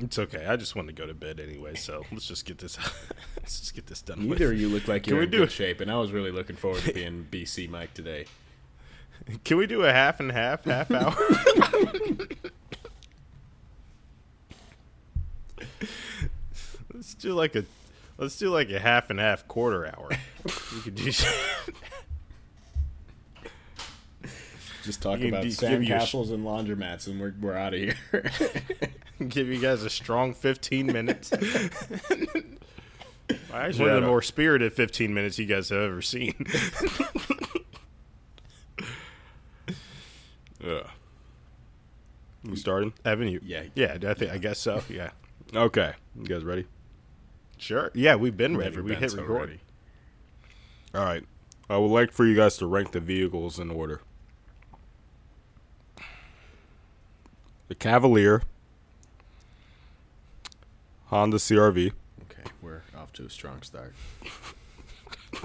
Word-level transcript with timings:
It's 0.00 0.18
okay. 0.18 0.46
I 0.46 0.56
just 0.56 0.76
want 0.76 0.88
to 0.88 0.94
go 0.94 1.06
to 1.06 1.14
bed 1.14 1.40
anyway, 1.40 1.74
so 1.74 2.04
let's 2.12 2.26
just 2.26 2.44
get 2.44 2.58
this. 2.58 2.78
let's 3.36 3.60
just 3.60 3.74
get 3.74 3.86
this 3.86 4.02
done. 4.02 4.28
Neither 4.28 4.50
with. 4.50 4.58
you 4.58 4.68
look 4.68 4.86
like 4.88 5.06
you're 5.06 5.22
in 5.22 5.30
do 5.30 5.38
good 5.38 5.48
it? 5.48 5.52
shape, 5.52 5.80
and 5.80 5.90
I 5.90 5.96
was 5.98 6.12
really 6.12 6.30
looking 6.30 6.56
forward 6.56 6.82
to 6.82 6.92
being 6.94 7.26
BC 7.30 7.68
Mike 7.68 7.94
today. 7.94 8.26
Can 9.44 9.56
we 9.56 9.66
do 9.66 9.82
a 9.84 9.92
half 9.92 10.20
and 10.20 10.30
half, 10.30 10.64
half 10.64 10.90
hour? 10.90 11.14
let's 16.94 17.14
do 17.14 17.32
like 17.34 17.56
a, 17.56 17.64
let's 18.16 18.38
do 18.38 18.50
like 18.50 18.70
a 18.70 18.78
half 18.78 19.10
and 19.10 19.18
half 19.18 19.48
quarter 19.48 19.86
hour. 19.86 20.08
We 20.74 20.80
could 20.82 20.94
do. 20.94 21.12
Just 24.84 25.02
talk 25.02 25.20
about 25.20 25.42
give 25.42 25.52
sh- 25.52 25.58
sandcastles 25.58 26.32
and 26.32 26.46
laundromats, 26.46 27.08
and 27.08 27.20
we're 27.20 27.34
we're 27.40 27.54
out 27.54 27.74
of 27.74 27.80
here. 27.80 27.96
give 29.28 29.48
you 29.48 29.58
guys 29.58 29.82
a 29.82 29.90
strong 29.90 30.32
15 30.34 30.86
minutes. 30.86 31.32
Actually, 33.52 33.80
One 33.80 33.88
of 33.90 33.94
the 33.96 34.00
don't- 34.00 34.04
more 34.06 34.22
spirited 34.22 34.72
15 34.72 35.12
minutes 35.12 35.38
you 35.38 35.46
guys 35.46 35.68
have 35.70 35.80
ever 35.80 36.00
seen. 36.02 36.34
yeah. 40.64 40.82
We 42.44 42.56
starting? 42.56 42.92
Evan, 43.04 43.28
you? 43.28 43.40
Yeah. 43.44 43.64
Yeah, 43.74 43.98
I 44.06 44.14
think 44.14 44.32
I 44.32 44.38
guess 44.38 44.58
so. 44.58 44.82
Yeah. 44.88 45.10
Okay, 45.54 45.92
you 46.16 46.24
guys 46.24 46.44
ready? 46.44 46.66
Sure. 47.58 47.90
Yeah, 47.94 48.14
we've 48.16 48.36
been 48.36 48.56
ready. 48.56 48.70
Never 48.76 48.82
we 48.82 48.94
hit 48.94 49.10
so 49.10 49.18
record. 49.22 49.40
ready. 49.40 49.60
All 50.94 51.04
right. 51.04 51.24
I 51.68 51.76
would 51.76 51.90
like 51.90 52.12
for 52.12 52.24
you 52.26 52.34
guys 52.34 52.56
to 52.58 52.66
rank 52.66 52.92
the 52.92 53.00
vehicles 53.00 53.58
in 53.58 53.70
order. 53.70 54.00
The 57.68 57.74
Cavalier, 57.74 58.42
Honda 61.08 61.38
CRV, 61.38 61.92
Okay, 62.24 62.42
we're 62.60 62.82
off 62.96 63.12
to 63.14 63.24
a 63.24 63.30
strong 63.30 63.62
start. 63.62 63.94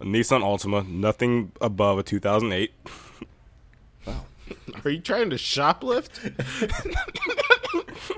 a 0.00 0.04
Nissan 0.04 0.40
Altima, 0.42 0.88
nothing 0.88 1.52
above 1.60 1.98
a 1.98 2.02
2008, 2.02 2.72
Wow. 4.06 4.24
Are 4.84 4.90
you 4.90 5.00
trying 5.00 5.28
to 5.30 5.36
shoplift? 5.36 6.32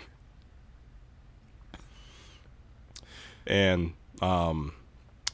and 3.46 3.92
um, 4.22 4.72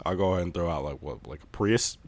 I'll 0.04 0.16
go 0.16 0.32
ahead 0.32 0.44
and 0.44 0.54
throw 0.54 0.70
out 0.70 0.82
like 0.84 1.02
what, 1.02 1.26
like 1.26 1.42
a 1.42 1.46
Prius. 1.48 1.98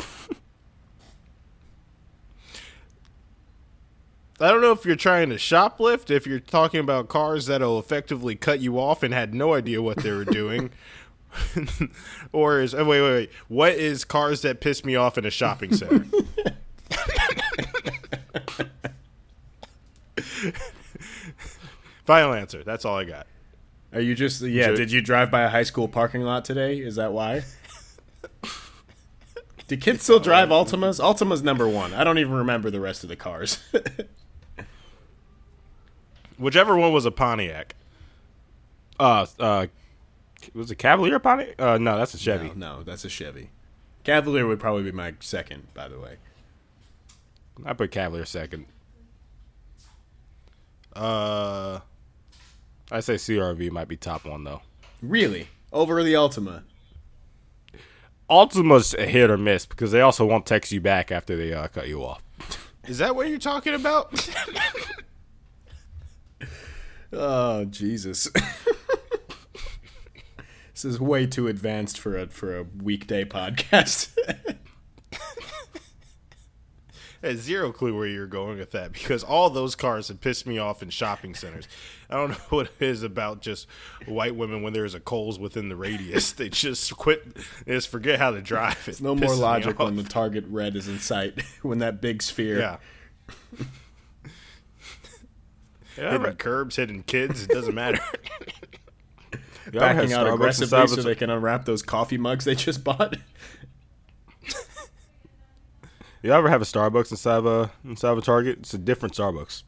I 4.40 4.50
don't 4.50 4.60
know 4.60 4.72
if 4.72 4.84
you're 4.84 4.94
trying 4.96 5.30
to 5.30 5.36
shoplift, 5.36 6.10
if 6.10 6.26
you're 6.26 6.38
talking 6.38 6.78
about 6.80 7.08
cars 7.08 7.46
that'll 7.46 7.78
effectively 7.78 8.36
cut 8.36 8.60
you 8.60 8.78
off 8.78 9.02
and 9.02 9.12
had 9.12 9.34
no 9.34 9.54
idea 9.54 9.82
what 9.82 9.98
they 9.98 10.12
were 10.12 10.24
doing. 10.26 10.70
or 12.32 12.60
is 12.60 12.74
oh, 12.74 12.84
wait, 12.84 13.02
wait, 13.02 13.12
wait. 13.12 13.30
What 13.48 13.72
is 13.72 14.04
cars 14.04 14.42
that 14.42 14.60
piss 14.60 14.84
me 14.84 14.94
off 14.96 15.18
in 15.18 15.26
a 15.26 15.30
shopping 15.30 15.74
center? 15.74 16.04
Final 22.04 22.32
answer. 22.32 22.62
That's 22.64 22.84
all 22.84 22.96
I 22.96 23.04
got. 23.04 23.26
Are 23.92 24.00
you 24.00 24.14
just 24.14 24.40
yeah? 24.42 24.68
Did 24.68 24.90
you 24.90 25.02
drive 25.02 25.30
by 25.30 25.42
a 25.42 25.48
high 25.48 25.64
school 25.64 25.88
parking 25.88 26.22
lot 26.22 26.44
today? 26.44 26.78
Is 26.78 26.96
that 26.96 27.12
why? 27.12 27.42
Do 29.66 29.76
kids 29.76 30.02
still 30.02 30.18
drive 30.18 30.48
Altimas? 30.48 30.98
Altima's 30.98 31.42
number 31.42 31.68
one. 31.68 31.92
I 31.92 32.02
don't 32.04 32.16
even 32.18 32.32
remember 32.32 32.70
the 32.70 32.80
rest 32.80 33.02
of 33.02 33.10
the 33.10 33.16
cars. 33.16 33.58
Whichever 36.38 36.76
one 36.76 36.92
was 36.92 37.04
a 37.04 37.10
Pontiac. 37.10 37.74
Uh, 38.98 39.26
uh, 39.38 39.66
was 40.54 40.70
it 40.70 40.76
Cavalier 40.76 41.18
Pontiac? 41.18 41.60
Uh, 41.60 41.78
no, 41.78 41.98
that's 41.98 42.14
a 42.14 42.18
Chevy. 42.18 42.48
no, 42.54 42.78
no, 42.78 42.82
that's 42.82 43.04
a 43.04 43.08
Chevy. 43.08 43.50
Cavalier 44.04 44.46
would 44.46 44.60
probably 44.60 44.84
be 44.84 44.92
my 44.92 45.14
second, 45.20 45.66
by 45.74 45.88
the 45.88 45.98
way. 45.98 46.16
I 47.64 47.72
put 47.72 47.90
Cavalier 47.90 48.24
second. 48.24 48.66
Uh, 50.94 51.80
I 52.90 53.00
say 53.00 53.14
CRV 53.14 53.70
might 53.70 53.88
be 53.88 53.96
top 53.96 54.24
one 54.24 54.44
though. 54.44 54.62
Really? 55.02 55.48
Over 55.72 56.02
the 56.02 56.14
Altima? 56.14 56.62
Altima's 58.30 58.94
a 58.94 59.06
hit 59.06 59.30
or 59.30 59.38
miss 59.38 59.64
because 59.66 59.90
they 59.92 60.00
also 60.00 60.24
won't 60.26 60.46
text 60.46 60.72
you 60.72 60.80
back 60.80 61.10
after 61.12 61.36
they 61.36 61.52
uh, 61.52 61.68
cut 61.68 61.88
you 61.88 62.02
off. 62.04 62.22
is 62.86 62.98
that 62.98 63.14
what 63.14 63.28
you're 63.28 63.38
talking 63.38 63.74
about? 63.74 64.12
Oh 67.12 67.64
Jesus! 67.64 68.28
this 70.74 70.84
is 70.84 71.00
way 71.00 71.26
too 71.26 71.48
advanced 71.48 71.98
for 71.98 72.16
a 72.16 72.26
for 72.28 72.58
a 72.58 72.66
weekday 72.82 73.24
podcast. 73.24 74.16
I 77.20 77.28
had 77.28 77.38
zero 77.38 77.72
clue 77.72 77.96
where 77.96 78.06
you're 78.06 78.28
going 78.28 78.58
with 78.58 78.70
that 78.72 78.92
because 78.92 79.24
all 79.24 79.50
those 79.50 79.74
cars 79.74 80.06
have 80.06 80.20
pissed 80.20 80.46
me 80.46 80.58
off 80.58 80.84
in 80.84 80.90
shopping 80.90 81.34
centers. 81.34 81.66
I 82.08 82.14
don't 82.14 82.30
know 82.30 82.36
what 82.50 82.70
it 82.78 82.84
is 82.84 83.02
about 83.02 83.40
just 83.40 83.66
white 84.06 84.36
women 84.36 84.62
when 84.62 84.72
there's 84.72 84.94
a 84.94 85.00
Kohl's 85.00 85.36
within 85.38 85.68
the 85.68 85.74
radius. 85.74 86.30
They 86.32 86.48
just 86.48 86.96
quit, 86.96 87.34
they 87.66 87.74
just 87.74 87.88
forget 87.88 88.20
how 88.20 88.30
to 88.30 88.40
drive. 88.40 88.86
It 88.88 89.00
no 89.00 89.16
more 89.16 89.34
logic 89.34 89.80
when 89.80 89.96
the 89.96 90.04
target 90.04 90.44
red 90.48 90.76
is 90.76 90.86
in 90.86 91.00
sight. 91.00 91.42
when 91.62 91.78
that 91.80 92.00
big 92.00 92.22
sphere. 92.22 92.60
yeah. 92.60 92.76
Hitting 95.98 96.36
curbs, 96.36 96.76
hitting 96.76 97.02
kids, 97.02 97.42
it 97.44 97.50
doesn't 97.50 97.74
matter. 97.74 98.00
You 99.70 99.80
ever 99.80 99.94
backing 100.00 100.14
out 100.14 100.26
Starbucks 100.26 100.62
aggressively 100.62 100.86
so 100.88 101.02
they 101.02 101.14
can 101.14 101.28
unwrap 101.28 101.66
those 101.66 101.82
coffee 101.82 102.16
mugs 102.16 102.46
they 102.46 102.54
just 102.54 102.82
bought. 102.84 103.18
You 106.22 106.32
ever 106.32 106.48
have 106.48 106.60
a 106.60 106.64
Starbucks 106.64 107.10
inside 107.12 107.38
of 107.38 107.46
a 107.46 107.70
inside 107.84 108.10
of 108.10 108.18
a 108.18 108.22
Target? 108.22 108.58
It's 108.58 108.74
a 108.74 108.78
different 108.78 109.14
Starbucks. 109.14 109.62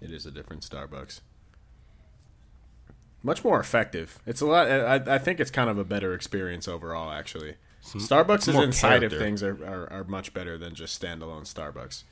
It 0.00 0.10
is 0.10 0.26
a 0.26 0.30
different 0.30 0.62
Starbucks. 0.68 1.20
Much 3.22 3.44
more 3.44 3.60
effective. 3.60 4.18
It's 4.26 4.40
a 4.40 4.46
lot. 4.46 4.68
I, 4.68 4.94
I 5.14 5.18
think 5.18 5.38
it's 5.38 5.52
kind 5.52 5.70
of 5.70 5.78
a 5.78 5.84
better 5.84 6.14
experience 6.14 6.66
overall. 6.66 7.12
Actually, 7.12 7.54
Starbucks 7.84 8.48
is 8.48 8.54
more 8.54 8.64
inside 8.64 9.04
of 9.04 9.12
things 9.12 9.42
are, 9.42 9.64
are, 9.64 9.92
are 9.92 10.04
much 10.04 10.34
better 10.34 10.58
than 10.58 10.74
just 10.74 11.00
standalone 11.00 11.42
Starbucks. 11.42 12.02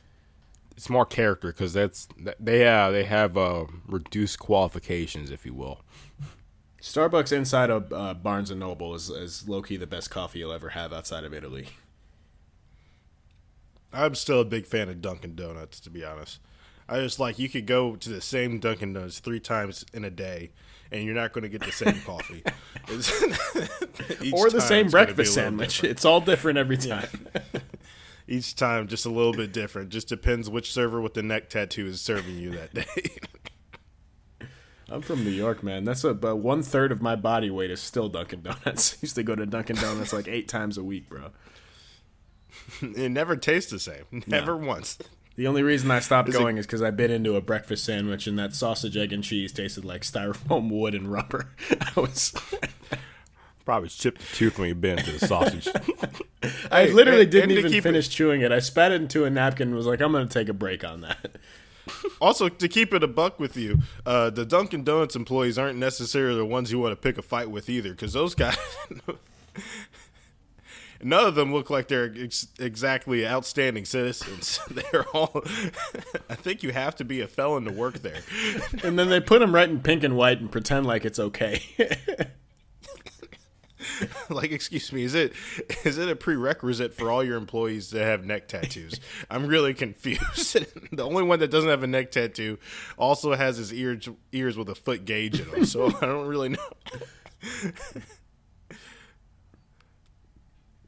It's 0.77 0.89
more 0.89 1.05
character 1.05 1.49
because 1.49 1.73
that's 1.73 2.09
they 2.39 2.67
uh, 2.67 2.91
they 2.91 3.05
have 3.05 3.37
uh, 3.37 3.67
reduced 3.87 4.39
qualifications, 4.39 5.31
if 5.31 5.45
you 5.45 5.53
will. 5.53 5.81
Starbucks 6.81 7.33
inside 7.33 7.69
of 7.69 7.93
uh, 7.93 8.15
Barnes 8.15 8.51
and 8.51 8.61
Noble 8.61 8.95
is, 8.95 9.11
is 9.11 9.47
low 9.47 9.61
key 9.61 9.77
the 9.77 9.87
best 9.87 10.11
coffee 10.11 10.39
you'll 10.39 10.53
ever 10.53 10.71
have 10.71 10.93
outside 10.93 11.25
of 11.25 11.35
Italy. 11.35 11.69
I'm 13.93 14.15
still 14.15 14.41
a 14.41 14.45
big 14.45 14.67
fan 14.67 14.89
of 14.89 15.03
Dunkin' 15.03 15.35
Donuts, 15.35 15.81
to 15.81 15.91
be 15.91 16.05
honest. 16.05 16.39
I 16.89 17.01
just 17.01 17.21
like 17.21 17.39
you 17.39 17.49
could 17.49 17.67
go 17.67 17.97
to 17.97 18.09
the 18.09 18.21
same 18.21 18.59
Dunkin' 18.59 18.95
Donuts 18.95 19.19
three 19.21 19.41
times 19.41 19.85
in 19.93 20.05
a 20.05 20.11
day, 20.11 20.53
and 20.91 21.05
you're 21.05 21.15
not 21.15 21.33
going 21.33 21.43
to 21.43 21.49
get 21.49 21.63
the 21.63 21.73
same 21.73 22.01
coffee. 22.01 22.43
Or 24.33 24.51
the 24.51 24.61
same 24.61 24.87
it's 24.87 24.95
gonna 24.95 25.07
be 25.07 25.13
a 25.13 25.15
breakfast 25.15 25.35
sandwich. 25.35 25.77
different. 25.77 25.91
It's 25.93 26.05
all 26.05 26.21
different 26.21 26.59
every 26.59 26.77
time. 26.77 27.09
Each 28.31 28.55
time, 28.55 28.87
just 28.87 29.05
a 29.07 29.11
little 29.11 29.33
bit 29.33 29.53
different. 29.53 29.89
Just 29.89 30.07
depends 30.07 30.49
which 30.49 30.73
server 30.73 31.01
with 31.01 31.15
the 31.15 31.23
neck 31.23 31.51
tattoo 31.51 31.89
is 31.89 32.01
serving 32.01 32.39
you 32.39 32.51
that 32.53 32.73
day. 32.73 34.47
I'm 34.89 35.03
from 35.03 35.25
New 35.25 35.31
York, 35.31 35.65
man. 35.65 35.83
That's 35.83 36.05
about 36.05 36.39
one 36.39 36.63
third 36.63 36.93
of 36.93 37.03
my 37.03 37.17
body 37.17 37.51
weight 37.51 37.73
is 37.73 37.81
still 37.81 38.09
Dunkin' 38.09 38.43
Donuts. 38.43 38.97
used 39.03 39.17
to 39.17 39.25
go 39.25 39.35
to 39.35 39.47
Dunkin' 39.47 39.75
Donuts 39.75 40.13
like 40.13 40.29
eight 40.29 40.47
times 40.47 40.79
a 40.79 40.85
week, 40.85 41.09
bro. 41.09 41.31
it 42.81 43.11
never 43.11 43.35
tastes 43.35 43.73
the 43.73 43.81
same. 43.81 44.23
Never 44.29 44.57
once. 44.57 44.97
The 45.35 45.49
only 45.49 45.65
reason 45.65 45.91
I 45.91 45.99
stopped 45.99 46.31
going 46.31 46.57
is 46.57 46.67
because 46.67 46.83
I 46.83 46.93
bit 46.93 47.11
into 47.11 47.35
a 47.35 47.41
breakfast 47.41 47.83
sandwich 47.83 48.29
and 48.29 48.39
that 48.39 48.55
sausage, 48.55 48.97
egg, 48.97 49.13
and 49.13 49.25
cheese 49.25 49.53
tasted 49.53 49.85
like 49.85 50.03
styrofoam 50.03 50.71
wood 50.71 50.95
and 50.95 51.11
rubber. 51.11 51.51
I 51.69 51.99
was, 52.01 52.33
Probably 53.65 53.89
chipped 53.89 54.23
a 54.23 54.35
tooth 54.35 54.59
when 54.59 54.69
you 54.69 54.75
bit 54.75 54.99
into 54.99 55.13
the 55.19 55.27
sausage. 55.27 55.69
I 56.73 56.87
Hey, 56.87 56.93
literally 56.93 57.23
and- 57.23 57.31
didn't 57.31 57.51
and 57.51 57.59
even 57.59 57.71
keep 57.71 57.81
it- 57.81 57.83
finish 57.83 58.09
chewing 58.09 58.41
it. 58.41 58.51
I 58.53 58.59
spat 58.59 58.93
it 58.93 59.01
into 59.01 59.25
a 59.25 59.31
napkin 59.31 59.69
and 59.69 59.77
was 59.77 59.87
like, 59.87 60.01
I'm 60.01 60.13
going 60.13 60.27
to 60.27 60.33
take 60.33 60.49
a 60.49 60.53
break 60.55 60.85
on 60.85 61.01
that. 61.03 61.33
Also, 62.21 62.49
to 62.49 62.69
keep 62.69 62.95
it 62.95 63.03
a 63.03 63.09
buck 63.09 63.41
with 63.41 63.57
you, 63.57 63.79
uh, 64.07 64.31
the 64.31 64.45
Dunkin' 64.47 64.85
Donuts 64.85 65.17
employees 65.17 65.59
aren't 65.59 65.77
necessarily 65.77 66.37
the 66.39 66.45
ones 66.45 66.71
you 66.71 66.79
want 66.79 66.93
to 66.93 66.97
pick 66.97 67.19
a 67.19 67.23
fight 67.23 67.51
with 67.51 67.69
either, 67.69 67.91
because 67.91 68.13
those 68.13 68.35
guys, 68.37 68.57
none 71.03 71.25
of 71.25 71.35
them 71.35 71.53
look 71.53 71.69
like 71.71 71.89
they're 71.89 72.13
ex- 72.17 72.47
exactly 72.61 73.27
outstanding 73.27 73.85
citizens. 73.85 74.61
They're 74.71 75.09
all. 75.09 75.43
I 76.29 76.35
think 76.37 76.63
you 76.63 76.71
have 76.73 76.95
to 76.97 77.05
be 77.05 77.23
a 77.23 77.27
felon 77.27 77.65
to 77.65 77.73
work 77.73 78.01
there. 78.03 78.21
And 78.85 78.97
then 78.99 79.09
they 79.09 79.19
put 79.21 79.41
them 79.41 79.53
right 79.55 79.69
in 79.69 79.81
pink 79.81 80.05
and 80.05 80.17
white 80.17 80.41
and 80.41 80.53
pretend 80.53 80.87
like 80.87 81.05
it's 81.05 81.19
okay. 81.19 81.63
like, 84.31 84.53
excuse 84.53 84.93
me, 84.93 85.03
is 85.05 85.15
it 85.15 85.33
is 85.85 85.99
it 85.99 86.09
a 86.09 86.17
prerequisite 86.17 86.95
for 86.95 87.11
all 87.11 87.23
your 87.23 87.37
employees 87.37 87.91
to 87.91 88.03
have 88.03 88.25
neck 88.25 88.49
tattoos? 88.49 89.01
I'm 89.31 89.47
really 89.47 89.75
confused. 89.75 90.57
the 90.93 91.05
only 91.05 91.23
one 91.23 91.39
that 91.41 91.51
doesn't 91.51 91.71
have 91.71 91.83
a 91.83 91.87
neck 91.87 92.11
tattoo 92.11 92.59
also 92.99 93.35
has 93.35 93.57
his 93.57 93.73
ears 93.73 94.09
ears 94.33 94.57
with 94.57 94.69
a 94.69 94.75
foot 94.75 95.05
gauge 95.05 95.41
in 95.41 95.51
them, 95.51 95.65
so 95.65 95.87
I 95.87 96.07
don't 96.07 96.27
really 96.27 96.51
know. 96.51 96.59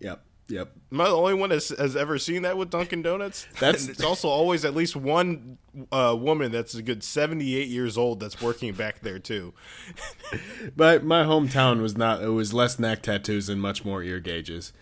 Yep. 0.01 0.25
Yep. 0.53 0.71
Am 0.93 1.01
I 1.01 1.05
the 1.05 1.17
only 1.17 1.33
one 1.33 1.49
that 1.49 1.67
has 1.79 1.97
ever 1.97 2.19
seen 2.19 2.43
that 2.43 2.59
with 2.59 2.69
Dunkin' 2.69 3.01
Donuts? 3.01 3.47
That's- 3.59 3.89
it's 3.89 4.05
also 4.05 4.29
always 4.29 4.67
at 4.67 4.75
least 4.75 4.95
one 4.95 5.57
uh, 5.91 6.15
woman 6.19 6.53
that's 6.53 6.75
a 6.75 6.83
good 6.83 7.03
78 7.03 7.69
years 7.69 7.97
old 7.97 8.21
that's 8.21 8.43
working 8.43 8.75
back 8.75 9.01
there 9.01 9.19
too. 9.19 9.55
But 10.77 11.05
my 11.05 11.25
hometown 11.25 11.81
was 11.81 11.97
not. 11.97 12.23
It 12.23 12.29
was 12.29 12.53
less 12.53 12.79
neck 12.79 13.03
tattoos 13.03 13.49
and 13.49 13.61
much 13.63 13.85
more 13.85 14.03
ear 14.03 14.21
gauges. 14.21 14.73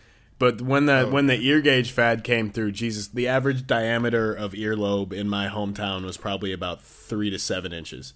But 0.41 0.61
when 0.61 0.87
the 0.87 1.05
when 1.07 1.27
the 1.27 1.37
ear 1.41 1.61
gauge 1.61 1.93
fad 1.93 2.25
came 2.25 2.51
through, 2.51 2.73
Jesus, 2.73 3.09
the 3.09 3.29
average 3.29 3.67
diameter 3.67 4.33
of 4.33 4.53
earlobe 4.53 5.13
in 5.13 5.29
my 5.29 5.49
hometown 5.49 6.05
was 6.05 6.17
probably 6.17 6.53
about 6.53 6.83
three 6.83 7.31
to 7.31 7.39
seven 7.39 7.73
inches. 7.73 8.15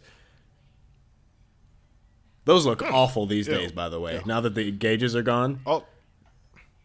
Those 2.45 2.67
look 2.67 2.83
awful 2.83 3.27
these 3.27 3.47
days, 3.47 3.73
by 3.73 3.89
the 3.89 4.01
way. 4.01 4.21
Now 4.27 4.41
that 4.41 4.55
the 4.55 4.71
gauges 4.71 5.15
are 5.17 5.23
gone, 5.23 5.61
Oh, 5.67 5.85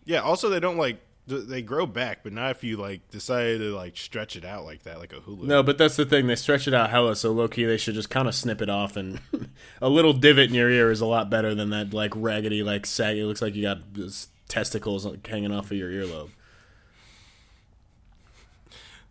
yeah. 0.09 0.21
Also, 0.21 0.49
they 0.49 0.59
don't 0.59 0.77
like 0.77 0.99
they 1.27 1.61
grow 1.61 1.85
back, 1.85 2.23
but 2.23 2.33
not 2.33 2.49
if 2.49 2.63
you 2.63 2.77
like 2.77 3.07
decide 3.11 3.59
to 3.59 3.75
like 3.75 3.95
stretch 3.95 4.35
it 4.35 4.43
out 4.43 4.65
like 4.65 4.81
that, 4.83 4.97
like 4.97 5.13
a 5.13 5.19
hula. 5.19 5.45
No, 5.45 5.61
but 5.61 5.77
that's 5.77 5.95
the 5.95 6.05
thing. 6.05 6.25
They 6.25 6.35
stretch 6.35 6.67
it 6.67 6.73
out 6.73 6.89
hella, 6.89 7.15
so 7.15 7.31
low 7.31 7.47
key 7.47 7.65
they 7.65 7.77
should 7.77 7.93
just 7.93 8.09
kind 8.09 8.27
of 8.27 8.33
snip 8.33 8.59
it 8.59 8.69
off. 8.69 8.97
And 8.97 9.19
a 9.81 9.87
little 9.87 10.13
divot 10.13 10.49
in 10.49 10.55
your 10.55 10.71
ear 10.71 10.89
is 10.89 10.99
a 10.99 11.05
lot 11.05 11.29
better 11.29 11.53
than 11.53 11.69
that 11.69 11.93
like 11.93 12.11
raggedy, 12.15 12.63
like 12.63 12.87
saggy. 12.87 13.21
It 13.21 13.25
looks 13.25 13.41
like 13.41 13.53
you 13.53 13.61
got 13.61 13.93
this 13.93 14.29
testicles 14.47 15.07
hanging 15.25 15.51
off 15.51 15.69
of 15.69 15.77
your 15.77 15.91
earlobe. 15.91 16.29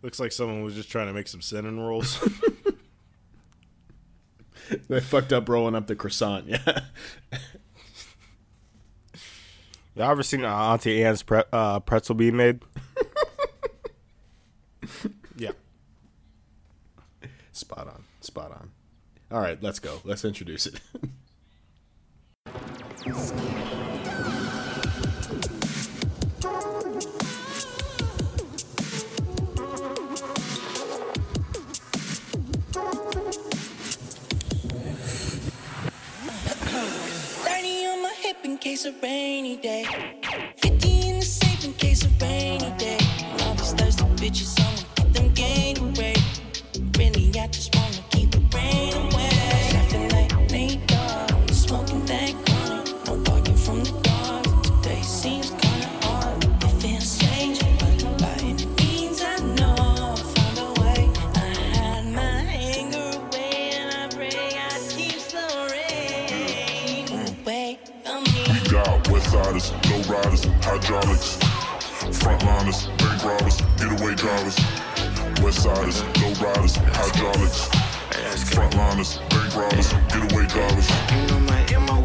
Looks 0.01 0.19
like 0.19 0.33
someone 0.33 0.63
was 0.63 0.75
just 0.75 0.91
trying 0.91 1.07
to 1.07 1.13
make 1.13 1.29
some 1.29 1.41
cinnamon 1.41 1.79
rolls. 1.79 2.19
They 4.87 4.99
fucked 4.99 5.33
up 5.33 5.49
rolling 5.49 5.75
up 5.75 5.87
the 5.87 5.95
croissant. 5.95 6.47
Yeah, 6.47 6.81
Y'all 9.99 10.11
ever 10.11 10.23
seen 10.23 10.45
uh, 10.45 10.47
Auntie 10.55 11.03
Anne's 11.03 11.23
pre- 11.23 11.43
uh, 11.51 11.81
pretzel 11.81 12.15
being 12.15 12.37
made? 12.37 12.61
yeah. 15.35 15.51
spot 17.51 17.85
on, 17.85 18.05
spot 18.21 18.49
on. 18.49 18.71
All 19.29 19.41
right, 19.41 19.61
let's 19.61 19.79
go. 19.79 19.99
Let's 20.05 20.23
introduce 20.23 20.67
it. 20.67 20.79
in 38.49 38.57
case 38.57 38.85
of 38.85 38.95
rainy 39.03 39.57
day. 39.57 39.85
Fifty 40.57 41.09
in 41.09 41.19
the 41.19 41.25
safe 41.25 41.65
in 41.65 41.73
case 41.73 42.03
of 42.03 42.21
rainy 42.21 42.71
day. 42.77 42.97
All 43.41 43.53
these 43.53 43.73
thirsty 43.73 44.03
bitches, 44.21 44.59
I'ma 44.59 44.78
me. 68.79 68.85
got 68.85 69.09
west 69.09 69.31
siders, 69.31 69.71
low 69.89 70.15
riders, 70.15 70.43
hydraulics, 70.61 71.37
frontliners, 72.19 72.87
bank 72.97 73.23
robbers, 73.23 73.61
getaway 73.77 74.15
drivers. 74.15 74.57
West 75.41 75.63
siders, 75.63 76.03
low 76.21 76.47
riders, 76.47 76.75
hydraulics, 76.75 77.69
frontliners, 78.53 79.19
bank 79.29 79.55
robbers, 79.55 79.93
getaway 80.11 80.45
drivers. 80.47 81.38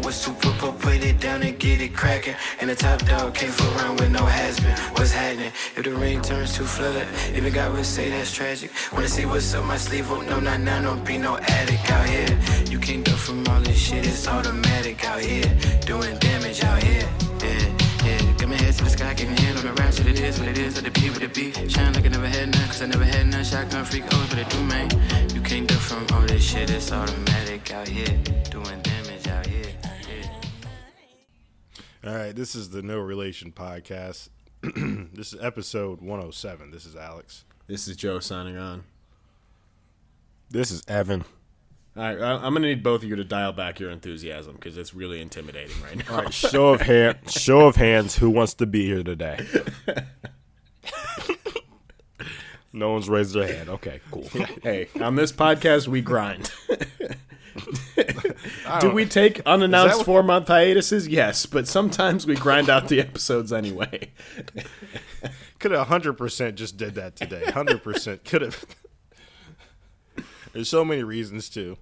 Was 0.05 0.15
super, 0.15 0.51
put 0.59 0.77
put 0.79 1.03
it 1.03 1.19
down 1.19 1.41
and 1.41 1.57
get 1.57 1.81
it 1.81 1.95
cracking. 1.95 2.35
And 2.61 2.69
the 2.69 2.75
top 2.75 3.03
dog 3.05 3.33
can't 3.33 3.51
fool 3.51 3.75
around 3.75 3.99
with 3.99 4.11
no 4.11 4.23
has-been. 4.23 4.77
What's 4.93 5.11
happening? 5.11 5.51
If 5.75 5.83
the 5.83 5.93
ring 5.93 6.21
turns 6.21 6.53
to 6.57 6.63
flood, 6.63 7.07
even 7.33 7.51
God 7.51 7.73
would 7.73 7.85
say 7.85 8.11
that's 8.11 8.31
tragic. 8.31 8.69
Wanna 8.93 9.07
see 9.07 9.25
what's 9.25 9.51
up 9.55 9.65
my 9.65 9.77
sleeve? 9.77 10.11
Oh 10.11 10.21
no, 10.21 10.39
not 10.39 10.59
now, 10.59 10.79
don't 10.81 11.03
be 11.03 11.17
no 11.17 11.37
addict 11.37 11.89
out 11.89 12.07
here. 12.07 12.37
You 12.69 12.77
can't 12.77 13.03
duck 13.03 13.17
from 13.17 13.47
all 13.47 13.59
this 13.61 13.79
shit, 13.79 14.05
it's 14.05 14.27
automatic 14.27 15.03
out 15.05 15.21
here. 15.21 15.49
Doing 15.87 16.15
damage 16.19 16.63
out 16.63 16.83
here, 16.83 17.09
yeah. 17.43 17.65
Yeah, 18.05 18.33
got 18.37 18.49
my 18.49 18.55
head 18.55 18.73
to 18.75 18.83
the 18.83 18.89
sky, 18.91 19.13
getting 19.15 19.35
hand 19.35 19.57
on 19.57 19.65
the 19.65 19.73
rap 19.73 19.91
shit. 19.91 20.05
It 20.05 20.19
is 20.19 20.37
what 20.39 20.49
it 20.49 20.59
is, 20.59 20.75
let 20.75 20.83
the 20.85 20.91
beat 20.91 21.09
with 21.13 21.21
the 21.21 21.29
beat. 21.29 21.71
Shine 21.71 21.93
like 21.93 22.05
I 22.05 22.09
never 22.09 22.27
had 22.27 22.51
none, 22.53 22.67
cause 22.67 22.83
I 22.83 22.85
never 22.85 23.05
had 23.05 23.25
none. 23.25 23.43
Shotgun 23.43 23.83
freak, 23.83 24.03
always 24.13 24.29
what 24.29 24.37
it 24.37 24.49
do, 24.49 24.61
man. 24.61 24.87
You 25.33 25.41
can't 25.41 25.67
duck 25.67 25.79
from 25.79 26.05
all 26.13 26.27
this 26.27 26.43
shit, 26.43 26.69
it's 26.69 26.91
automatic 26.91 27.71
out 27.73 27.87
here. 27.87 28.15
Doing 28.51 28.79
damage 28.81 28.94
All 32.05 32.13
right, 32.13 32.35
this 32.35 32.55
is 32.55 32.69
the 32.69 32.81
No 32.81 32.99
Relation 32.99 33.51
podcast. 33.51 34.29
this 35.13 35.33
is 35.33 35.39
episode 35.41 36.01
107. 36.01 36.71
This 36.71 36.85
is 36.85 36.95
Alex. 36.95 37.45
this 37.67 37.87
is 37.87 37.95
Joe 37.95 38.19
signing 38.19 38.57
on. 38.57 38.83
This 40.49 40.69
is 40.71 40.83
Evan. 40.87 41.25
All 41.97 42.03
right, 42.03 42.21
I- 42.21 42.33
I'm 42.45 42.53
gonna 42.53 42.67
need 42.67 42.83
both 42.83 43.01
of 43.03 43.09
you 43.09 43.15
to 43.15 43.23
dial 43.23 43.53
back 43.53 43.79
your 43.79 43.89
enthusiasm 43.89 44.53
because 44.53 44.77
it's 44.77 44.93
really 44.93 45.19
intimidating 45.21 45.81
right 45.81 45.97
now. 45.97 46.15
All 46.15 46.21
right, 46.23 46.33
show 46.33 46.67
of 46.69 46.81
hand, 46.81 47.17
show 47.27 47.61
of 47.61 47.75
hands. 47.75 48.15
Who 48.17 48.29
wants 48.29 48.53
to 48.55 48.65
be 48.67 48.85
here 48.85 49.01
today? 49.03 49.43
no 52.73 52.91
one's 52.91 53.09
raised 53.09 53.33
their 53.33 53.47
hand. 53.47 53.69
Okay, 53.69 54.01
cool. 54.11 54.27
Hey, 54.61 54.89
on 55.01 55.15
this 55.15 55.31
podcast 55.31 55.87
we 55.87 56.01
grind. 56.01 56.51
Do 58.81 58.91
we 58.91 59.05
take 59.05 59.41
unannounced 59.45 59.97
what- 59.97 60.05
four 60.05 60.23
month 60.23 60.47
hiatuses? 60.47 61.07
Yes, 61.07 61.45
but 61.45 61.67
sometimes 61.67 62.27
we 62.27 62.35
grind 62.35 62.69
out 62.69 62.87
the 62.87 62.99
episodes 62.99 63.53
anyway. 63.53 64.11
Could 65.59 65.71
have 65.71 65.87
100% 65.87 66.55
just 66.55 66.77
did 66.77 66.95
that 66.95 67.15
today. 67.15 67.43
100% 67.45 68.23
could 68.25 68.41
have. 68.41 68.65
There's 70.53 70.69
so 70.69 70.85
many 70.85 71.03
reasons 71.03 71.49
too. 71.49 71.77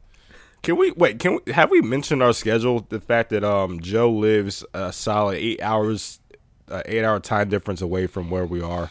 Can 0.63 0.77
we 0.77 0.91
wait? 0.91 1.19
Can 1.19 1.39
we 1.45 1.51
have 1.51 1.69
we 1.69 1.81
mentioned 1.81 2.23
our 2.23 2.31
schedule? 2.33 2.85
The 2.87 3.01
fact 3.01 3.31
that 3.31 3.43
um 3.43 3.81
Joe 3.81 4.09
lives 4.09 4.63
a 4.73 4.93
solid 4.93 5.35
eight 5.37 5.61
hours, 5.61 6.21
uh, 6.69 6.81
eight 6.85 7.03
hour 7.03 7.19
time 7.19 7.49
difference 7.49 7.81
away 7.81 8.07
from 8.07 8.29
where 8.29 8.45
we 8.45 8.61
are. 8.61 8.89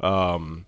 Um, 0.00 0.64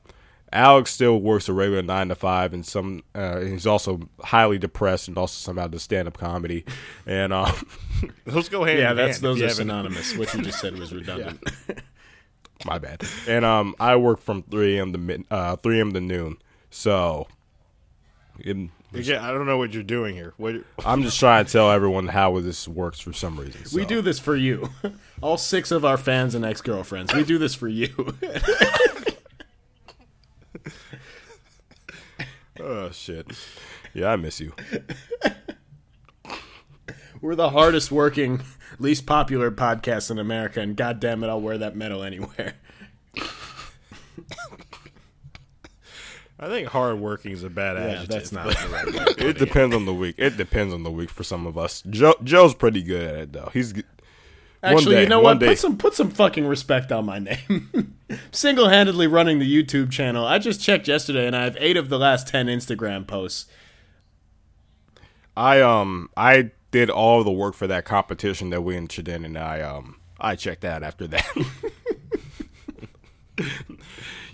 Alex 0.53 0.93
still 0.93 1.19
works 1.21 1.49
a 1.49 1.53
regular 1.53 1.83
nine 1.83 2.09
to 2.09 2.15
five, 2.15 2.53
and 2.53 2.65
some 2.65 3.03
uh, 3.15 3.41
he's 3.41 3.67
also 3.67 4.01
highly 4.23 4.59
depressed, 4.59 5.09
and 5.09 5.17
also 5.17 5.33
somehow 5.33 5.67
does 5.67 5.83
stand 5.83 6.09
up 6.09 6.19
comedy. 6.19 6.65
And 7.07 7.33
um, 7.33 7.67
Those 8.27 8.49
go 8.49 8.65
hand 8.65 8.79
Yeah, 8.79 8.93
that's 8.93 9.21
hand, 9.21 9.25
those 9.25 9.43
are 9.43 9.49
synonymous. 9.49 10.17
What 10.17 10.33
you 10.35 10.43
just 10.43 10.61
said 10.61 10.79
was 10.79 10.93
redundant. 10.95 11.43
my 12.67 12.79
bad. 12.79 13.03
And 13.27 13.45
um, 13.45 13.75
I 13.81 13.97
work 13.97 14.21
from 14.21 14.43
three 14.43 14.79
a.m. 14.79 14.93
to 14.93 14.99
mid, 14.99 15.25
uh, 15.31 15.57
three 15.57 15.79
a.m. 15.79 15.93
to 15.93 16.01
noon. 16.01 16.37
So, 16.71 17.29
it, 18.39 18.57
Again, 18.95 19.23
I 19.23 19.31
don't 19.31 19.47
know 19.47 19.57
what 19.57 19.73
you're 19.73 19.83
doing 19.83 20.15
here. 20.15 20.35
What? 20.37 20.57
I'm 20.85 21.03
just 21.03 21.19
trying 21.19 21.47
to 21.47 21.51
tell 21.51 21.71
everyone 21.71 22.09
how 22.09 22.39
this 22.41 22.69
works 22.69 23.01
for 23.01 23.15
some 23.15 23.41
reason. 23.41 23.63
We 23.75 23.87
do 23.87 24.03
this 24.03 24.19
for 24.19 24.37
you. 24.37 24.69
All 25.23 25.39
six 25.39 25.71
of 25.71 25.83
our 25.87 25.97
fans 25.97 26.35
and 26.35 26.45
ex 26.45 26.61
girlfriends. 26.61 27.15
We 27.15 27.25
do 27.25 27.39
this 27.39 27.55
for 27.55 27.69
you. 27.69 28.15
Oh 32.61 32.91
shit. 32.91 33.27
Yeah, 33.95 34.09
I 34.13 34.17
miss 34.17 34.41
you. 34.41 34.53
We're 37.21 37.35
the 37.35 37.51
hardest 37.51 37.91
working, 37.93 38.43
least 38.79 39.07
popular 39.07 39.51
podcast 39.51 40.11
in 40.11 40.19
America, 40.19 40.61
and 40.61 40.77
god 40.77 40.99
damn 41.01 41.23
it, 41.25 41.29
I'll 41.29 41.41
wear 41.41 41.57
that 41.59 41.77
medal 41.77 42.03
anywhere. 42.03 42.55
I 46.39 46.49
think 46.49 46.69
hard 46.69 46.99
working 46.99 47.31
is 47.33 47.45
a 47.45 47.51
bad 47.51 47.77
Yeah, 47.77 48.01
adjective. 48.03 48.09
that's 48.09 48.33
not 48.33 48.47
the 48.49 48.69
right. 48.69 49.19
It 49.19 49.39
depends 49.39 49.77
on 49.77 49.85
the 49.85 49.95
week. 49.95 50.17
It 50.19 50.37
depends 50.37 50.75
on 50.75 50.83
the 50.83 50.91
week 50.91 51.09
for 51.11 51.23
some 51.23 51.47
of 51.47 51.57
us. 51.57 51.83
Joe 51.89 52.15
Joe's 52.25 52.55
pretty 52.55 52.83
good 52.83 53.03
at 53.03 53.17
it 53.19 53.33
though. 53.33 53.51
He's 53.53 53.73
Actually, 54.63 54.95
day, 54.95 55.03
you 55.03 55.09
know 55.09 55.21
what? 55.21 55.41
day. 55.41 55.49
Put 55.49 55.59
some 55.59 55.77
put 55.77 55.95
some 55.95 56.11
fucking 56.11 56.47
respect 56.47 56.93
on 56.93 57.05
my 57.05 57.19
name. 57.19 57.97
Single 58.31 58.69
handedly 58.69 59.07
running 59.09 59.41
the 59.41 59.63
YouTube 59.63 59.91
channel. 59.91 60.25
I 60.25 60.39
just 60.39 60.63
checked 60.63 60.87
yesterday, 60.87 61.27
and 61.27 61.35
I 61.35 61.45
have 61.45 61.57
eight 61.59 61.77
of 61.77 61.89
the 61.89 61.99
last 61.99 62.29
ten 62.29 62.47
Instagram 62.47 63.07
posts. 63.07 63.47
I 65.37 65.61
um 65.61 66.11
I 66.17 66.53
did 66.71 66.91
all 66.91 67.25
the 67.25 67.33
work 67.33 67.55
for 67.55 67.67
that 67.67 67.85
competition 67.85 68.51
that 68.51 68.63
we 68.63 68.77
entered 68.77 69.09
in, 69.09 69.25
and 69.25 69.37
I 69.37 69.63
um 69.63 69.97
I 70.21 70.37
checked 70.37 70.65
out 70.65 70.85
after 70.85 71.09
that. 71.09 71.27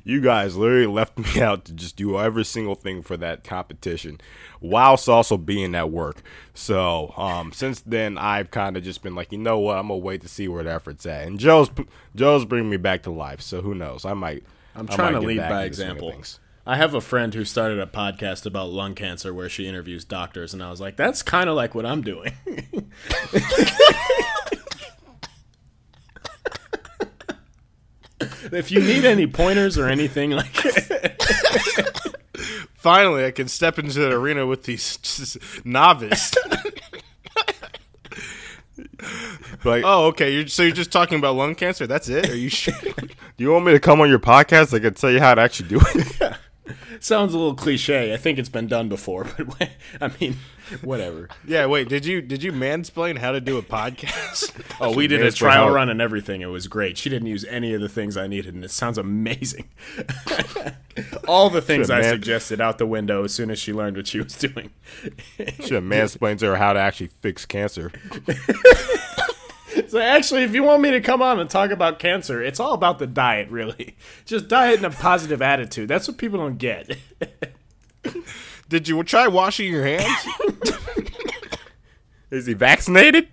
you 0.08 0.22
guys 0.22 0.56
literally 0.56 0.86
left 0.86 1.18
me 1.18 1.40
out 1.42 1.66
to 1.66 1.72
just 1.74 1.94
do 1.96 2.18
every 2.18 2.44
single 2.44 2.74
thing 2.74 3.02
for 3.02 3.18
that 3.18 3.44
competition, 3.44 4.18
whilst 4.58 5.06
also 5.06 5.36
being 5.36 5.74
at 5.74 5.90
work. 5.90 6.22
So 6.54 7.12
um, 7.18 7.52
since 7.52 7.82
then, 7.82 8.16
I've 8.16 8.50
kind 8.50 8.78
of 8.78 8.82
just 8.82 9.02
been 9.02 9.14
like, 9.14 9.32
you 9.32 9.38
know 9.38 9.58
what, 9.58 9.76
I'm 9.76 9.88
gonna 9.88 9.98
wait 9.98 10.22
to 10.22 10.28
see 10.28 10.48
where 10.48 10.64
the 10.64 10.72
effort's 10.72 11.04
at. 11.04 11.26
And 11.26 11.38
Joe's 11.38 11.70
Joe's 12.16 12.46
bringing 12.46 12.70
me 12.70 12.78
back 12.78 13.02
to 13.02 13.10
life, 13.10 13.42
so 13.42 13.60
who 13.60 13.74
knows? 13.74 14.06
I 14.06 14.14
might. 14.14 14.44
I'm 14.74 14.86
trying 14.86 15.12
might 15.12 15.20
to 15.20 15.26
get 15.26 15.42
lead 15.42 15.48
by 15.48 15.64
into 15.64 15.70
the 15.70 15.76
swing 15.76 15.90
of 15.90 15.96
example. 15.98 16.24
I 16.64 16.76
have 16.76 16.94
a 16.94 17.00
friend 17.02 17.34
who 17.34 17.44
started 17.44 17.78
a 17.78 17.86
podcast 17.86 18.46
about 18.46 18.70
lung 18.70 18.94
cancer 18.94 19.34
where 19.34 19.48
she 19.50 19.66
interviews 19.66 20.04
doctors, 20.04 20.54
and 20.54 20.62
I 20.62 20.70
was 20.70 20.80
like, 20.80 20.96
that's 20.96 21.22
kind 21.22 21.50
of 21.50 21.56
like 21.56 21.74
what 21.74 21.84
I'm 21.84 22.00
doing. 22.00 22.32
if 28.20 28.70
you 28.70 28.80
need 28.80 29.04
any 29.04 29.26
pointers 29.26 29.78
or 29.78 29.88
anything 29.88 30.30
like 30.30 30.52
Finally, 32.76 33.24
I 33.26 33.32
can 33.32 33.48
step 33.48 33.78
into 33.78 33.98
the 33.98 34.12
arena 34.12 34.46
with 34.46 34.64
these 34.64 34.96
just 34.98 35.36
novice. 35.64 36.32
Like, 39.64 39.82
oh, 39.84 40.06
okay. 40.06 40.32
You're, 40.32 40.46
so 40.46 40.62
you're 40.62 40.72
just 40.72 40.92
talking 40.92 41.18
about 41.18 41.36
lung 41.36 41.54
cancer? 41.54 41.86
That's 41.86 42.08
it? 42.08 42.30
Are 42.30 42.36
you 42.36 42.48
sure? 42.48 42.74
do 42.82 43.08
you 43.38 43.52
want 43.52 43.66
me 43.66 43.72
to 43.72 43.80
come 43.80 44.00
on 44.00 44.08
your 44.08 44.18
podcast? 44.18 44.74
I 44.74 44.78
can 44.78 44.94
tell 44.94 45.10
you 45.10 45.20
how 45.20 45.34
to 45.34 45.40
actually 45.40 45.68
do 45.68 45.80
it. 45.94 46.27
Sounds 47.00 47.34
a 47.34 47.38
little 47.38 47.54
cliche. 47.54 48.12
I 48.12 48.16
think 48.16 48.38
it's 48.38 48.48
been 48.48 48.66
done 48.66 48.88
before, 48.88 49.24
but 49.58 49.70
I 50.00 50.10
mean, 50.20 50.36
whatever. 50.82 51.28
yeah. 51.46 51.66
Wait. 51.66 51.88
Did 51.88 52.04
you 52.06 52.20
did 52.20 52.42
you 52.42 52.52
mansplain 52.52 53.18
how 53.18 53.32
to 53.32 53.40
do 53.40 53.58
a 53.58 53.62
podcast? 53.62 54.54
Oh, 54.80 54.94
we 54.94 55.08
did 55.08 55.22
a 55.22 55.32
trial 55.32 55.70
run 55.70 55.88
and 55.88 56.00
everything. 56.00 56.40
It 56.40 56.46
was 56.46 56.68
great. 56.68 56.96
She 56.98 57.10
didn't 57.10 57.26
use 57.26 57.44
any 57.46 57.74
of 57.74 57.80
the 57.80 57.88
things 57.88 58.16
I 58.16 58.28
needed, 58.28 58.54
and 58.54 58.64
it 58.64 58.70
sounds 58.70 58.96
amazing. 58.96 59.68
All 61.28 61.50
the 61.50 61.60
things 61.60 61.90
I 61.90 62.00
man. 62.00 62.10
suggested 62.12 62.60
out 62.60 62.78
the 62.78 62.86
window 62.86 63.24
as 63.24 63.34
soon 63.34 63.50
as 63.50 63.58
she 63.58 63.72
learned 63.72 63.96
what 63.96 64.06
she 64.06 64.20
was 64.20 64.34
doing. 64.36 64.70
Should 65.36 65.82
mansplain 65.82 66.38
to 66.38 66.46
her 66.46 66.56
how 66.56 66.74
to 66.74 66.78
actually 66.78 67.08
fix 67.08 67.44
cancer. 67.44 67.90
So 69.88 69.98
actually, 69.98 70.42
if 70.42 70.54
you 70.54 70.62
want 70.62 70.82
me 70.82 70.90
to 70.90 71.00
come 71.00 71.22
on 71.22 71.38
and 71.38 71.48
talk 71.48 71.70
about 71.70 71.98
cancer, 71.98 72.42
it's 72.42 72.60
all 72.60 72.74
about 72.74 72.98
the 72.98 73.06
diet, 73.06 73.48
really. 73.50 73.96
Just 74.26 74.48
diet 74.48 74.76
and 74.76 74.86
a 74.86 74.90
positive 74.90 75.40
attitude. 75.40 75.88
That's 75.88 76.08
what 76.08 76.18
people 76.18 76.38
don't 76.38 76.58
get. 76.58 76.96
did 78.68 78.88
you 78.88 79.02
try 79.04 79.28
washing 79.28 79.70
your 79.70 79.84
hands? 79.84 80.26
Is 82.30 82.46
he 82.46 82.54
vaccinated? 82.54 83.28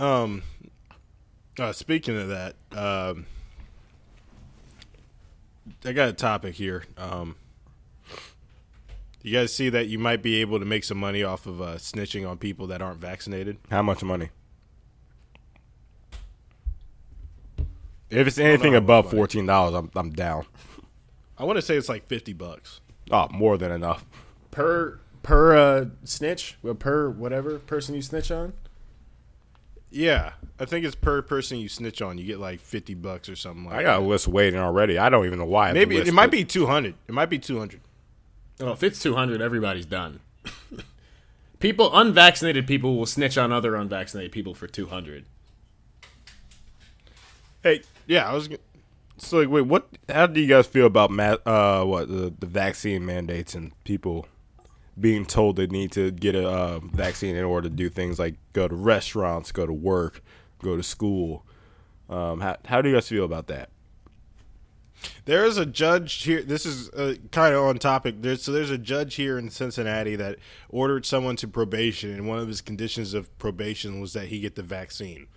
Um, 0.00 0.42
uh, 1.58 1.72
speaking 1.72 2.16
of 2.16 2.28
that, 2.28 2.56
um, 2.72 3.26
I 5.84 5.92
got 5.92 6.08
a 6.08 6.14
topic 6.14 6.54
here. 6.54 6.84
Um, 6.96 7.36
you 9.22 9.32
guys 9.32 9.52
see 9.52 9.68
that 9.68 9.88
you 9.88 9.98
might 9.98 10.22
be 10.22 10.36
able 10.40 10.58
to 10.58 10.64
make 10.64 10.84
some 10.84 10.98
money 10.98 11.22
off 11.22 11.46
of 11.46 11.60
uh, 11.60 11.74
snitching 11.76 12.28
on 12.28 12.38
people 12.38 12.66
that 12.68 12.80
aren't 12.82 12.98
vaccinated? 12.98 13.58
How 13.70 13.82
much 13.82 14.02
money? 14.02 14.30
If 18.10 18.26
it's 18.26 18.38
anything 18.38 18.74
above 18.74 19.10
fourteen 19.10 19.46
dollars, 19.46 19.74
I'm 19.74 19.90
I'm 19.94 20.10
down. 20.10 20.44
I 21.38 21.44
want 21.44 21.56
to 21.58 21.62
say 21.62 21.76
it's 21.76 21.88
like 21.88 22.06
fifty 22.06 22.32
bucks. 22.32 22.80
Oh, 23.10 23.28
more 23.30 23.56
than 23.56 23.70
enough. 23.70 24.04
per 24.50 24.98
per 25.22 25.56
uh, 25.56 25.84
snitch, 26.04 26.56
well, 26.62 26.74
per 26.74 27.08
whatever 27.08 27.58
person 27.58 27.94
you 27.94 28.02
snitch 28.02 28.30
on. 28.30 28.52
Yeah, 29.92 30.32
I 30.58 30.64
think 30.64 30.84
it's 30.84 30.94
per 30.96 31.22
person 31.22 31.58
you 31.58 31.68
snitch 31.68 32.02
on. 32.02 32.18
You 32.18 32.24
get 32.24 32.40
like 32.40 32.58
fifty 32.60 32.94
bucks 32.94 33.28
or 33.28 33.36
something 33.36 33.64
like 33.64 33.74
that. 33.74 33.80
I 33.80 33.82
got 33.84 34.00
a 34.00 34.04
list 34.04 34.26
waiting 34.26 34.58
already. 34.58 34.98
I 34.98 35.08
don't 35.08 35.26
even 35.26 35.38
know 35.38 35.44
why. 35.44 35.64
I 35.64 35.66
have 35.68 35.74
the 35.74 35.80
Maybe 35.80 35.96
list, 35.98 36.08
it 36.08 36.12
might 36.12 36.26
but- 36.26 36.32
be 36.32 36.44
two 36.44 36.66
hundred. 36.66 36.94
It 37.06 37.12
might 37.14 37.30
be 37.30 37.38
two 37.38 37.58
hundred. 37.60 37.80
Oh, 38.60 38.72
if 38.72 38.82
it's 38.82 39.00
two 39.00 39.14
hundred, 39.14 39.40
everybody's 39.40 39.86
done. 39.86 40.20
people, 41.58 41.90
unvaccinated 41.96 42.66
people 42.66 42.96
will 42.96 43.06
snitch 43.06 43.38
on 43.38 43.52
other 43.52 43.74
unvaccinated 43.74 44.32
people 44.32 44.54
for 44.54 44.66
two 44.66 44.86
hundred. 44.86 45.24
Hey, 47.62 47.82
Yeah, 48.06 48.28
I 48.30 48.34
was. 48.34 48.48
so 49.18 49.38
like, 49.38 49.48
wait, 49.48 49.62
what? 49.62 49.88
How 50.08 50.26
do 50.26 50.40
you 50.40 50.46
guys 50.46 50.66
feel 50.66 50.86
about 50.86 51.10
ma- 51.10 51.36
uh 51.46 51.84
what 51.84 52.08
the, 52.08 52.32
the 52.38 52.46
vaccine 52.46 53.04
mandates 53.04 53.54
and 53.54 53.72
people 53.84 54.26
being 54.98 55.24
told 55.24 55.56
they 55.56 55.66
need 55.66 55.92
to 55.92 56.10
get 56.10 56.34
a 56.34 56.46
uh, 56.46 56.80
vaccine 56.92 57.36
in 57.36 57.44
order 57.44 57.68
to 57.68 57.74
do 57.74 57.88
things 57.88 58.18
like 58.18 58.34
go 58.52 58.68
to 58.68 58.74
restaurants, 58.74 59.52
go 59.52 59.64
to 59.66 59.72
work, 59.72 60.22
go 60.62 60.76
to 60.76 60.82
school? 60.82 61.44
Um, 62.08 62.40
how 62.40 62.56
how 62.64 62.82
do 62.82 62.88
you 62.88 62.96
guys 62.96 63.08
feel 63.08 63.24
about 63.24 63.46
that? 63.48 63.68
There 65.24 65.44
is 65.44 65.56
a 65.56 65.66
judge 65.66 66.22
here. 66.22 66.42
This 66.42 66.66
is 66.66 66.90
uh, 66.90 67.14
kind 67.30 67.54
of 67.54 67.64
on 67.64 67.78
topic. 67.78 68.16
There's 68.20 68.42
so 68.42 68.52
there's 68.52 68.70
a 68.70 68.78
judge 68.78 69.14
here 69.14 69.38
in 69.38 69.50
Cincinnati 69.50 70.16
that 70.16 70.38
ordered 70.68 71.06
someone 71.06 71.36
to 71.36 71.48
probation, 71.48 72.10
and 72.10 72.28
one 72.28 72.38
of 72.38 72.48
his 72.48 72.60
conditions 72.60 73.14
of 73.14 73.36
probation 73.38 74.00
was 74.00 74.12
that 74.12 74.26
he 74.26 74.40
get 74.40 74.56
the 74.56 74.62
vaccine. 74.62 75.28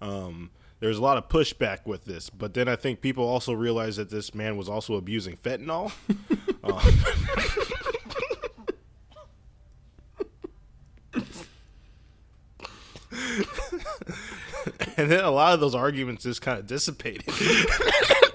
Um, 0.00 0.50
there's 0.80 0.98
a 0.98 1.02
lot 1.02 1.16
of 1.16 1.28
pushback 1.28 1.86
with 1.86 2.04
this, 2.04 2.28
but 2.30 2.54
then 2.54 2.68
I 2.68 2.76
think 2.76 3.00
people 3.00 3.24
also 3.24 3.52
realized 3.52 3.98
that 3.98 4.10
this 4.10 4.34
man 4.34 4.56
was 4.56 4.68
also 4.68 4.96
abusing 4.96 5.36
fentanyl. 5.36 5.92
and 14.96 15.10
then 15.10 15.24
a 15.24 15.30
lot 15.30 15.54
of 15.54 15.60
those 15.60 15.74
arguments 15.74 16.24
just 16.24 16.42
kind 16.42 16.58
of 16.58 16.66
dissipated. 16.66 17.24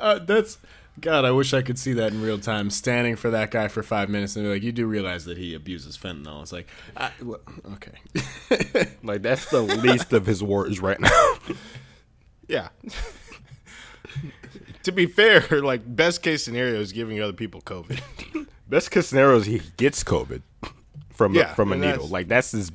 Uh, 0.00 0.18
that's 0.18 0.58
God. 1.00 1.24
I 1.24 1.30
wish 1.30 1.54
I 1.54 1.62
could 1.62 1.78
see 1.78 1.92
that 1.94 2.12
in 2.12 2.22
real 2.22 2.38
time. 2.38 2.70
Standing 2.70 3.16
for 3.16 3.30
that 3.30 3.50
guy 3.50 3.68
for 3.68 3.82
five 3.82 4.08
minutes 4.08 4.36
and 4.36 4.44
be 4.44 4.50
like, 4.50 4.62
"You 4.62 4.72
do 4.72 4.86
realize 4.86 5.24
that 5.26 5.38
he 5.38 5.54
abuses 5.54 5.96
fentanyl?" 5.96 6.42
It's 6.42 6.52
like, 6.52 6.68
I, 6.96 7.10
well, 7.22 7.40
okay. 7.74 8.88
Like 9.02 9.22
that's 9.22 9.50
the 9.50 9.62
least 9.62 10.12
of 10.12 10.26
his 10.26 10.42
worries 10.42 10.80
right 10.80 11.00
now. 11.00 11.34
Yeah. 12.48 12.68
to 14.82 14.92
be 14.92 15.06
fair, 15.06 15.40
like 15.62 15.82
best 15.96 16.22
case 16.22 16.44
scenario 16.44 16.80
is 16.80 16.92
giving 16.92 17.20
other 17.20 17.32
people 17.32 17.60
COVID. 17.62 18.46
Best 18.68 18.90
case 18.90 19.06
scenario 19.06 19.36
is 19.36 19.46
he 19.46 19.62
gets 19.76 20.02
COVID 20.04 20.42
from 21.14 21.34
Yeah, 21.34 21.52
a, 21.52 21.54
from 21.54 21.72
a 21.72 21.76
needle. 21.76 21.90
that's- 21.92 22.10
Like 22.10 22.28
that's 22.28 22.50
his. 22.52 22.70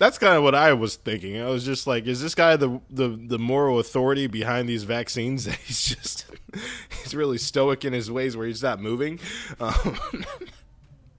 That's 0.00 0.16
kind 0.16 0.34
of 0.34 0.42
what 0.42 0.54
I 0.54 0.72
was 0.72 0.96
thinking. 0.96 1.38
I 1.38 1.50
was 1.50 1.62
just 1.62 1.86
like, 1.86 2.06
is 2.06 2.22
this 2.22 2.34
guy 2.34 2.56
the 2.56 2.80
the, 2.88 3.08
the 3.08 3.38
moral 3.38 3.78
authority 3.78 4.26
behind 4.26 4.66
these 4.66 4.84
vaccines? 4.84 5.44
That 5.44 5.56
he's 5.56 5.82
just 5.82 6.24
he's 7.02 7.14
really 7.14 7.36
stoic 7.36 7.84
in 7.84 7.92
his 7.92 8.10
ways 8.10 8.34
where 8.34 8.46
he's 8.46 8.62
not 8.62 8.80
moving. 8.80 9.20
Um, 9.60 9.98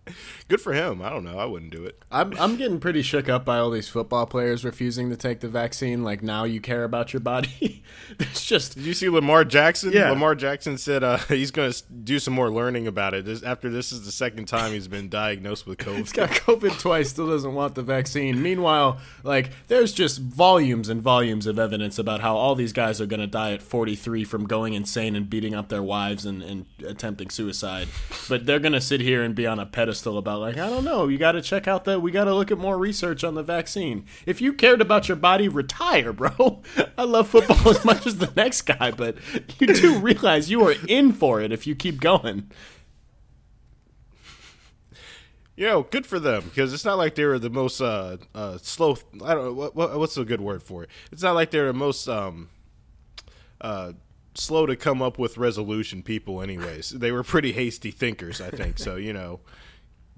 good 0.51 0.61
for 0.61 0.73
him. 0.73 1.01
I 1.01 1.09
don't 1.09 1.23
know. 1.23 1.39
I 1.39 1.45
wouldn't 1.45 1.71
do 1.71 1.85
it. 1.85 2.03
I'm 2.11 2.37
I'm 2.37 2.57
getting 2.57 2.79
pretty 2.79 3.01
shook 3.01 3.29
up 3.29 3.45
by 3.45 3.57
all 3.57 3.71
these 3.71 3.87
football 3.87 4.25
players 4.25 4.65
refusing 4.65 5.09
to 5.09 5.15
take 5.15 5.39
the 5.39 5.47
vaccine. 5.47 6.03
Like 6.03 6.21
now 6.21 6.43
you 6.43 6.59
care 6.59 6.83
about 6.83 7.13
your 7.13 7.21
body. 7.21 7.83
It's 8.19 8.45
just 8.45 8.75
Did 8.75 8.85
you 8.85 8.93
see 8.93 9.09
Lamar 9.09 9.43
Jackson? 9.45 9.91
Yeah. 9.91 10.09
Lamar 10.09 10.35
Jackson 10.35 10.77
said 10.77 11.03
uh, 11.03 11.17
he's 11.27 11.51
going 11.51 11.71
to 11.71 11.83
do 11.91 12.19
some 12.19 12.33
more 12.33 12.49
learning 12.49 12.87
about 12.87 13.13
it. 13.13 13.25
This, 13.25 13.41
after 13.43 13.69
this 13.69 13.91
is 13.91 14.05
the 14.05 14.11
second 14.11 14.45
time 14.45 14.71
he's 14.71 14.87
been 14.87 15.09
diagnosed 15.09 15.65
with 15.65 15.77
COVID. 15.77 15.97
He's 15.97 16.11
got 16.11 16.29
COVID 16.29 16.79
twice, 16.79 17.09
still 17.09 17.27
doesn't 17.27 17.53
want 17.53 17.75
the 17.75 17.83
vaccine. 17.83 18.41
Meanwhile, 18.41 18.99
like 19.23 19.51
there's 19.67 19.93
just 19.93 20.19
volumes 20.19 20.89
and 20.89 21.01
volumes 21.01 21.47
of 21.47 21.57
evidence 21.57 21.97
about 21.99 22.21
how 22.21 22.35
all 22.35 22.55
these 22.55 22.73
guys 22.73 22.99
are 22.99 23.05
going 23.05 23.19
to 23.21 23.27
die 23.27 23.53
at 23.53 23.61
43 23.61 24.23
from 24.23 24.45
going 24.45 24.73
insane 24.73 25.15
and 25.15 25.29
beating 25.29 25.53
up 25.53 25.69
their 25.69 25.83
wives 25.83 26.25
and, 26.25 26.41
and 26.43 26.65
attempting 26.85 27.29
suicide. 27.29 27.87
But 28.29 28.45
they're 28.45 28.59
going 28.59 28.73
to 28.73 28.81
sit 28.81 29.01
here 29.01 29.23
and 29.23 29.33
be 29.33 29.47
on 29.47 29.59
a 29.59 29.65
pedestal 29.65 30.17
about 30.17 30.40
like 30.41 30.57
I 30.57 30.69
don't 30.69 30.83
know. 30.83 31.07
You 31.07 31.17
got 31.17 31.33
to 31.33 31.41
check 31.41 31.67
out 31.67 31.85
that. 31.85 32.01
We 32.01 32.11
got 32.11 32.25
to 32.25 32.33
look 32.33 32.51
at 32.51 32.57
more 32.57 32.77
research 32.77 33.23
on 33.23 33.35
the 33.35 33.43
vaccine. 33.43 34.05
If 34.25 34.41
you 34.41 34.53
cared 34.53 34.81
about 34.81 35.07
your 35.07 35.17
body, 35.17 35.47
retire, 35.47 36.11
bro. 36.13 36.61
I 36.97 37.03
love 37.03 37.29
football 37.29 37.69
as 37.69 37.85
much 37.85 38.05
as 38.05 38.17
the 38.17 38.31
next 38.35 38.63
guy, 38.63 38.91
but 38.91 39.17
you 39.59 39.67
do 39.67 39.99
realize 40.01 40.51
you 40.51 40.65
are 40.67 40.75
in 40.87 41.13
for 41.13 41.41
it 41.41 41.51
if 41.51 41.65
you 41.65 41.75
keep 41.75 42.01
going. 42.01 42.51
you 45.55 45.67
know, 45.67 45.83
good 45.83 46.05
for 46.07 46.19
them 46.19 46.43
because 46.45 46.73
it's 46.73 46.85
not 46.85 46.97
like 46.97 47.13
they 47.15 47.25
were 47.25 47.37
the 47.37 47.49
most 47.49 47.81
uh, 47.81 48.17
uh, 48.33 48.57
slow. 48.57 48.97
I 49.23 49.33
don't 49.33 49.45
know 49.45 49.53
what, 49.53 49.75
what, 49.75 49.97
what's 49.99 50.17
a 50.17 50.25
good 50.25 50.41
word 50.41 50.63
for 50.63 50.83
it. 50.83 50.89
It's 51.11 51.21
not 51.21 51.35
like 51.35 51.51
they're 51.51 51.67
the 51.67 51.73
most 51.73 52.07
um, 52.07 52.49
uh, 53.59 53.93
slow 54.33 54.65
to 54.65 54.75
come 54.75 55.01
up 55.01 55.19
with 55.19 55.37
resolution 55.37 56.01
people. 56.03 56.41
Anyways, 56.41 56.89
they 56.89 57.11
were 57.11 57.23
pretty 57.23 57.51
hasty 57.51 57.91
thinkers, 57.91 58.41
I 58.41 58.49
think. 58.49 58.79
so 58.79 58.95
you 58.95 59.13
know, 59.13 59.41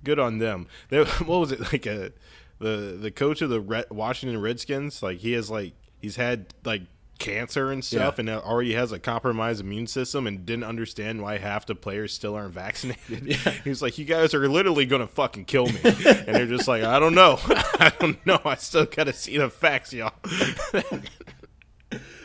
good 0.04 0.20
on 0.20 0.38
them. 0.40 0.68
They, 0.90 1.04
what 1.04 1.40
was 1.40 1.52
it 1.52 1.60
like? 1.72 1.86
A, 1.86 2.12
the 2.60 2.98
the 3.00 3.12
coach 3.12 3.42
of 3.42 3.50
the 3.50 3.60
Red, 3.62 3.86
Washington 3.90 4.40
Redskins, 4.42 5.02
like 5.04 5.20
he 5.20 5.34
has 5.34 5.50
like 5.50 5.74
he's 6.00 6.16
had 6.16 6.54
like 6.64 6.84
cancer 7.20 7.72
and 7.72 7.86
stuff, 7.86 8.16
Yeah. 8.18 8.22
and 8.22 8.30
already 8.30 8.74
has 8.74 8.92
a 8.92 9.00
compromised 9.00 9.62
immune 9.62 9.88
system, 9.88 10.28
and 10.28 10.46
didn't 10.46 10.64
understand 10.66 11.22
why 11.22 11.38
half 11.38 11.66
the 11.66 11.76
players 11.76 12.14
still 12.14 12.36
aren't 12.36 12.54
vaccinated. 12.54 13.34
He 13.64 13.70
was 13.70 13.82
like, 13.82 13.98
"You 13.98 14.06
guys 14.06 14.34
are 14.34 14.48
literally 14.50 14.86
gonna 14.86 15.08
fucking 15.08 15.46
kill 15.46 15.68
me," 15.68 15.80
and 15.84 16.36
they're 16.36 16.48
just 16.48 16.68
like, 16.68 16.84
"I 16.84 17.00
don't 17.00 17.16
know, 17.16 17.40
I 17.48 17.92
don't 18.00 18.24
know. 18.26 18.40
I 18.46 18.56
still 18.56 18.86
gotta 18.86 19.14
see 19.14 19.38
the 19.38 19.50
facts, 19.50 19.94
y'all." 19.94 20.12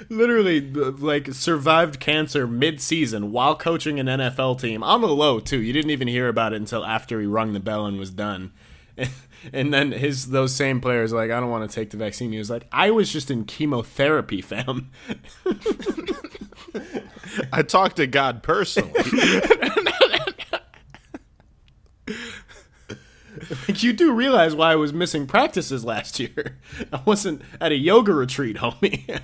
Literally 0.09 0.61
like 0.61 1.33
survived 1.33 2.01
cancer 2.01 2.47
mid-season 2.47 3.33
while 3.33 3.57
coaching 3.57 4.01
an 4.01 4.07
NFL 4.07 4.61
team 4.61 4.83
on 4.83 5.01
the 5.01 5.09
low 5.09 5.41
too. 5.41 5.61
You 5.61 5.73
didn't 5.73 5.91
even 5.91 6.09
hear 6.09 6.29
about 6.29 6.53
it 6.53 6.57
until 6.57 6.85
after 6.85 7.21
he 7.21 7.27
rung 7.27 7.53
the 7.53 7.61
bell 7.61 7.87
and 7.87 7.99
was 7.99 8.11
done. 8.11 8.53
And 9.53 9.73
then 9.73 9.93
his 9.93 10.31
those 10.31 10.55
same 10.55 10.81
players 10.81 11.13
like 11.13 11.31
I 11.31 11.39
don't 11.39 11.51
want 11.51 11.71
to 11.71 11.75
take 11.75 11.91
the 11.91 11.97
vaccine. 11.97 12.33
He 12.33 12.39
was 12.39 12.51
like 12.51 12.67
I 12.73 12.91
was 12.91 13.13
just 13.13 13.31
in 13.31 13.45
chemotherapy, 13.45 14.41
fam. 14.41 14.91
I 17.53 17.63
talked 17.63 17.97
to 17.97 18.07
God 18.07 18.43
personally. 18.43 18.93
Like, 23.67 23.83
you 23.83 23.93
do 23.93 24.13
realize 24.13 24.55
why 24.55 24.73
I 24.73 24.77
was 24.77 24.93
missing 24.93 25.27
practices 25.27 25.85
last 25.85 26.19
year. 26.21 26.59
I 26.93 27.01
wasn't 27.05 27.43
at 27.61 27.73
a 27.73 27.77
yoga 27.77 28.13
retreat, 28.13 28.57
homie. 28.59 29.21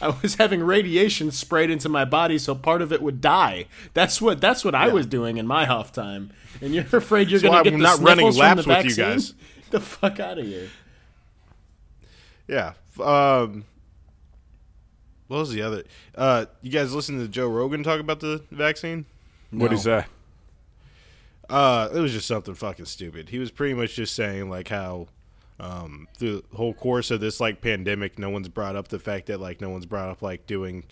I 0.00 0.08
was 0.22 0.34
having 0.36 0.62
radiation 0.62 1.30
sprayed 1.30 1.70
into 1.70 1.88
my 1.88 2.04
body 2.04 2.38
so 2.38 2.54
part 2.54 2.82
of 2.82 2.92
it 2.92 3.00
would 3.02 3.20
die. 3.20 3.66
That's 3.94 4.20
what 4.20 4.40
that's 4.40 4.64
what 4.64 4.74
I 4.74 4.88
was 4.88 5.06
doing 5.06 5.36
in 5.36 5.46
my 5.46 5.66
off 5.68 5.92
time. 5.92 6.32
And 6.60 6.74
you're 6.74 6.84
afraid 6.92 7.30
you're 7.30 7.38
That's 7.40 7.52
going 7.52 7.64
to 7.64 7.70
get 7.70 7.74
I'm 7.74 7.78
the 7.80 7.84
not 7.84 7.98
running 8.00 8.32
sniffles 8.32 8.36
from 8.38 8.42
laps 8.56 8.64
the 8.64 8.68
with 8.70 8.84
you 8.84 8.94
vaccine? 8.94 9.04
guys. 9.04 9.32
Get 9.62 9.70
the 9.70 9.80
fuck 9.80 10.20
out 10.20 10.38
of 10.38 10.46
here. 10.46 10.68
Yeah. 12.48 12.72
Um, 13.00 13.64
what 15.28 15.38
was 15.38 15.50
the 15.52 15.62
other? 15.62 15.82
Uh, 16.14 16.46
you 16.62 16.70
guys 16.70 16.94
listen 16.94 17.18
to 17.18 17.28
Joe 17.28 17.48
Rogan 17.48 17.82
talk 17.82 18.00
about 18.00 18.20
the 18.20 18.42
vaccine? 18.50 19.04
What 19.50 19.68
do 19.68 19.76
you 19.76 19.80
say? 19.80 20.04
Uh, 21.48 21.88
it 21.94 21.98
was 22.00 22.12
just 22.12 22.26
something 22.26 22.54
fucking 22.54 22.86
stupid. 22.86 23.28
He 23.28 23.38
was 23.38 23.50
pretty 23.50 23.74
much 23.74 23.94
just 23.94 24.14
saying 24.14 24.50
like 24.50 24.68
how, 24.68 25.08
um, 25.60 26.06
the 26.18 26.42
whole 26.54 26.74
course 26.74 27.10
of 27.10 27.20
this 27.20 27.40
like 27.40 27.60
pandemic, 27.60 28.18
no 28.18 28.30
one's 28.30 28.48
brought 28.48 28.76
up 28.76 28.88
the 28.88 28.98
fact 28.98 29.26
that 29.26 29.40
like 29.40 29.60
no 29.60 29.70
one's 29.70 29.86
brought 29.86 30.08
up 30.08 30.22
like 30.22 30.46
doing 30.46 30.84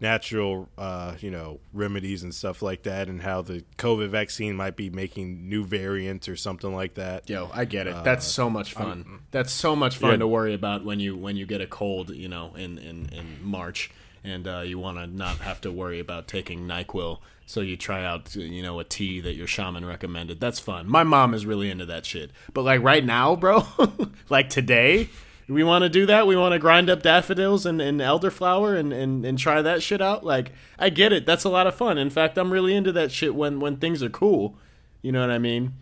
natural, 0.00 0.68
uh, 0.78 1.14
you 1.20 1.30
know, 1.30 1.58
remedies 1.72 2.22
and 2.22 2.34
stuff 2.34 2.62
like 2.62 2.84
that, 2.84 3.08
and 3.08 3.20
how 3.22 3.42
the 3.42 3.64
COVID 3.78 4.08
vaccine 4.10 4.54
might 4.56 4.76
be 4.76 4.90
making 4.90 5.48
new 5.48 5.64
variants 5.64 6.28
or 6.28 6.36
something 6.36 6.72
like 6.74 6.94
that. 6.94 7.28
Yo, 7.28 7.50
I 7.52 7.64
get 7.64 7.86
it. 7.86 7.96
That's 8.04 8.26
so 8.26 8.48
much 8.48 8.72
fun. 8.72 9.20
That's 9.32 9.52
so 9.52 9.74
much 9.74 9.96
fun 9.96 10.12
Yeah. 10.12 10.16
to 10.18 10.26
worry 10.28 10.54
about 10.54 10.84
when 10.84 11.00
you 11.00 11.16
when 11.16 11.36
you 11.36 11.46
get 11.46 11.60
a 11.60 11.66
cold, 11.66 12.10
you 12.10 12.28
know, 12.28 12.54
in 12.56 12.78
in 12.78 13.08
in 13.12 13.38
March, 13.42 13.90
and 14.24 14.46
uh, 14.46 14.60
you 14.60 14.78
want 14.78 14.98
to 14.98 15.06
not 15.06 15.38
have 15.38 15.60
to 15.62 15.72
worry 15.72 16.00
about 16.00 16.28
taking 16.28 16.66
Nyquil. 16.66 17.18
So 17.46 17.60
you 17.60 17.76
try 17.76 18.04
out, 18.04 18.34
you 18.36 18.62
know, 18.62 18.78
a 18.78 18.84
tea 18.84 19.20
that 19.20 19.34
your 19.34 19.46
shaman 19.46 19.84
recommended. 19.84 20.38
That's 20.38 20.60
fun. 20.60 20.86
My 20.88 21.02
mom 21.02 21.32
is 21.32 21.46
really 21.46 21.70
into 21.70 21.86
that 21.86 22.04
shit. 22.04 22.30
But 22.52 22.62
like 22.62 22.82
right 22.82 23.04
now, 23.04 23.36
bro, 23.36 23.66
like 24.28 24.50
today, 24.50 25.08
we 25.48 25.64
want 25.64 25.82
to 25.82 25.88
do 25.88 26.04
that. 26.06 26.26
We 26.26 26.36
want 26.36 26.52
to 26.52 26.58
grind 26.58 26.90
up 26.90 27.02
daffodils 27.02 27.64
and, 27.64 27.80
and 27.80 28.00
elderflower 28.00 28.78
and, 28.78 28.92
and, 28.92 29.24
and 29.24 29.38
try 29.38 29.62
that 29.62 29.82
shit 29.82 30.02
out. 30.02 30.24
Like 30.24 30.52
I 30.78 30.90
get 30.90 31.10
it. 31.12 31.24
That's 31.24 31.44
a 31.44 31.48
lot 31.48 31.66
of 31.66 31.74
fun. 31.74 31.96
In 31.96 32.10
fact, 32.10 32.36
I'm 32.36 32.52
really 32.52 32.74
into 32.74 32.92
that 32.92 33.10
shit 33.10 33.34
when 33.34 33.60
when 33.60 33.76
things 33.78 34.02
are 34.02 34.10
cool. 34.10 34.58
You 35.00 35.12
know 35.12 35.20
what 35.22 35.30
I 35.30 35.38
mean? 35.38 35.72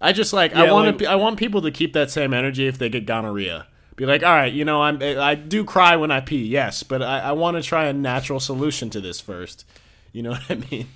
I 0.00 0.12
just 0.12 0.34
like 0.34 0.54
I 0.54 0.70
want 0.70 0.88
like- 0.88 0.98
to. 0.98 1.06
I 1.06 1.14
want 1.14 1.38
people 1.38 1.62
to 1.62 1.70
keep 1.70 1.94
that 1.94 2.10
same 2.10 2.34
energy 2.34 2.66
if 2.66 2.76
they 2.76 2.90
get 2.90 3.06
gonorrhea. 3.06 3.66
Be 3.98 4.06
like, 4.06 4.22
all 4.22 4.32
right, 4.32 4.52
you 4.52 4.64
know, 4.64 4.80
I'm 4.80 5.02
I 5.02 5.34
do 5.34 5.64
cry 5.64 5.96
when 5.96 6.10
I 6.10 6.20
pee, 6.20 6.46
yes, 6.46 6.82
but 6.82 7.02
I, 7.02 7.18
I 7.20 7.32
want 7.32 7.56
to 7.56 7.62
try 7.62 7.86
a 7.86 7.92
natural 7.92 8.40
solution 8.40 8.90
to 8.90 9.00
this 9.00 9.20
first. 9.20 9.66
You 10.12 10.22
know 10.22 10.30
what 10.48 10.50
I 10.50 10.54
mean? 10.70 10.88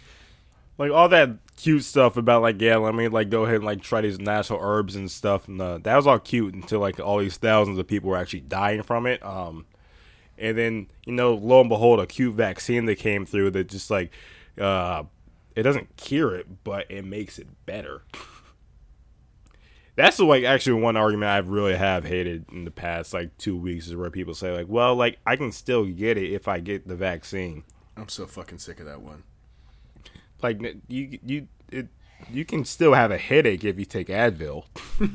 like 0.79 0.91
all 0.91 1.09
that 1.09 1.31
cute 1.57 1.85
stuff 1.85 2.17
about 2.17 2.43
like 2.43 2.61
yeah 2.61 2.77
let 2.77 2.95
me 2.95 3.09
like 3.09 3.31
go 3.31 3.45
ahead 3.45 3.57
and 3.57 3.65
like 3.65 3.83
try 3.83 4.01
these 4.01 4.19
natural 4.19 4.59
herbs 4.61 4.97
and 4.97 5.11
stuff 5.11 5.47
and 5.47 5.61
uh, 5.61 5.79
that 5.79 5.97
was 5.97 6.07
all 6.07 6.19
cute 6.19 6.55
until 6.55 6.81
like 6.81 6.99
all 6.99 7.19
these 7.19 7.37
thousands 7.37 7.79
of 7.79 7.87
people 7.87 8.11
were 8.11 8.17
actually 8.17 8.41
dying 8.41 8.83
from 8.83 9.07
it 9.07 9.23
um 9.25 9.65
and 10.39 10.57
then 10.57 10.87
you 11.05 11.13
know 11.13 11.35
lo 11.35 11.61
and 11.61 11.69
behold 11.69 12.01
a 12.01 12.07
cute 12.07 12.35
vaccine 12.35 12.87
that 12.87 12.97
came 12.97 13.25
through 13.25 13.51
that 13.51 13.69
just 13.69 13.91
like 13.91 14.11
uh 14.61 15.03
it 15.55 15.63
doesn't 15.63 15.97
cure 15.97 16.35
it 16.35 16.47
but 16.65 16.91
it 16.91 17.05
makes 17.05 17.39
it 17.39 17.47
better 17.67 18.03
that's 19.95 20.17
the 20.17 20.25
like 20.25 20.45
actually 20.45 20.81
one 20.81 20.97
argument 20.97 21.31
I 21.31 21.39
really 21.39 21.77
have 21.77 22.05
hated 22.05 22.47
in 22.51 22.65
the 22.65 22.71
past 22.71 23.13
like 23.13 23.37
two 23.39 23.57
weeks 23.57 23.87
is 23.87 23.97
where 23.97 24.11
people 24.11 24.35
say 24.35 24.51
like 24.51 24.67
well 24.69 24.95
like 24.95 25.19
I 25.27 25.37
can 25.37 25.53
still 25.53 25.85
get 25.87 26.17
it 26.17 26.33
if 26.33 26.49
I 26.49 26.61
get 26.61 26.89
the 26.89 26.97
vaccine 26.97 27.65
I'm 27.97 28.09
so 28.09 28.27
fucking 28.27 28.59
sick 28.59 28.81
of 28.81 28.87
that 28.87 29.03
one. 29.03 29.23
like 30.43 30.61
you 30.89 31.19
you 31.25 31.49
it 31.71 31.89
you 32.31 32.45
can 32.45 32.65
still 32.65 32.95
have 32.95 33.11
a 33.11 33.19
headache 33.19 33.65
if 33.65 33.79
you 33.79 33.85
take 33.85 34.07
Advil. 34.07 34.65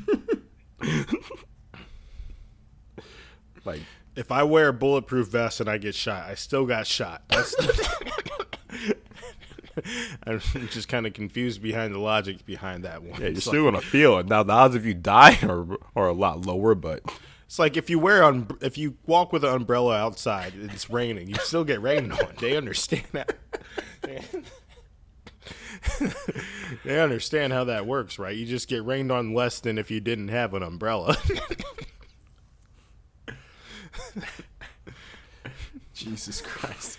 like 3.64 3.80
If 4.14 4.30
I 4.30 4.42
wear 4.42 4.68
a 4.68 4.72
bulletproof 4.72 5.28
vest 5.28 5.60
and 5.60 5.70
I 5.70 5.78
get 5.78 5.94
shot, 5.94 6.28
I 6.28 6.34
still 6.34 6.66
got 6.66 6.86
shot. 6.86 7.22
I'm 10.26 10.40
just 10.70 10.88
kind 10.88 11.06
of 11.06 11.12
confused 11.12 11.62
behind 11.62 11.94
the 11.94 11.98
logic 11.98 12.44
behind 12.46 12.84
that 12.84 13.02
one. 13.02 13.20
yeah, 13.20 13.26
you're 13.26 13.30
it's, 13.30 13.46
still 13.46 13.64
like, 13.64 13.74
gonna 13.74 13.84
feel 13.84 14.18
it. 14.18 14.26
Now 14.26 14.42
the 14.42 14.52
odds 14.52 14.74
of 14.74 14.86
you 14.86 14.94
dying 14.94 15.50
are 15.50 15.66
are 15.94 16.08
a 16.08 16.12
lot 16.12 16.46
lower, 16.46 16.74
but 16.74 17.02
it's 17.46 17.58
like 17.58 17.76
if 17.76 17.88
you 17.88 17.98
wear 17.98 18.24
un- 18.24 18.48
if 18.60 18.76
you 18.76 18.96
walk 19.06 19.32
with 19.32 19.44
an 19.44 19.54
umbrella 19.54 19.96
outside, 19.96 20.52
it's 20.54 20.90
raining, 20.90 21.28
you 21.28 21.36
still 21.36 21.64
get 21.64 21.80
rained 21.80 22.12
on. 22.12 22.34
They 22.38 22.56
understand 22.56 23.06
that. 23.12 23.36
they 26.84 27.00
understand 27.00 27.52
how 27.52 27.64
that 27.64 27.86
works, 27.86 28.18
right? 28.18 28.36
You 28.36 28.46
just 28.46 28.68
get 28.68 28.84
rained 28.84 29.10
on 29.10 29.34
less 29.34 29.60
than 29.60 29.78
if 29.78 29.90
you 29.90 30.00
didn't 30.00 30.28
have 30.28 30.54
an 30.54 30.62
umbrella. 30.62 31.16
Jesus 35.94 36.40
Christ. 36.40 36.98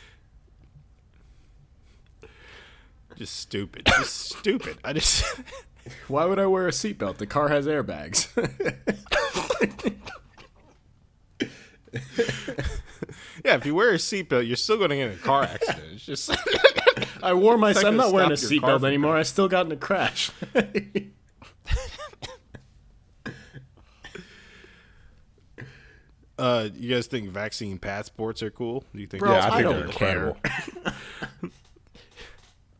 Just 3.20 3.36
stupid. 3.36 3.86
Just 3.86 4.32
stupid. 4.38 4.78
I 4.84 4.94
just 4.94 5.24
Why 6.08 6.26
would 6.26 6.40
I 6.40 6.46
wear 6.48 6.68
a 6.68 6.72
seatbelt? 6.72 7.18
The 7.18 7.28
car 7.28 7.50
has 7.50 7.68
airbags. 7.68 8.28
Yeah, 13.46 13.56
if 13.56 13.66
you 13.66 13.74
wear 13.74 13.92
a 13.92 13.96
seatbelt, 13.96 14.46
you're 14.46 14.58
still 14.58 14.78
going 14.78 14.90
to 14.90 14.96
get 14.98 15.08
in 15.12 15.14
a 15.14 15.22
car 15.22 15.44
accident. 15.44 15.84
It's 15.94 16.06
just 16.06 16.30
I 17.24 17.34
wore 17.34 17.58
my. 17.58 17.72
not 17.72 17.86
I'm 17.86 17.96
not 17.96 18.12
wearing 18.12 18.32
a 18.32 18.38
stop 18.38 18.52
your 18.52 18.62
car 18.62 18.70
seatbelt 18.80 18.88
anymore. 18.88 19.16
I 19.18 19.24
still 19.24 19.48
got 19.48 19.66
in 19.66 19.72
a 19.72 19.78
crash. 19.78 20.30
uh 26.38 26.70
you 26.74 26.94
guys 26.94 27.08
think 27.08 27.30
vaccine 27.30 27.78
passports 27.78 28.44
are 28.44 28.52
cool? 28.52 28.84
Do 28.94 29.00
you 29.02 29.08
think 29.08 29.22
Bro, 29.24 29.32
yeah, 29.32 29.46
I 29.46 29.48
I 29.48 29.50
think 29.52 29.64
don't 29.64 29.76
they're 29.76 29.86
incredible. 29.86 30.38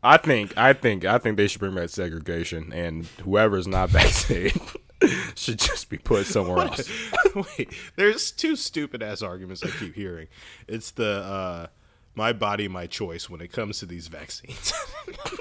I 0.02 0.16
think 0.16 0.56
I 0.56 0.72
think 0.72 1.04
I 1.04 1.18
think 1.18 1.36
they 1.36 1.46
should 1.46 1.60
bring 1.60 1.74
back 1.74 1.90
segregation, 1.90 2.72
and 2.72 3.06
whoever's 3.24 3.66
not 3.66 3.90
vaccinated 3.90 4.60
should 5.34 5.58
just 5.58 5.90
be 5.90 5.98
put 5.98 6.26
somewhere 6.26 6.66
else. 6.66 6.90
Wait, 7.34 7.72
there's 7.96 8.30
two 8.30 8.56
stupid 8.56 9.02
ass 9.02 9.22
arguments 9.22 9.62
I 9.62 9.68
keep 9.70 9.94
hearing. 9.94 10.28
It's 10.66 10.90
the 10.92 11.22
uh 11.22 11.66
my 12.14 12.32
body, 12.32 12.66
my 12.66 12.86
choice 12.86 13.30
when 13.30 13.40
it 13.40 13.52
comes 13.52 13.78
to 13.78 13.86
these 13.86 14.08
vaccines. 14.08 14.72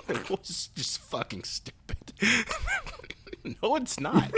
it's 0.07 0.67
just 0.67 0.99
fucking 0.99 1.43
stupid. 1.43 2.13
no, 3.61 3.75
it's 3.75 3.99
not. 3.99 4.31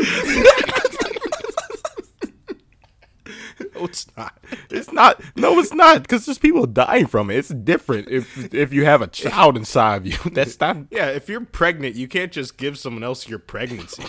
no, 3.59 3.85
it's 3.85 4.07
not. 4.15 4.37
It's 4.69 4.91
not. 4.91 5.21
No, 5.35 5.59
it's 5.59 5.73
not. 5.73 6.03
Because 6.03 6.25
there's 6.25 6.37
people 6.37 6.65
dying 6.65 7.07
from 7.07 7.29
it. 7.29 7.37
It's 7.37 7.49
different 7.49 8.09
if 8.09 8.53
if 8.53 8.73
you 8.73 8.85
have 8.85 9.01
a 9.01 9.07
child 9.07 9.57
inside 9.57 9.97
of 9.97 10.07
you. 10.07 10.17
That's 10.31 10.59
not. 10.59 10.77
Yeah, 10.91 11.07
if 11.07 11.29
you're 11.29 11.45
pregnant, 11.45 11.95
you 11.95 12.07
can't 12.07 12.31
just 12.31 12.57
give 12.57 12.77
someone 12.77 13.03
else 13.03 13.27
your 13.27 13.39
pregnancy. 13.39 14.03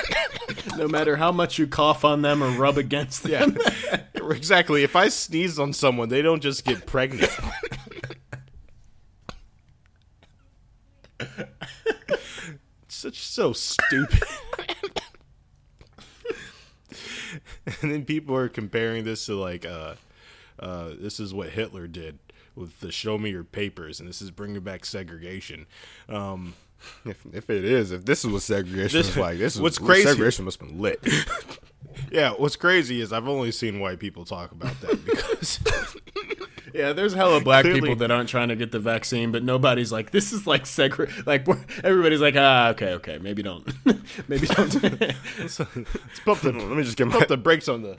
no 0.76 0.88
matter 0.88 1.16
how 1.16 1.32
much 1.32 1.58
you 1.58 1.66
cough 1.66 2.04
on 2.04 2.22
them 2.22 2.42
or 2.42 2.50
rub 2.50 2.78
against 2.78 3.24
them. 3.24 3.56
Yeah, 3.60 4.00
exactly. 4.30 4.82
If 4.82 4.96
I 4.96 5.08
sneeze 5.08 5.58
on 5.58 5.72
someone, 5.72 6.08
they 6.08 6.22
don't 6.22 6.42
just 6.42 6.64
get 6.64 6.86
pregnant. 6.86 7.30
Such 12.88 13.20
so 13.20 13.52
stupid. 13.52 14.22
and 17.82 17.90
then 17.92 18.04
people 18.04 18.34
are 18.36 18.48
comparing 18.48 19.04
this 19.04 19.26
to 19.26 19.34
like, 19.34 19.64
uh, 19.66 19.94
uh, 20.58 20.90
this 20.98 21.18
is 21.20 21.32
what 21.34 21.50
Hitler 21.50 21.86
did 21.86 22.18
with 22.54 22.80
the 22.80 22.92
"Show 22.92 23.18
me 23.18 23.30
your 23.30 23.44
papers," 23.44 24.00
and 24.00 24.08
this 24.08 24.20
is 24.22 24.30
bringing 24.30 24.60
back 24.60 24.84
segregation. 24.84 25.66
Um, 26.08 26.54
If, 27.04 27.24
if 27.32 27.48
it 27.48 27.64
is, 27.64 27.92
if 27.92 28.04
this 28.04 28.24
is 28.24 28.30
what 28.32 28.42
segregation 28.42 28.98
This- 28.98 29.06
was 29.06 29.16
like, 29.16 29.38
this 29.38 29.54
is 29.54 29.60
what's 29.60 29.78
crazy- 29.78 30.02
Segregation 30.08 30.44
must 30.46 30.58
have 30.60 30.68
been 30.68 30.80
lit. 30.80 31.00
Yeah, 32.10 32.30
what's 32.32 32.56
crazy 32.56 33.00
is 33.00 33.12
I've 33.12 33.28
only 33.28 33.52
seen 33.52 33.78
white 33.78 33.98
people 33.98 34.24
talk 34.24 34.50
about 34.52 34.80
that 34.80 35.04
because 35.04 35.58
Yeah, 36.74 36.92
there's 36.92 37.12
hella 37.14 37.40
black 37.40 37.64
Clearly- 37.64 37.80
people 37.80 37.96
that 37.96 38.10
aren't 38.10 38.28
trying 38.28 38.48
to 38.48 38.56
get 38.56 38.72
the 38.72 38.78
vaccine, 38.78 39.30
but 39.32 39.42
nobody's 39.42 39.92
like, 39.92 40.10
this 40.10 40.32
is 40.32 40.46
like 40.46 40.64
segre. 40.64 41.26
Like 41.26 41.46
everybody's 41.84 42.20
like, 42.20 42.34
ah, 42.36 42.68
okay, 42.70 42.92
okay, 42.94 43.18
maybe 43.18 43.42
don't, 43.42 43.66
maybe 44.28 44.46
don't. 44.46 44.82
let's 45.38 45.58
pump 46.24 46.40
the 46.40 46.52
let 46.52 46.76
me 46.76 46.82
just 46.82 46.96
get 46.96 47.10
pump 47.10 47.28
the 47.28 47.36
brakes 47.36 47.68
on 47.68 47.82
the 47.82 47.98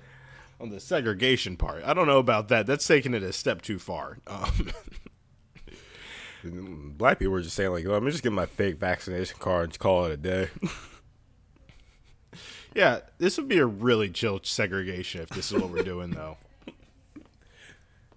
on 0.60 0.70
the 0.70 0.80
segregation 0.80 1.58
part. 1.58 1.84
I 1.84 1.94
don't 1.94 2.08
know 2.08 2.20
about 2.20 2.48
that. 2.50 2.66
That's 2.66 2.88
taking 2.88 3.14
it 3.14 3.22
a 3.24 3.34
step 3.34 3.62
too 3.62 3.78
far. 3.80 4.20
Um, 4.28 4.70
Black 6.98 7.20
people 7.20 7.32
were 7.34 7.42
just 7.42 7.56
saying 7.56 7.72
like, 7.72 7.86
let 7.86 8.04
me 8.04 8.12
just 8.12 8.24
get 8.24 8.34
my 8.34 8.46
fake 8.46 8.78
vaccination 8.78 9.38
card 9.40 9.70
and 9.70 9.80
call 9.80 10.06
it 10.06 10.12
a 10.12 10.18
day. 10.18 10.50
yeah, 12.76 13.00
this 13.18 13.38
would 13.38 13.48
be 13.48 13.60
a 13.60 13.66
really 13.66 14.10
chill 14.10 14.40
segregation 14.44 15.22
if 15.22 15.30
this 15.30 15.52
is 15.52 15.62
what 15.62 15.70
we're 15.70 15.84
doing, 15.84 16.12
though. 16.12 16.38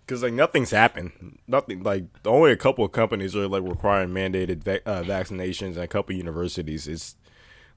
Because 0.07 0.23
like 0.23 0.33
nothing's 0.33 0.71
happened. 0.71 1.39
Nothing 1.49 1.83
like 1.83 2.05
only 2.25 2.53
a 2.53 2.57
couple 2.57 2.85
of 2.85 2.93
companies 2.93 3.35
are 3.35 3.49
like 3.49 3.65
requiring 3.65 4.11
mandated 4.11 4.63
va- 4.63 4.87
uh, 4.89 5.03
vaccinations, 5.03 5.71
and 5.75 5.79
a 5.79 5.89
couple 5.89 6.15
of 6.15 6.19
universities. 6.19 6.87
It's 6.87 7.17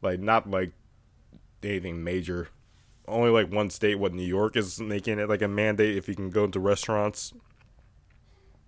like 0.04 0.20
not 0.20 0.48
like 0.50 0.72
anything 1.64 2.04
major. 2.04 2.50
Only 3.08 3.32
like 3.32 3.52
one 3.52 3.72
state, 3.72 3.96
what 3.96 4.14
New 4.14 4.22
York 4.22 4.56
is 4.56 4.80
making 4.80 5.18
it 5.18 5.28
like 5.28 5.42
a 5.42 5.48
mandate 5.48 5.98
if 5.98 6.08
you 6.08 6.14
can 6.16 6.30
go 6.30 6.44
into 6.44 6.60
restaurants. 6.60 7.34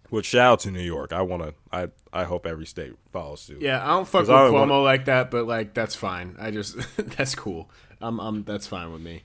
Which 0.10 0.26
shout 0.26 0.54
out 0.54 0.60
to 0.62 0.72
New 0.72 0.82
York. 0.82 1.14
I 1.14 1.22
wanna. 1.22 1.54
I 1.72 1.90
I 2.12 2.24
hope 2.26 2.46
every 2.48 2.66
state 2.66 2.94
follows 3.14 3.42
suit. 3.42 3.62
yeah, 3.62 3.82
I 3.84 3.90
don't 3.90 4.08
fuck 4.08 4.22
with 4.22 4.30
Cuomo 4.32 4.52
wanna- 4.54 4.80
like 4.82 5.06
that, 5.06 5.30
but 5.32 5.46
like 5.46 5.74
that's 5.76 5.94
fine. 5.96 6.36
I 6.40 6.50
just 6.52 6.76
that's 7.16 7.36
cool. 7.36 7.70
I'm, 8.02 8.20
I'm 8.20 8.44
that's 8.44 8.66
fine 8.68 8.92
with 8.92 9.02
me. 9.02 9.22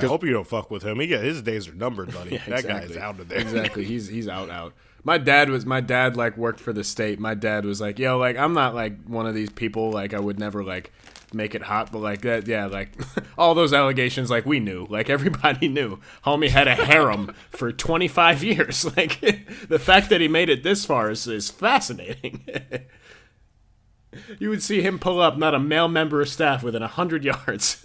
I 0.00 0.06
hope 0.06 0.24
you 0.24 0.32
don't 0.32 0.46
fuck 0.46 0.70
with 0.70 0.82
him. 0.82 1.00
He 1.00 1.06
got 1.06 1.22
his 1.22 1.42
days 1.42 1.68
are 1.68 1.74
numbered, 1.74 2.12
buddy. 2.12 2.30
Yeah, 2.32 2.42
that 2.48 2.66
guy's 2.66 2.96
out 2.96 3.20
of 3.20 3.28
there. 3.28 3.40
Exactly. 3.40 3.84
He's 3.84 4.08
he's 4.08 4.28
out 4.28 4.50
out. 4.50 4.74
My 5.04 5.18
dad 5.18 5.50
was 5.50 5.66
my 5.66 5.80
dad 5.80 6.16
like 6.16 6.36
worked 6.36 6.60
for 6.60 6.72
the 6.72 6.84
state. 6.84 7.18
My 7.18 7.34
dad 7.34 7.64
was 7.64 7.80
like, 7.80 7.98
"Yo, 7.98 8.18
like 8.18 8.36
I'm 8.36 8.54
not 8.54 8.74
like 8.74 9.04
one 9.04 9.26
of 9.26 9.34
these 9.34 9.50
people 9.50 9.90
like 9.90 10.14
I 10.14 10.20
would 10.20 10.38
never 10.38 10.62
like 10.62 10.92
make 11.34 11.54
it 11.54 11.62
hot, 11.62 11.90
but 11.92 11.98
like 11.98 12.22
that 12.22 12.46
yeah, 12.46 12.66
like 12.66 12.90
all 13.38 13.54
those 13.54 13.72
allegations 13.72 14.30
like 14.30 14.46
we 14.46 14.60
knew. 14.60 14.86
Like 14.88 15.10
everybody 15.10 15.68
knew. 15.76 15.98
Homie 16.24 16.48
had 16.48 16.68
a 16.68 16.74
harem 16.74 17.34
for 17.50 17.72
25 17.72 18.42
years. 18.44 18.84
Like 18.96 19.20
the 19.68 19.78
fact 19.78 20.10
that 20.10 20.20
he 20.20 20.28
made 20.28 20.48
it 20.50 20.62
this 20.62 20.84
far 20.84 21.10
is, 21.10 21.26
is 21.26 21.50
fascinating. 21.50 22.44
you 24.38 24.50
would 24.50 24.62
see 24.62 24.82
him 24.82 24.98
pull 24.98 25.20
up 25.20 25.38
not 25.38 25.54
a 25.54 25.58
male 25.58 25.88
member 25.88 26.20
of 26.20 26.28
staff 26.28 26.62
within 26.62 26.82
100 26.82 27.24
yards. 27.24 27.84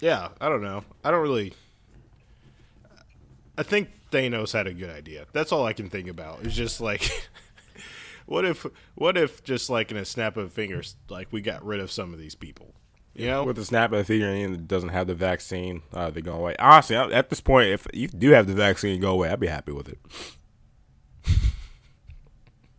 Yeah, 0.00 0.28
I 0.40 0.48
don't 0.48 0.62
know. 0.62 0.84
I 1.04 1.10
don't 1.10 1.22
really. 1.22 1.54
I 3.56 3.62
think 3.62 3.88
Thanos 4.10 4.52
had 4.52 4.66
a 4.66 4.74
good 4.74 4.90
idea. 4.90 5.26
That's 5.32 5.52
all 5.52 5.64
I 5.64 5.72
can 5.72 5.88
think 5.88 6.08
about. 6.08 6.40
It's 6.42 6.54
just 6.54 6.80
like, 6.80 7.10
what 8.26 8.44
if, 8.44 8.66
what 8.94 9.16
if, 9.16 9.42
just 9.44 9.70
like 9.70 9.90
in 9.90 9.96
a 9.96 10.04
snap 10.04 10.36
of 10.36 10.52
fingers, 10.52 10.96
like 11.08 11.28
we 11.30 11.40
got 11.40 11.64
rid 11.64 11.80
of 11.80 11.90
some 11.90 12.12
of 12.12 12.18
these 12.18 12.34
people. 12.34 12.74
You 13.14 13.28
know, 13.28 13.44
With 13.44 13.56
the 13.56 13.64
snap 13.64 13.92
of 13.92 13.98
the 13.98 14.04
finger 14.04 14.28
and 14.28 14.68
doesn't 14.68 14.90
have 14.90 15.06
the 15.06 15.14
vaccine, 15.14 15.80
uh, 15.94 16.10
they 16.10 16.20
go 16.20 16.34
away. 16.34 16.54
Honestly, 16.58 16.96
at 16.96 17.30
this 17.30 17.40
point, 17.40 17.70
if 17.70 17.86
you 17.94 18.08
do 18.08 18.32
have 18.32 18.46
the 18.46 18.52
vaccine 18.52 19.00
go 19.00 19.12
away, 19.12 19.30
I'd 19.30 19.40
be 19.40 19.46
happy 19.46 19.72
with 19.72 19.88
it. 19.88 19.98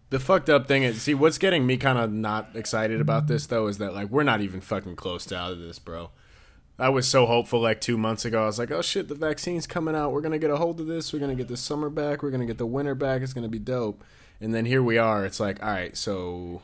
The 0.09 0.19
fucked 0.19 0.49
up 0.49 0.67
thing 0.67 0.83
is, 0.83 1.01
see, 1.01 1.13
what's 1.13 1.37
getting 1.37 1.65
me 1.65 1.77
kind 1.77 1.97
of 1.97 2.11
not 2.11 2.51
excited 2.53 3.01
about 3.01 3.27
this 3.27 3.45
though 3.47 3.67
is 3.67 3.77
that 3.79 3.93
like 3.93 4.09
we're 4.09 4.23
not 4.23 4.41
even 4.41 4.61
fucking 4.61 4.95
close 4.95 5.25
to 5.25 5.37
out 5.37 5.51
of 5.51 5.59
this, 5.59 5.79
bro. 5.79 6.11
I 6.79 6.89
was 6.89 7.07
so 7.07 7.25
hopeful 7.25 7.59
like 7.59 7.81
two 7.81 7.97
months 7.97 8.23
ago. 8.23 8.43
I 8.43 8.45
was 8.45 8.59
like, 8.59 8.71
oh 8.71 8.81
shit, 8.81 9.07
the 9.07 9.15
vaccine's 9.15 9.67
coming 9.67 9.95
out. 9.95 10.11
We're 10.11 10.21
gonna 10.21 10.39
get 10.39 10.51
a 10.51 10.57
hold 10.57 10.79
of 10.79 10.87
this. 10.87 11.11
We're 11.11 11.19
gonna 11.19 11.35
get 11.35 11.47
the 11.47 11.57
summer 11.57 11.89
back. 11.89 12.23
We're 12.23 12.31
gonna 12.31 12.45
get 12.45 12.57
the 12.57 12.67
winter 12.67 12.95
back. 12.95 13.21
It's 13.21 13.33
gonna 13.33 13.49
be 13.49 13.59
dope. 13.59 14.03
And 14.39 14.53
then 14.53 14.65
here 14.65 14.83
we 14.83 14.97
are. 14.97 15.25
It's 15.25 15.39
like, 15.39 15.61
all 15.63 15.71
right, 15.71 15.97
so 15.97 16.61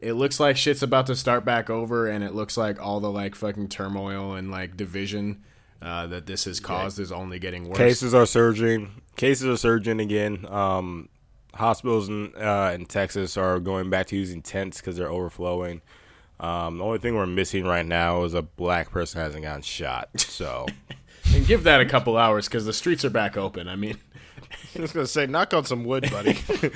it 0.00 0.14
looks 0.14 0.40
like 0.40 0.56
shit's 0.56 0.82
about 0.82 1.06
to 1.06 1.16
start 1.16 1.44
back 1.44 1.70
over, 1.70 2.08
and 2.08 2.24
it 2.24 2.34
looks 2.34 2.56
like 2.56 2.82
all 2.82 3.00
the 3.00 3.10
like 3.10 3.34
fucking 3.34 3.68
turmoil 3.68 4.34
and 4.34 4.50
like 4.50 4.76
division 4.76 5.42
uh, 5.80 6.06
that 6.08 6.26
this 6.26 6.44
has 6.44 6.58
caused 6.58 6.98
is 6.98 7.12
only 7.12 7.38
getting 7.38 7.68
worse. 7.68 7.78
Cases 7.78 8.14
are 8.14 8.26
surging. 8.26 9.02
Cases 9.16 9.46
are 9.46 9.56
surging 9.56 10.00
again. 10.00 10.44
Um, 10.48 11.08
hospitals 11.56 12.08
in, 12.08 12.32
uh, 12.36 12.72
in 12.74 12.86
Texas 12.86 13.36
are 13.36 13.58
going 13.60 13.90
back 13.90 14.06
to 14.08 14.16
using 14.16 14.42
tents 14.42 14.80
because 14.80 14.96
they're 14.96 15.10
overflowing. 15.10 15.82
Um, 16.38 16.78
the 16.78 16.84
only 16.84 16.98
thing 16.98 17.14
we're 17.14 17.26
missing 17.26 17.64
right 17.64 17.86
now 17.86 18.24
is 18.24 18.34
a 18.34 18.42
black 18.42 18.90
person 18.90 19.20
hasn't 19.20 19.42
gotten 19.42 19.62
shot. 19.62 20.08
So 20.20 20.66
and 21.34 21.46
give 21.46 21.64
that 21.64 21.80
a 21.80 21.86
couple 21.86 22.16
hours 22.16 22.46
because 22.46 22.66
the 22.66 22.72
streets 22.72 23.04
are 23.04 23.10
back 23.10 23.36
open. 23.36 23.68
I 23.68 23.76
mean. 23.76 23.98
I 24.76 24.80
was 24.80 24.92
gonna 24.92 25.06
say, 25.06 25.26
knock 25.26 25.54
on 25.54 25.64
some 25.64 25.84
wood, 25.84 26.10
buddy. 26.10 26.38
and 26.60 26.72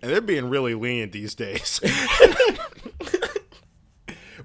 they're 0.00 0.20
being 0.20 0.50
really 0.50 0.74
lenient 0.74 1.12
these 1.12 1.34
days. 1.34 1.80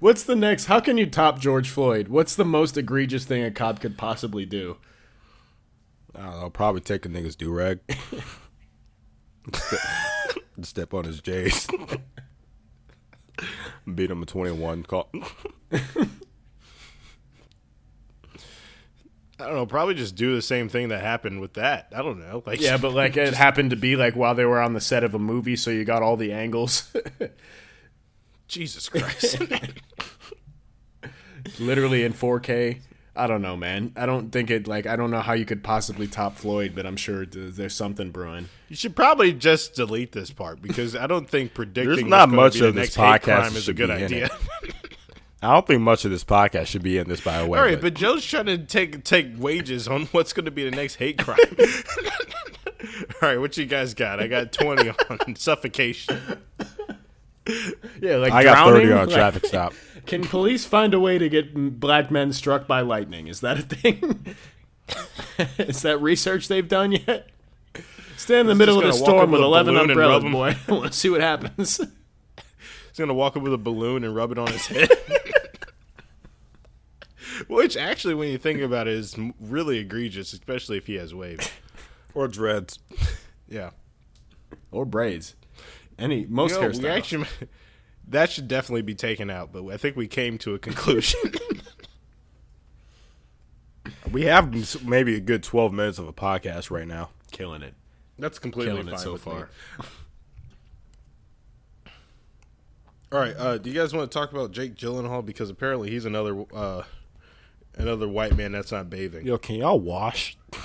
What's 0.00 0.22
the 0.22 0.34
next? 0.34 0.64
How 0.64 0.80
can 0.80 0.96
you 0.96 1.04
top 1.06 1.38
George 1.38 1.68
Floyd? 1.68 2.08
What's 2.08 2.34
the 2.34 2.44
most 2.44 2.78
egregious 2.78 3.26
thing 3.26 3.44
a 3.44 3.50
cop 3.50 3.80
could 3.80 3.98
possibly 3.98 4.46
do? 4.46 4.78
I 6.14 6.22
don't 6.22 6.40
know. 6.40 6.50
Probably 6.50 6.80
take 6.80 7.06
a 7.06 7.08
nigga's 7.08 7.36
do 7.36 7.52
rag. 7.52 7.80
Step 10.62 10.92
on 10.94 11.04
his 11.04 11.20
J's. 11.20 11.66
Beat 13.94 14.10
him 14.10 14.22
a 14.22 14.26
twenty 14.26 14.52
one. 14.52 14.82
Call. 14.82 15.10
I 19.38 19.38
don't 19.38 19.54
know. 19.54 19.66
Probably 19.66 19.94
just 19.94 20.16
do 20.16 20.34
the 20.34 20.42
same 20.42 20.68
thing 20.68 20.88
that 20.88 21.00
happened 21.00 21.40
with 21.40 21.54
that. 21.54 21.90
I 21.96 22.02
don't 22.02 22.20
know. 22.20 22.42
Like, 22.44 22.60
Yeah, 22.60 22.76
but 22.76 22.92
like 22.92 23.16
it 23.16 23.32
happened 23.32 23.70
to 23.70 23.76
be 23.76 23.96
like 23.96 24.14
while 24.14 24.34
they 24.34 24.44
were 24.44 24.60
on 24.60 24.74
the 24.74 24.80
set 24.82 25.02
of 25.02 25.14
a 25.14 25.18
movie, 25.18 25.56
so 25.56 25.70
you 25.70 25.84
got 25.84 26.02
all 26.02 26.18
the 26.18 26.32
angles. 26.32 26.92
Jesus 28.48 28.90
Christ. 28.90 29.40
Literally 31.58 32.04
in 32.04 32.12
4K. 32.12 32.80
I 33.20 33.26
don't 33.26 33.42
know, 33.42 33.56
man. 33.56 33.92
I 33.96 34.06
don't 34.06 34.30
think 34.30 34.50
it 34.50 34.66
like 34.66 34.86
I 34.86 34.96
don't 34.96 35.10
know 35.10 35.20
how 35.20 35.34
you 35.34 35.44
could 35.44 35.62
possibly 35.62 36.06
top 36.06 36.36
Floyd, 36.36 36.72
but 36.74 36.86
I'm 36.86 36.96
sure 36.96 37.24
th- 37.26 37.54
there's 37.54 37.74
something 37.74 38.10
brewing. 38.10 38.48
you 38.68 38.76
should 38.76 38.96
probably 38.96 39.32
just 39.32 39.74
delete 39.74 40.12
this 40.12 40.30
part 40.30 40.62
because 40.62 40.96
I 40.96 41.06
don't 41.06 41.28
think 41.28 41.52
predicting 41.54 41.94
There's 41.96 42.04
not 42.08 42.28
much 42.30 42.54
be 42.54 42.66
of 42.66 42.74
this 42.74 42.96
podcast 42.96 43.54
is 43.56 43.68
a 43.68 43.74
good 43.74 43.90
idea. 43.90 44.30
I 45.42 45.52
don't 45.54 45.66
think 45.66 45.80
much 45.80 46.04
of 46.04 46.10
this 46.10 46.22
podcast 46.24 46.66
should 46.66 46.82
be 46.82 46.98
in 46.98 47.08
this 47.08 47.20
by 47.20 47.42
the 47.42 47.46
way. 47.46 47.58
All 47.58 47.64
right, 47.64 47.74
but- 47.74 47.82
but 47.92 47.94
Joe's 47.94 48.24
trying 48.24 48.46
to 48.46 48.58
take 48.58 49.04
take 49.04 49.28
wages 49.38 49.86
on 49.88 50.06
what's 50.06 50.32
going 50.32 50.46
to 50.46 50.50
be 50.50 50.64
the 50.64 50.70
next 50.74 50.94
hate 50.96 51.18
crime. 51.18 51.38
All 53.22 53.28
right, 53.28 53.38
what 53.38 53.56
you 53.58 53.66
guys 53.66 53.92
got? 53.94 54.20
I 54.20 54.26
got 54.28 54.52
twenty 54.52 54.90
on 55.10 55.34
suffocation. 55.36 56.18
Yeah, 58.00 58.16
like 58.16 58.32
I 58.32 58.44
got 58.44 58.66
thirty 58.68 58.90
on 58.92 59.08
a 59.08 59.12
traffic 59.12 59.44
stop. 59.46 59.74
Can 60.06 60.22
police 60.24 60.64
find 60.64 60.94
a 60.94 61.00
way 61.00 61.18
to 61.18 61.28
get 61.28 61.78
black 61.80 62.10
men 62.10 62.32
struck 62.32 62.66
by 62.66 62.80
lightning? 62.80 63.26
Is 63.28 63.40
that 63.40 63.58
a 63.58 63.62
thing? 63.62 64.24
Is 65.58 65.82
that 65.82 66.00
research 66.00 66.48
they've 66.48 66.66
done 66.68 66.92
yet? 66.92 67.28
Stand 68.16 68.40
in 68.42 68.46
the 68.48 68.54
middle 68.54 68.78
of 68.78 68.84
the 68.84 68.92
storm 68.92 69.30
with 69.30 69.40
with 69.40 69.46
11 69.46 69.76
umbrellas, 69.76 70.22
rub 70.22 70.24
'em. 70.24 70.32
boy. 70.32 70.56
I 70.68 70.72
want 70.72 70.92
to 70.92 70.98
see 70.98 71.08
what 71.10 71.20
happens. 71.20 71.76
He's 71.78 72.98
going 72.98 73.08
to 73.08 73.14
walk 73.14 73.36
up 73.36 73.42
with 73.42 73.52
a 73.54 73.58
balloon 73.58 74.04
and 74.04 74.14
rub 74.14 74.32
it 74.32 74.38
on 74.38 74.48
his 74.48 74.66
head. 74.66 74.90
Which 77.48 77.76
actually, 77.76 78.14
when 78.14 78.28
you 78.28 78.38
think 78.38 78.60
about 78.60 78.86
it, 78.88 78.94
is 78.94 79.16
really 79.40 79.78
egregious, 79.78 80.32
especially 80.32 80.76
if 80.76 80.86
he 80.86 80.94
has 80.96 81.14
waves. 81.14 81.50
Or 82.14 82.28
dreads. 82.28 82.78
Yeah. 83.48 83.70
or 84.70 84.84
braids. 84.84 85.34
Any 85.98 86.26
most 86.26 86.54
You 86.54 86.60
know, 86.60 86.68
we 86.68 86.74
hairstyles. 86.74 86.96
actually, 86.96 87.26
that 88.10 88.30
should 88.30 88.48
definitely 88.48 88.82
be 88.82 88.94
taken 88.94 89.30
out, 89.30 89.52
but 89.52 89.66
I 89.68 89.76
think 89.76 89.96
we 89.96 90.06
came 90.06 90.38
to 90.38 90.54
a 90.54 90.58
conclusion. 90.58 91.20
We 94.12 94.24
have 94.24 94.84
maybe 94.84 95.14
a 95.14 95.20
good 95.20 95.42
twelve 95.44 95.72
minutes 95.72 95.98
of 96.00 96.08
a 96.08 96.12
podcast 96.12 96.68
right 96.70 96.86
now. 96.86 97.10
killing 97.30 97.62
it. 97.62 97.74
That's 98.18 98.40
completely 98.40 98.72
Killing 98.72 98.86
fine 98.86 98.94
it 98.96 98.98
so 98.98 99.12
with 99.12 99.24
me. 99.24 99.32
far. 99.32 99.48
All 103.12 103.20
right, 103.20 103.36
uh, 103.36 103.58
do 103.58 103.70
you 103.70 103.76
guys 103.76 103.92
want 103.94 104.10
to 104.10 104.18
talk 104.18 104.32
about 104.32 104.50
Jake 104.52 104.74
Gyllenhaal 104.74 105.24
because 105.24 105.48
apparently 105.48 105.90
he's 105.90 106.04
another 106.06 106.44
uh, 106.52 106.82
another 107.76 108.08
white 108.08 108.36
man 108.36 108.50
that's 108.52 108.72
not 108.72 108.90
bathing. 108.90 109.24
Yo, 109.26 109.38
can 109.38 109.56
y'all 109.56 109.80
wash? 109.80 110.36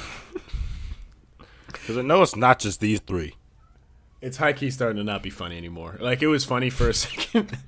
Because 1.68 2.00
I 2.00 2.02
know 2.02 2.24
it's 2.24 2.36
not 2.36 2.58
just 2.58 2.80
these 2.80 3.00
three. 3.00 3.36
It's 4.26 4.38
high 4.38 4.54
key 4.54 4.72
starting 4.72 4.98
to 4.98 5.04
not 5.04 5.22
be 5.22 5.30
funny 5.30 5.56
anymore. 5.56 5.98
Like 6.02 6.24
it 6.24 6.28
was 6.28 6.44
funny 6.44 6.72
for 6.72 6.90
a 6.90 6.94
second. 7.06 7.60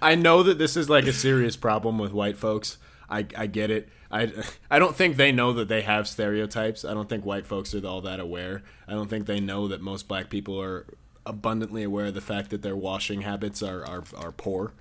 I 0.00 0.14
know 0.14 0.42
that 0.42 0.56
this 0.56 0.74
is 0.74 0.88
like 0.88 1.04
a 1.04 1.12
serious 1.12 1.56
problem 1.56 1.98
with 1.98 2.10
white 2.10 2.38
folks. 2.38 2.78
I, 3.10 3.26
I 3.36 3.46
get 3.46 3.70
it. 3.70 3.90
I, 4.10 4.32
I 4.70 4.78
don't 4.78 4.96
think 4.96 5.16
they 5.16 5.30
know 5.30 5.52
that 5.52 5.68
they 5.68 5.82
have 5.82 6.08
stereotypes. 6.08 6.86
I 6.86 6.94
don't 6.94 7.06
think 7.06 7.26
white 7.26 7.46
folks 7.46 7.74
are 7.74 7.86
all 7.86 8.00
that 8.00 8.18
aware. 8.18 8.62
I 8.88 8.92
don't 8.92 9.10
think 9.10 9.26
they 9.26 9.40
know 9.40 9.68
that 9.68 9.82
most 9.82 10.08
black 10.08 10.30
people 10.30 10.58
are 10.58 10.86
abundantly 11.26 11.82
aware 11.82 12.06
of 12.06 12.14
the 12.14 12.22
fact 12.22 12.48
that 12.48 12.62
their 12.62 12.76
washing 12.76 13.20
habits 13.20 13.62
are 13.62 13.84
are, 13.84 14.04
are 14.16 14.32
poor. 14.32 14.72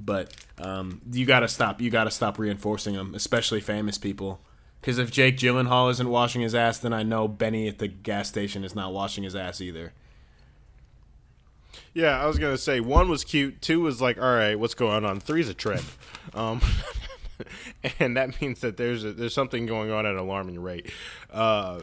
But 0.00 0.34
um, 0.58 1.02
you 1.12 1.26
got 1.26 1.40
to 1.40 1.48
stop. 1.48 1.82
You 1.82 1.90
got 1.90 2.04
to 2.04 2.10
stop 2.10 2.38
reinforcing 2.38 2.94
them, 2.94 3.14
especially 3.14 3.60
famous 3.60 3.98
people. 3.98 4.40
Because 4.80 4.96
if 4.96 5.10
Jake 5.10 5.36
Gyllenhaal 5.36 5.90
isn't 5.90 6.08
washing 6.08 6.40
his 6.40 6.54
ass, 6.54 6.78
then 6.78 6.94
I 6.94 7.02
know 7.02 7.28
Benny 7.28 7.68
at 7.68 7.78
the 7.78 7.88
gas 7.88 8.30
station 8.30 8.64
is 8.64 8.74
not 8.74 8.94
washing 8.94 9.22
his 9.22 9.36
ass 9.36 9.60
either. 9.60 9.92
Yeah, 11.94 12.22
I 12.22 12.26
was 12.26 12.38
gonna 12.38 12.58
say 12.58 12.80
one 12.80 13.08
was 13.08 13.24
cute, 13.24 13.60
two 13.60 13.80
was 13.80 14.00
like, 14.00 14.18
all 14.18 14.34
right, 14.34 14.58
what's 14.58 14.74
going 14.74 15.04
on? 15.04 15.20
Three's 15.20 15.48
a 15.48 15.54
trend, 15.54 15.84
um, 16.34 16.60
and 17.98 18.16
that 18.16 18.40
means 18.40 18.60
that 18.60 18.76
there's 18.76 19.04
a, 19.04 19.12
there's 19.12 19.34
something 19.34 19.66
going 19.66 19.90
on 19.90 20.06
at 20.06 20.12
an 20.12 20.18
alarming 20.18 20.60
rate. 20.60 20.90
Uh, 21.30 21.80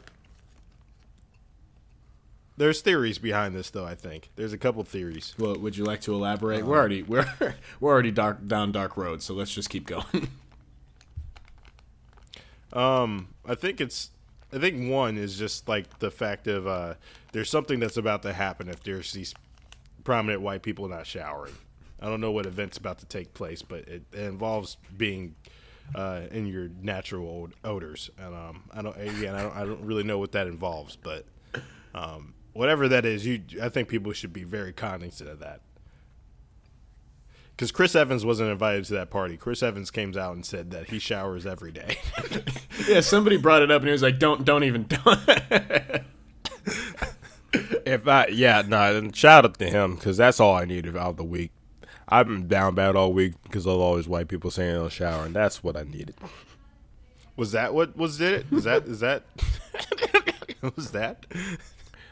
there's 2.58 2.82
theories 2.82 3.18
behind 3.18 3.56
this, 3.56 3.70
though. 3.70 3.86
I 3.86 3.96
think 3.96 4.30
there's 4.36 4.52
a 4.52 4.58
couple 4.58 4.84
theories. 4.84 5.34
Well, 5.40 5.56
would 5.56 5.78
you 5.78 5.86
like 5.86 6.02
to 6.02 6.14
elaborate? 6.14 6.66
we're 6.66 6.78
already 6.78 7.04
we're 7.04 7.26
we're 7.80 7.92
already 7.92 8.12
dark 8.12 8.46
down 8.46 8.72
dark 8.72 8.98
road, 8.98 9.22
so 9.22 9.34
let's 9.34 9.54
just 9.54 9.70
keep 9.70 9.88
going. 9.88 10.30
Um, 12.74 13.30
I 13.48 13.56
think 13.56 13.82
it's. 13.82 14.12
I 14.52 14.58
think 14.58 14.92
one 14.92 15.18
is 15.18 15.38
just 15.38 15.68
like 15.68 16.00
the 16.00 16.10
fact 16.10 16.48
of 16.48 16.68
uh, 16.68 16.96
there's 17.32 17.50
something 17.50 17.80
that's 17.80 17.98
about 17.98 18.24
to 18.24 18.34
happen 18.34 18.68
if 18.68 18.84
there's 18.84 19.12
these 19.14 19.34
prominent 20.04 20.42
white 20.42 20.62
people 20.62 20.88
not 20.88 21.06
showering. 21.06 21.54
I 22.02 22.06
don't 22.08 22.22
know 22.22 22.32
what 22.32 22.46
event's 22.46 22.78
about 22.78 23.00
to 23.00 23.06
take 23.06 23.34
place, 23.34 23.62
but 23.62 23.80
it, 23.80 24.04
it 24.14 24.20
involves 24.20 24.78
being 24.96 25.36
uh, 25.96 26.22
in 26.32 26.46
your 26.48 26.70
natural 26.82 27.44
od- 27.44 27.56
odors. 27.64 28.10
And 28.18 28.34
um, 28.34 28.64
I 28.74 28.82
don't 28.82 28.96
again, 28.98 29.36
I 29.36 29.42
don't, 29.44 29.56
I 29.56 29.66
don't 29.66 29.82
really 29.82 30.04
know 30.04 30.18
what 30.18 30.32
that 30.34 30.48
involves, 30.48 30.96
but 30.96 31.26
um, 31.94 32.34
whatever 32.54 32.88
that 32.88 33.06
is, 33.06 33.26
you 33.26 33.42
I 33.62 33.70
think 33.70 33.90
people 33.90 34.14
should 34.14 34.34
be 34.34 34.44
very 34.44 34.74
cognizant 34.74 35.30
of 35.30 35.40
that. 35.40 35.62
Because 37.52 37.72
Chris 37.74 37.94
Evans 37.94 38.24
wasn't 38.24 38.50
invited 38.50 38.86
to 38.86 38.94
that 38.94 39.10
party. 39.10 39.36
Chris 39.36 39.62
Evans 39.62 39.92
came 39.92 40.18
out 40.18 40.34
and 40.34 40.46
said 40.46 40.72
that 40.72 40.90
he 40.90 40.98
showers 40.98 41.46
every 41.46 41.74
day. 41.74 41.98
yeah, 42.88 43.02
somebody 43.02 43.36
brought 43.36 43.62
it 43.62 43.70
up 43.70 43.82
and 43.82 43.90
he 43.90 43.92
was 43.92 44.02
like, 44.02 44.18
"Don't, 44.18 44.46
don't 44.46 44.64
even." 44.64 44.86
Don't. 44.88 45.20
If 47.90 48.08
I, 48.08 48.28
yeah, 48.28 48.62
no, 48.66 48.94
then 48.94 49.12
shout 49.12 49.46
out 49.46 49.58
to 49.60 49.70
him 49.70 49.96
because 49.96 50.18
that's 50.18 50.40
all 50.40 50.56
I 50.56 50.66
needed 50.66 50.96
out 50.96 51.10
of 51.12 51.18
the 51.18 51.24
week. 51.24 51.52
I've 52.08 52.28
been 52.28 52.48
down 52.48 52.76
bad 52.76 52.96
all 52.96 53.14
week 53.14 53.34
because 53.44 53.66
of 53.66 53.80
all 53.80 53.96
these 53.96 54.08
white 54.08 54.28
people 54.28 54.52
saying 54.52 54.74
they'll 54.74 54.90
shower, 54.90 55.26
and 55.26 55.36
that's 55.36 55.64
what 55.64 55.76
I 55.78 55.84
needed. 55.84 56.16
was 57.36 57.52
that 57.52 57.74
what 57.74 57.96
was 57.96 58.20
it? 58.22 58.46
Is 58.52 58.64
that 58.64 58.86
is 58.86 59.00
that 59.00 59.24
was 60.76 60.92
that? 60.92 61.26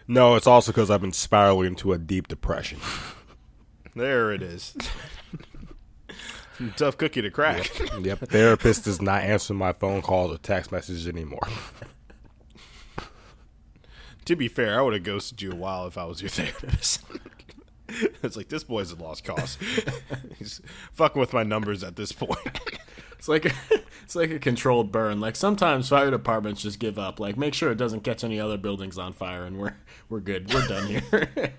No, 0.07 0.35
it's 0.35 0.47
also 0.47 0.71
because 0.71 0.89
I've 0.89 1.01
been 1.01 1.13
spiraling 1.13 1.67
into 1.67 1.93
a 1.93 1.97
deep 1.97 2.27
depression. 2.27 2.79
There 3.95 4.31
it 4.31 4.41
is. 4.41 4.75
Tough 6.75 6.97
cookie 6.97 7.21
to 7.21 7.29
crack. 7.29 7.69
Yep, 8.01 8.19
therapist 8.29 8.85
does 8.85 9.01
not 9.01 9.21
answer 9.23 9.53
my 9.53 9.73
phone 9.73 10.01
calls 10.01 10.31
or 10.31 10.37
text 10.37 10.71
messages 10.71 11.07
anymore. 11.07 11.47
To 14.27 14.35
be 14.35 14.47
fair, 14.47 14.77
I 14.79 14.81
would 14.83 14.93
have 14.93 15.03
ghosted 15.03 15.41
you 15.41 15.51
a 15.51 15.55
while 15.55 15.87
if 15.87 15.97
I 15.97 16.05
was 16.05 16.21
your 16.21 16.29
therapist. 16.29 17.01
it's 18.23 18.35
like 18.37 18.49
this 18.49 18.63
boy's 18.63 18.91
a 18.91 18.95
lost 18.95 19.23
cause. 19.23 19.57
He's 20.37 20.61
fucking 20.93 21.19
with 21.19 21.33
my 21.33 21.43
numbers 21.43 21.83
at 21.83 21.95
this 21.95 22.11
point. 22.11 22.39
It's 23.17 23.27
like 23.27 23.45
a, 23.45 23.51
it's 24.03 24.15
like 24.15 24.29
a 24.29 24.37
controlled 24.37 24.91
burn. 24.91 25.19
Like 25.19 25.35
sometimes 25.35 25.89
fire 25.89 26.11
departments 26.11 26.61
just 26.61 26.77
give 26.77 26.99
up. 26.99 27.19
Like 27.19 27.35
make 27.35 27.55
sure 27.55 27.71
it 27.71 27.77
doesn't 27.79 28.01
catch 28.03 28.23
any 28.23 28.39
other 28.39 28.57
buildings 28.57 28.99
on 28.99 29.11
fire, 29.11 29.43
and 29.43 29.57
we're 29.57 29.75
we're 30.07 30.19
good. 30.19 30.53
We're 30.53 30.67
done 30.67 30.85
here. 30.85 31.51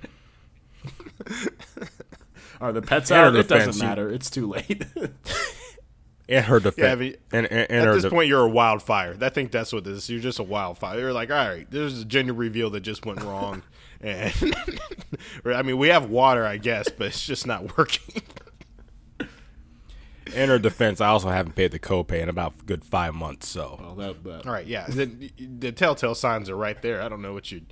Are 2.61 2.73
the 2.73 2.81
pets 2.81 3.11
Yeah, 3.11 3.27
out? 3.27 3.35
It 3.35 3.49
doesn't 3.49 3.85
matter. 3.85 4.09
It's 4.09 4.31
too 4.31 4.47
late. 4.47 4.85
In 6.29 6.43
her 6.43 6.61
defense, 6.61 6.79
Yeah, 6.79 6.93
I 6.93 6.95
mean, 6.95 7.15
and, 7.33 7.47
and, 7.47 7.71
and 7.71 7.81
At 7.81 7.87
her 7.87 7.95
this 7.95 8.03
de- 8.05 8.11
point, 8.11 8.29
you're 8.29 8.45
a 8.45 8.49
wildfire. 8.49 9.17
I 9.19 9.31
think 9.31 9.51
that's 9.51 9.73
what 9.73 9.85
this 9.85 9.97
is. 9.97 10.11
You're 10.11 10.21
just 10.21 10.39
a 10.39 10.43
wildfire. 10.43 10.99
You're 11.01 11.13
like, 11.15 11.31
all 11.31 11.37
right, 11.37 11.67
there's 11.71 12.03
a 12.03 12.05
gender 12.05 12.35
reveal 12.35 12.69
that 12.71 12.81
just 12.81 13.07
went 13.07 13.23
wrong, 13.23 13.63
and 14.03 14.35
I 15.47 15.63
mean, 15.63 15.79
we 15.79 15.89
have 15.89 16.11
water, 16.11 16.45
I 16.45 16.59
guess, 16.59 16.91
but 16.91 17.07
it's 17.09 17.25
just 17.25 17.47
not 17.47 17.79
working. 17.79 18.23
in 20.35 20.51
her 20.51 20.59
defense, 20.59 21.01
I 21.01 21.07
also 21.09 21.31
haven't 21.31 21.55
paid 21.55 21.71
the 21.73 21.79
copay 21.79 22.21
in 22.21 22.29
about 22.29 22.53
a 22.61 22.65
good 22.65 22.85
five 22.85 23.15
months. 23.15 23.49
So 23.49 23.79
well, 23.81 23.95
that, 23.95 24.23
that, 24.25 24.47
All 24.47 24.53
right, 24.53 24.67
yeah, 24.67 24.87
the, 24.87 25.07
the 25.39 25.73
telltale 25.73 26.15
signs 26.15 26.51
are 26.51 26.57
right 26.57 26.81
there. 26.83 27.01
I 27.01 27.09
don't 27.09 27.23
know 27.23 27.33
what 27.33 27.51
you. 27.51 27.63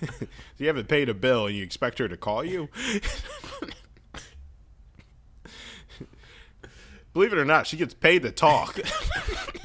you 0.58 0.68
haven't 0.68 0.86
paid 0.86 1.08
a 1.08 1.14
bill, 1.14 1.46
and 1.46 1.56
you 1.56 1.64
expect 1.64 1.98
her 1.98 2.06
to 2.06 2.16
call 2.16 2.44
you. 2.44 2.68
Believe 7.16 7.32
it 7.32 7.38
or 7.38 7.46
not, 7.46 7.66
she 7.66 7.78
gets 7.78 7.94
paid 7.94 8.24
to 8.24 8.30
talk. 8.30 8.78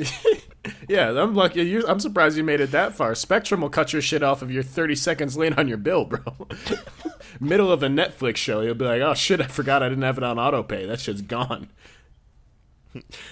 yeah, 0.88 1.10
I'm 1.10 1.36
lucky. 1.36 1.64
You, 1.64 1.86
I'm 1.86 2.00
surprised 2.00 2.38
you 2.38 2.46
made 2.46 2.62
it 2.62 2.72
that 2.72 2.96
far. 2.96 3.14
Spectrum 3.14 3.60
will 3.60 3.70
cut 3.70 3.92
your 3.92 4.02
shit 4.02 4.24
off 4.24 4.42
if 4.42 4.50
you're 4.50 4.64
30 4.64 4.96
seconds 4.96 5.36
late 5.36 5.58
on 5.58 5.68
your 5.68 5.76
bill, 5.76 6.06
bro. 6.06 6.48
Middle 7.42 7.70
of 7.70 7.84
a 7.84 7.90
Netflix 7.90 8.38
show, 8.38 8.62
you'll 8.62 8.76
be 8.76 8.86
like, 8.86 9.02
"Oh 9.02 9.16
shit, 9.16 9.42
I 9.42 9.48
forgot 9.48 9.84
I 9.84 9.90
didn't 9.90 10.06
have 10.06 10.18
it 10.18 10.24
on 10.24 10.40
auto 10.40 10.64
pay. 10.64 10.86
That 10.86 11.02
shit's 11.02 11.22
gone." 11.22 11.68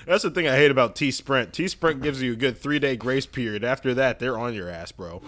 That's 0.06 0.24
the 0.24 0.32
thing 0.32 0.50
I 0.50 0.56
hate 0.58 0.72
about 0.72 0.98
T 0.98 1.12
Sprint. 1.12 1.54
T 1.54 1.70
Sprint 1.70 2.02
gives 2.02 2.22
you 2.22 2.34
a 2.34 2.36
good 2.36 2.58
three 2.58 2.80
day 2.80 2.98
grace 2.98 3.26
period. 3.26 3.64
After 3.64 3.94
that, 3.94 4.20
they're 4.20 4.38
on 4.38 4.54
your 4.54 4.70
ass, 4.70 4.92
bro. 4.92 5.22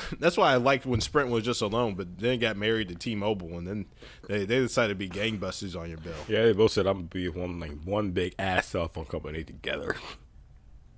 That's 0.18 0.36
why 0.36 0.52
I 0.52 0.56
liked 0.56 0.86
when 0.86 1.00
Sprint 1.00 1.30
was 1.30 1.44
just 1.44 1.62
alone, 1.62 1.94
but 1.94 2.18
then 2.18 2.38
got 2.38 2.56
married 2.56 2.88
to 2.88 2.94
T 2.94 3.14
Mobile, 3.14 3.58
and 3.58 3.66
then 3.66 3.86
they, 4.28 4.44
they 4.44 4.60
decided 4.60 4.88
to 4.88 4.94
be 4.94 5.08
gangbusters 5.08 5.78
on 5.78 5.88
your 5.88 5.98
bill. 5.98 6.14
yeah, 6.28 6.44
they 6.44 6.52
both 6.52 6.72
said 6.72 6.86
I'm 6.86 6.96
gonna 6.96 7.08
be 7.08 7.28
one 7.28 7.60
like 7.60 7.82
one 7.84 8.10
big 8.10 8.34
ass 8.38 8.68
cell 8.68 8.88
phone 8.88 9.06
company 9.06 9.44
together. 9.44 9.96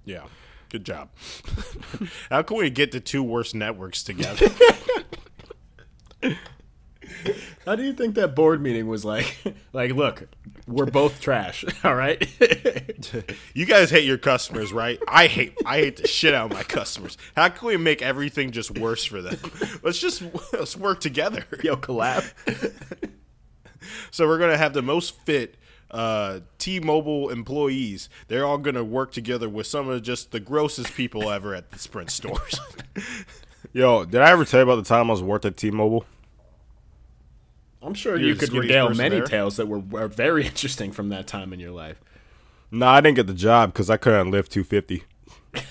Yeah, 0.05 0.25
good 0.69 0.85
job. 0.85 1.09
How 2.31 2.43
can 2.43 2.57
we 2.59 2.71
get 2.71 2.93
the 2.93 3.01
two 3.01 3.23
worst 3.23 3.55
networks 3.55 4.03
together? 4.03 4.49
How 7.67 7.77
do 7.77 7.83
you 7.83 7.93
think 7.93 8.15
that 8.17 8.35
board 8.35 8.63
meeting 8.63 8.87
was 8.87 9.05
like? 9.05 9.37
like, 9.73 9.93
look, 9.93 10.29
we're 10.67 10.87
both 10.87 11.21
trash. 11.21 11.65
All 11.85 11.95
right. 11.95 12.27
you 13.55 13.67
guys 13.67 13.91
hate 13.91 14.05
your 14.05 14.19
customers, 14.19 14.73
right? 14.73 14.99
I 15.09 15.27
hate 15.27 15.57
I 15.65 15.79
hate 15.79 15.97
the 15.97 16.09
shit 16.09 16.35
out 16.35 16.51
of 16.51 16.57
my 16.57 16.63
customers. 16.63 17.17
How 17.37 17.49
can 17.49 17.69
we 17.69 17.77
make 17.77 18.03
everything 18.03 18.51
just 18.51 18.79
worse 18.79 19.05
for 19.05 19.23
them? 19.23 19.39
Let's 19.83 19.99
just 19.99 20.23
let's 20.53 20.77
work 20.77 21.01
together. 21.01 21.45
Yo, 21.63 21.77
collab. 21.77 22.25
So 24.11 24.27
we're 24.27 24.39
gonna 24.39 24.57
have 24.57 24.73
the 24.73 24.83
most 24.83 25.19
fit 25.21 25.57
uh, 25.91 26.41
T-Mobile 26.59 27.31
employees. 27.31 28.09
They're 28.29 28.45
all 28.45 28.59
gonna 28.59 28.85
work 28.85 29.13
together 29.13 29.49
with 29.49 29.67
some 29.67 29.89
of 29.89 30.03
just 30.03 30.31
the 30.33 30.41
grossest 30.41 30.95
people 30.95 31.31
ever 31.31 31.55
at 31.55 31.71
the 31.71 31.79
Sprint 31.79 32.11
stores. 32.11 32.59
Yo, 33.73 34.05
did 34.05 34.21
I 34.21 34.31
ever 34.31 34.45
tell 34.45 34.61
you 34.61 34.65
about 34.65 34.77
the 34.77 34.89
time 34.89 35.11
I 35.11 35.13
was 35.13 35.23
worked 35.23 35.45
at 35.45 35.57
T-Mobile? 35.57 36.05
I'm 37.85 37.95
sure 37.95 38.17
You're 38.17 38.29
you 38.29 38.35
the 38.35 38.47
could 38.47 38.55
regale 38.55 38.95
many 38.95 39.17
there. 39.17 39.27
tales 39.27 39.57
that 39.57 39.69
were, 39.69 39.79
were 39.79 40.09
very 40.09 40.47
interesting 40.47 40.91
from 40.93 41.11
that 41.11 41.27
time 41.27 41.53
in 41.53 41.61
your 41.61 41.71
life. 41.73 42.01
No, 42.71 42.87
I 42.87 43.01
didn't 43.01 43.17
get 43.17 43.27
the 43.27 43.35
job 43.35 43.73
because 43.73 43.91
I 43.91 43.97
couldn't 43.97 44.31
lift 44.31 44.51
250. 44.53 45.05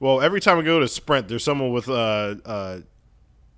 well, 0.00 0.20
every 0.20 0.40
time 0.40 0.58
we 0.58 0.64
go 0.64 0.80
to 0.80 0.88
Sprint, 0.88 1.28
there's 1.28 1.44
someone 1.44 1.72
with 1.72 1.88
uh, 1.88 2.34
uh, 2.44 2.80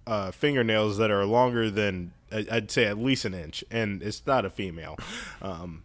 uh, 0.06 0.30
fingernails 0.30 0.98
that 0.98 1.10
are 1.10 1.24
longer 1.24 1.70
than 1.70 2.12
I- 2.30 2.46
I'd 2.50 2.70
say 2.70 2.84
at 2.84 2.98
least 2.98 3.24
an 3.24 3.34
inch, 3.34 3.64
and 3.70 4.02
it's 4.02 4.24
not 4.26 4.44
a 4.44 4.50
female. 4.50 4.96
Um, 5.42 5.82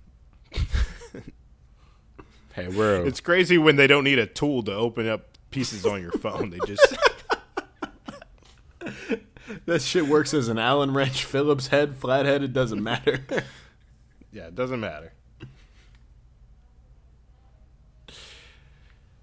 Hey, 2.54 2.68
we're 2.68 3.06
it's 3.08 3.22
crazy 3.22 3.58
when 3.58 3.78
they 3.78 3.88
don't 3.88 4.04
need 4.04 4.20
a 4.20 4.26
tool 4.26 4.62
to 4.64 4.74
open 4.74 5.08
up 5.08 5.38
pieces 5.52 5.86
on 5.86 6.02
your 6.02 6.12
phone. 6.12 6.50
They 6.50 6.60
just 6.68 6.98
That 9.66 9.82
shit 9.82 10.08
works 10.08 10.34
as 10.34 10.48
an 10.48 10.58
Allen 10.58 10.94
wrench, 10.94 11.26
Phillips 11.26 11.68
head, 11.68 11.98
flathead. 11.98 12.44
It 12.44 12.54
doesn't 12.54 12.82
matter. 12.82 13.26
Yeah, 14.34 14.44
it 14.44 14.56
doesn't 14.56 14.80
matter. 14.80 15.12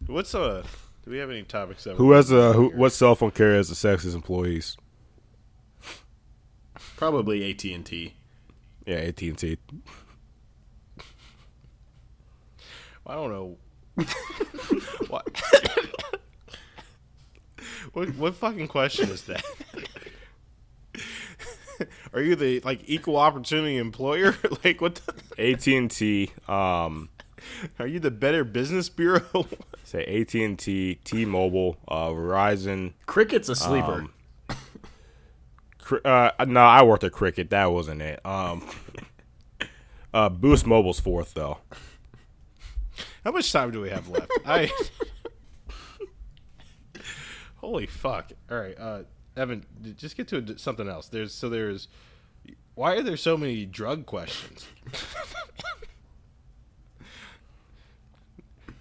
What's 0.07 0.35
uh? 0.35 0.67
Do 1.03 1.11
we 1.11 1.17
have 1.17 1.31
any 1.31 1.45
topics 1.45 1.85
that 1.85 1.95
who 1.97 2.13
has 2.13 2.31
a 2.31 2.53
who, 2.53 2.69
what 2.77 2.93
cell 2.93 3.15
phone 3.15 3.31
carrier 3.31 3.57
has 3.57 3.71
the 3.71 3.75
sexiest 3.75 4.15
employees? 4.15 4.77
Probably 6.99 7.51
AT 7.51 7.65
and 7.65 7.87
T. 7.87 8.17
Yeah, 8.85 8.97
AT 8.97 9.23
and 9.23 9.39
T. 9.39 9.57
I 13.07 13.15
don't 13.15 13.31
know. 13.31 13.57
what? 15.09 15.43
what? 17.95 18.15
What 18.17 18.35
fucking 18.35 18.69
question 18.69 19.09
is 19.09 19.23
that? 19.25 19.43
Are 22.13 22.21
you 22.21 22.37
the 22.37 22.61
like 22.61 22.81
equal 22.87 23.17
opportunity 23.17 23.77
employer? 23.77 24.35
like 24.65 24.81
what? 24.81 24.97
The, 25.37 25.53
AT 25.53 25.67
and 25.67 25.91
T. 25.91 26.31
Um, 26.49 27.09
Are 27.79 27.87
you 27.87 27.99
the 28.01 28.11
Better 28.11 28.45
Business 28.45 28.89
Bureau? 28.89 29.47
Say 29.85 30.05
AT 30.21 30.35
and 30.35 30.59
T, 30.59 30.97
T 31.05 31.25
Mobile, 31.25 31.77
uh, 31.89 32.09
Verizon. 32.09 32.93
Cricket's 33.07 33.49
a 33.49 33.57
sleeper. 33.57 34.07
Um, 34.07 34.13
Uh, 36.05 36.31
no, 36.47 36.61
I 36.61 36.83
worked 36.83 37.05
at 37.05 37.13
Cricket. 37.13 37.49
That 37.49 37.73
wasn't 37.73 38.03
it. 38.03 38.21
Um, 38.27 38.69
uh, 40.13 40.29
Boost 40.29 40.67
Mobile's 40.67 41.01
fourth 41.01 41.33
though. 41.33 41.59
How 43.25 43.33
much 43.33 43.51
time 43.53 43.71
do 43.71 43.81
we 43.81 43.89
have 43.89 44.07
left? 44.09 44.31
I. 44.45 44.71
Holy 47.57 47.87
fuck! 47.87 48.33
All 48.51 48.59
right, 48.59 48.75
uh, 48.79 49.03
Evan, 49.39 49.65
just 49.97 50.17
get 50.17 50.29
to 50.29 50.39
a- 50.39 50.59
something 50.59 50.89
else. 50.89 51.09
There's 51.09 51.33
so 51.33 51.49
there's. 51.49 51.89
Why 52.75 52.95
are 52.97 53.03
there 53.03 53.17
so 53.17 53.37
many 53.37 53.65
drug 53.65 54.07
questions? 54.07 54.67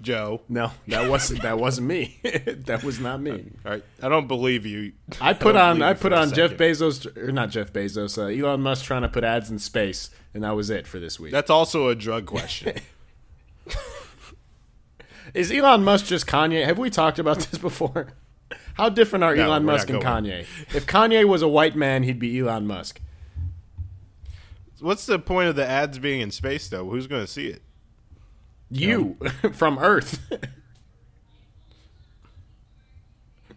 Joe. 0.01 0.41
no, 0.47 0.71
that 0.87 1.09
wasn't 1.09 1.41
that 1.41 1.57
wasn't 1.59 1.87
me. 1.87 2.19
that 2.23 2.83
was 2.83 2.99
not 2.99 3.19
me. 3.19 3.51
All 3.65 3.71
right, 3.71 3.83
I 4.01 4.09
don't 4.09 4.27
believe 4.27 4.65
you. 4.65 4.93
I 5.19 5.33
put 5.33 5.53
don't 5.53 5.81
on 5.81 5.81
I 5.81 5.93
put 5.93 6.13
on 6.13 6.31
Jeff. 6.33 6.51
Bezos 6.51 7.17
or 7.17 7.31
not 7.31 7.49
Jeff 7.49 7.73
Bezos, 7.73 8.17
uh, 8.17 8.25
Elon 8.27 8.61
Musk 8.61 8.85
trying 8.85 9.01
to 9.01 9.09
put 9.09 9.23
ads 9.23 9.49
in 9.49 9.59
space, 9.59 10.09
and 10.33 10.43
that 10.43 10.55
was 10.55 10.69
it 10.69 10.87
for 10.87 10.99
this 10.99 11.19
week. 11.19 11.31
That's 11.31 11.49
also 11.49 11.89
a 11.89 11.95
drug 11.95 12.25
question. 12.25 12.77
Is 15.33 15.51
Elon 15.51 15.83
Musk 15.83 16.05
just 16.05 16.25
Kanye? 16.25 16.63
Have 16.65 16.77
we 16.77 16.89
talked 16.89 17.19
about 17.19 17.39
this 17.39 17.59
before? 17.59 18.13
How 18.77 18.89
different 18.89 19.23
are 19.23 19.35
No, 19.35 19.45
Elon 19.45 19.65
Musk 19.65 19.89
and. 19.89 20.01
Kanye? 20.01 20.41
If 20.73 20.85
Kanye 20.85 21.25
was 21.25 21.41
a 21.41 21.47
white 21.47 21.75
man, 21.75 22.03
he'd 22.03 22.19
be 22.19 22.39
Elon 22.39 22.67
Musk. 22.67 23.01
What's 24.79 25.07
the 25.07 25.17
point 25.17 25.49
of 25.49 25.55
the 25.55 25.67
ads 25.67 25.97
being 25.97 26.21
in 26.21 26.29
space, 26.29 26.67
though? 26.67 26.87
Who's 26.87 27.07
going 27.07 27.25
to 27.25 27.31
see 27.31 27.47
it? 27.47 27.63
You 28.69 29.17
from 29.53 29.79
Earth. 29.79 30.19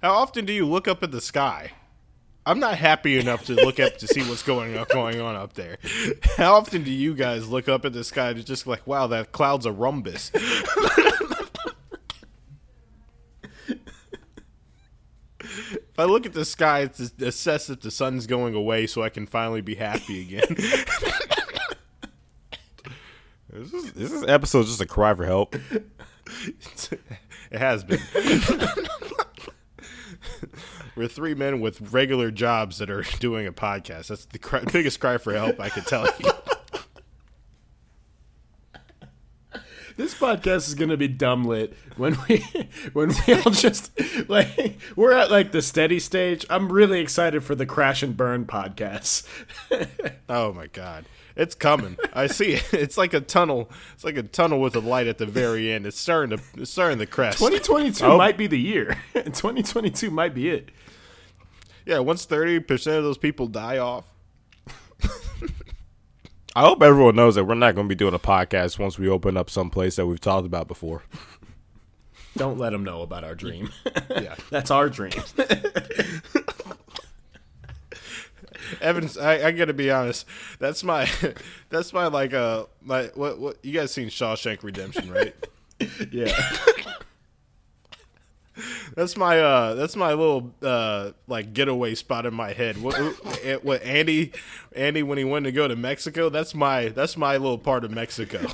How 0.03 0.15
often 0.15 0.47
do 0.47 0.53
you 0.55 0.67
look 0.67 0.89
up 0.89 1.03
at 1.03 1.11
the 1.11 1.21
sky? 1.21 1.73
I'm 2.47 2.59
not 2.59 2.79
happy 2.79 3.19
enough 3.19 3.45
to 3.47 3.55
look 3.55 3.79
up 3.79 3.99
to 3.99 4.07
see 4.07 4.23
what's 4.23 4.43
going 4.43 4.77
on 4.79 4.87
going 4.91 5.21
on 5.21 5.37
up 5.37 5.53
there. 5.53 5.77
How 6.39 6.55
often 6.55 6.83
do 6.83 6.91
you 6.91 7.15
guys 7.15 7.47
look 7.49 7.69
up 7.69 7.85
at 7.85 7.93
the 7.93 8.03
sky 8.03 8.33
to 8.33 8.43
just 8.43 8.67
like, 8.67 8.87
wow, 8.87 9.07
that 9.09 9.33
cloud's 9.33 9.67
a 9.67 9.73
rhombus? 9.73 10.33
if 15.41 15.90
I 16.01 16.05
look 16.05 16.27
at 16.27 16.33
the 16.33 16.45
sky, 16.45 16.81
it's 16.81 17.11
to 17.11 17.27
assess 17.27 17.71
if 17.71 17.81
the 17.81 17.91
sun's 17.91 18.27
going 18.27 18.55
away, 18.55 18.87
so 18.87 19.03
I 19.03 19.09
can 19.09 19.27
finally 19.27 19.61
be 19.61 19.75
happy 19.77 20.23
again. 20.23 20.57
Is 23.53 23.73
this, 23.73 23.85
is 23.97 24.13
this 24.13 24.25
episode 24.29 24.67
just 24.67 24.81
a 24.81 24.87
cry 24.87 25.13
for 25.13 25.27
help? 25.27 25.57
it 26.27 27.01
has 27.53 27.83
been. 27.83 27.99
We're 30.97 31.09
three 31.09 31.35
men 31.35 31.61
with 31.61 31.93
regular 31.93 32.31
jobs 32.31 32.79
that 32.79 32.91
are 32.91 33.03
doing 33.19 33.47
a 33.47 33.53
podcast. 33.53 34.09
That's 34.09 34.27
the 34.27 34.39
cry, 34.39 34.63
biggest 34.73 35.01
cry 35.01 35.19
for 35.19 35.35
help 35.35 35.59
I 35.59 35.69
could 35.69 35.87
tell 35.87 36.07
you. 36.07 36.31
This 39.97 40.15
podcast 40.15 40.69
is 40.69 40.75
gonna 40.75 40.97
be 40.97 41.09
dumb 41.09 41.45
lit 41.45 41.75
when 41.97 42.17
we 42.29 42.39
when 42.93 43.13
we 43.27 43.35
all 43.35 43.51
just 43.53 43.91
like 44.29 44.79
we're 44.97 45.13
at 45.13 45.31
like 45.31 45.53
the 45.53 45.63
steady 45.63 45.99
stage. 45.99 46.47
I'm 46.49 46.71
really 46.73 47.01
excited 47.01 47.43
for 47.45 47.55
the 47.55 47.67
crash 47.67 48.03
and 48.03 48.17
burn 48.17 48.45
podcast. 48.47 49.27
Oh 50.29 50.53
my 50.53 50.69
god. 50.69 51.07
It's 51.35 51.57
coming. 51.57 51.97
I 52.13 52.29
see 52.29 52.53
it. 52.55 52.65
It's 52.73 52.97
like 52.97 53.15
a 53.15 53.21
tunnel. 53.21 53.69
It's 53.95 54.05
like 54.05 54.17
a 54.17 54.23
tunnel 54.23 54.61
with 54.61 54.77
a 54.77 54.81
light 54.81 55.09
at 55.09 55.19
the 55.19 55.27
very 55.27 55.73
end. 55.73 55.87
It's 55.87 55.99
starting 55.99 56.37
to 56.39 56.43
it's 56.57 56.71
starting 56.71 56.99
to 57.01 57.07
crest. 57.07 57.39
2022 57.39 58.05
Oh. 58.05 58.17
might 58.17 58.37
be 58.39 58.47
the 58.47 58.59
year. 58.59 58.97
2022 59.15 60.11
might 60.11 60.35
be 60.35 60.51
it. 60.51 60.71
Yeah, 61.85 61.99
once 61.99 62.25
thirty 62.27 62.61
percent 62.61 62.99
of 62.99 63.05
those 63.05 63.19
people 63.19 63.49
die 63.49 63.79
off. 63.79 64.05
I 66.57 66.63
hope 66.63 66.83
everyone 66.83 67.15
knows 67.17 67.37
that 67.37 67.45
we're 67.45 67.55
not 67.55 67.75
going 67.75 67.87
to 67.87 67.89
be 67.89 67.95
doing 67.95 68.15
a 68.15 68.19
podcast 68.19 68.79
once 68.79 68.99
we 68.99 69.09
open 69.09 69.37
up 69.37 69.49
some 69.49 69.71
place 69.71 69.97
that 69.97 70.07
we've 70.07 70.21
talked 70.21 70.47
about 70.47 70.67
before. 70.67 71.03
Don't 72.37 72.59
let 72.59 72.71
them 72.71 72.85
know 72.85 73.03
about 73.03 73.25
our 73.25 73.35
dream. 73.35 73.71
Yeah. 74.11 74.35
That's 74.51 74.71
our 74.71 74.89
dream. 74.89 75.13
Evans, 78.81 79.19
I, 79.19 79.49
I 79.49 79.51
gotta 79.51 79.73
be 79.75 79.91
honest. 79.91 80.27
That's 80.61 80.85
my 80.85 81.11
that's 81.71 81.93
my 81.93 82.07
like 82.07 82.33
uh 82.33 82.67
my 82.81 83.11
what 83.15 83.41
what 83.41 83.65
you 83.65 83.73
guys 83.73 83.93
seen 83.93 84.09
Shawshank 84.09 84.63
Redemption, 84.63 85.11
right? 85.11 85.35
Yeah. 86.13 86.33
That's 88.97 89.17
my 89.17 89.39
uh 89.41 89.75
that's 89.75 89.97
my 89.97 90.11
little 90.11 90.53
uh 90.63 91.13
like 91.27 91.53
getaway 91.53 91.95
spot 91.95 92.27
in 92.27 92.35
my 92.35 92.53
head. 92.53 92.77
What 92.83 92.95
what- 93.65 93.83
Andy 93.83 94.33
Andy 94.75 95.03
when 95.03 95.19
he 95.19 95.25
went 95.25 95.45
to 95.47 95.53
go 95.53 95.69
to 95.69 95.77
Mexico, 95.77 96.29
that's 96.29 96.55
my 96.55 96.89
that's 96.89 97.17
my 97.17 97.37
little 97.37 97.59
part 97.59 97.85
of 97.85 97.91
Mexico. 97.91 98.47